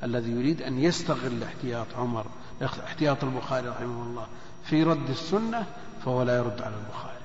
[0.03, 2.25] الذي يريد أن يستغل احتياط عمر
[2.63, 4.25] احتياط البخاري رحمه الله
[4.63, 5.65] في رد السنة
[6.05, 7.17] فهو لا يرد على البخاري.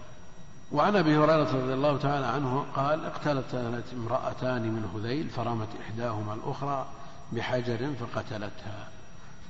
[0.72, 3.54] وعن أبي هريرة رضي الله تعالى عنه قال اقتلت
[3.96, 6.86] امرأتان من هذيل فرمت إحداهما الأخرى
[7.32, 8.88] بحجر فقتلتها.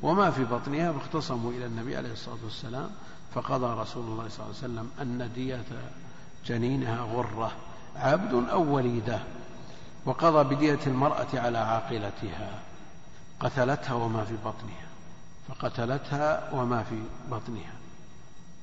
[0.02, 2.90] وما في بطنها فاختصموا إلى النبي عليه الصلاة والسلام
[3.34, 5.64] فقضى رسول الله صلى الله عليه وسلم أن دية
[6.46, 7.52] جنينها غرة
[7.96, 9.18] عبد أو وليدة
[10.04, 12.60] وقضى بدية المرأة على عاقلتها
[13.40, 14.86] قتلتها وما في بطنها
[15.48, 17.72] فقتلتها وما في بطنها.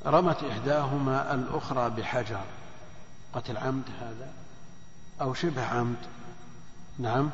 [0.06, 2.44] رمت إحداهما الأخرى بحجر
[3.34, 4.32] قتل عمد هذا
[5.22, 5.98] أو شبه عمد؟
[7.00, 7.30] نعم.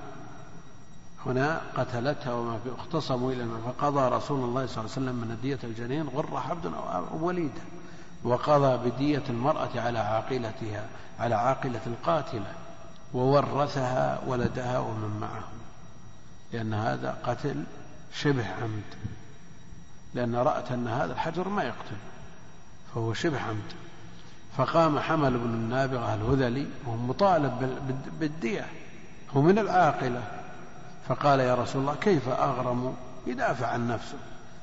[1.26, 5.60] هنا قتلتها وما في اختصموا إلى فقضى رسول الله صلى الله عليه وسلم من دية
[5.64, 7.62] الجنين غر حبد أو وليدة.
[8.24, 10.88] وقضى بدية المرأة على عاقلتها
[11.20, 12.54] على عاقلة القاتلة.
[13.14, 15.44] وورثها ولدها ومن معه.
[16.54, 17.64] لأن هذا قتل
[18.14, 18.96] شبه عمد.
[20.14, 21.98] لأن رأت أن هذا الحجر ما يقتل.
[22.94, 23.74] فهو شبه عمد.
[24.58, 27.80] فقام حمل بن النابغة الهذلي وهو مطالب
[28.20, 28.68] بالدية.
[29.36, 30.24] هو من العاقلة.
[31.08, 32.96] فقال يا رسول الله كيف أغرم
[33.28, 34.18] يدافع عن نفسه؟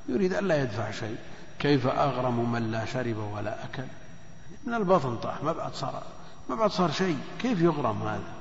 [0.08, 1.16] يريد أن لا يدفع شيء.
[1.58, 3.84] كيف أغرم من لا شرب ولا أكل؟
[4.66, 6.02] من البطن طاح ما بعد صار
[6.48, 7.18] ما بعد صار شيء.
[7.38, 8.32] كيف يغرم هذا؟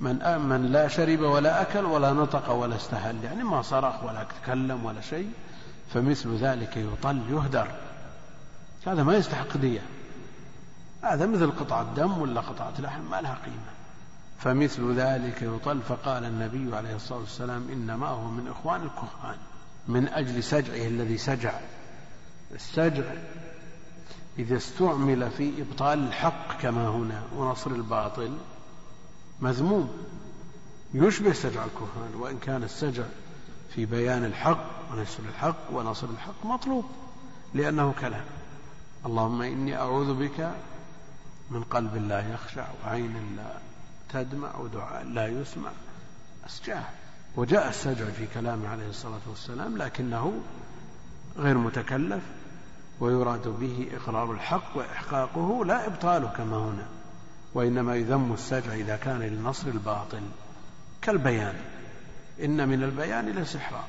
[0.00, 4.84] من من لا شرب ولا أكل ولا نطق ولا استهل يعني ما صرخ ولا تكلم
[4.84, 5.30] ولا شيء
[5.94, 7.68] فمثل ذلك يطل يهدر.
[8.86, 9.82] هذا ما يستحق دية.
[11.02, 13.71] هذا مثل قطعة دم ولا قطعة لحم ما لها قيمة.
[14.42, 19.36] فمثل ذلك يطل فقال النبي عليه الصلاة والسلام إنما هو من إخوان الكهان
[19.88, 21.60] من أجل سجعه الذي سجع.
[22.54, 23.04] السجع
[24.38, 28.36] إذا استعمل في إبطال الحق كما هنا ونصر الباطل
[29.40, 29.90] مذموم.
[30.94, 33.04] يشبه سجع الكهان وإن كان السجع
[33.74, 36.84] في بيان الحق ونشر الحق ونصر الحق مطلوب
[37.54, 38.24] لأنه كلام.
[39.06, 40.50] اللهم إني أعوذ بك
[41.50, 43.71] من قلب لا يخشع وعين لا
[44.12, 45.70] تدمع ودعاء لا يسمع.
[46.46, 46.84] أسجاه
[47.36, 50.40] وجاء السجع في كلامه عليه الصلاة والسلام لكنه
[51.38, 52.22] غير متكلف
[53.00, 56.86] ويراد به إقرار الحق وإحقاقه لا إبطاله كما هنا.
[57.54, 60.22] وإنما يذم السجع إذا كان لنصر الباطل.
[61.02, 61.54] كالبيان.
[62.44, 63.84] إن من البيان لسحرا.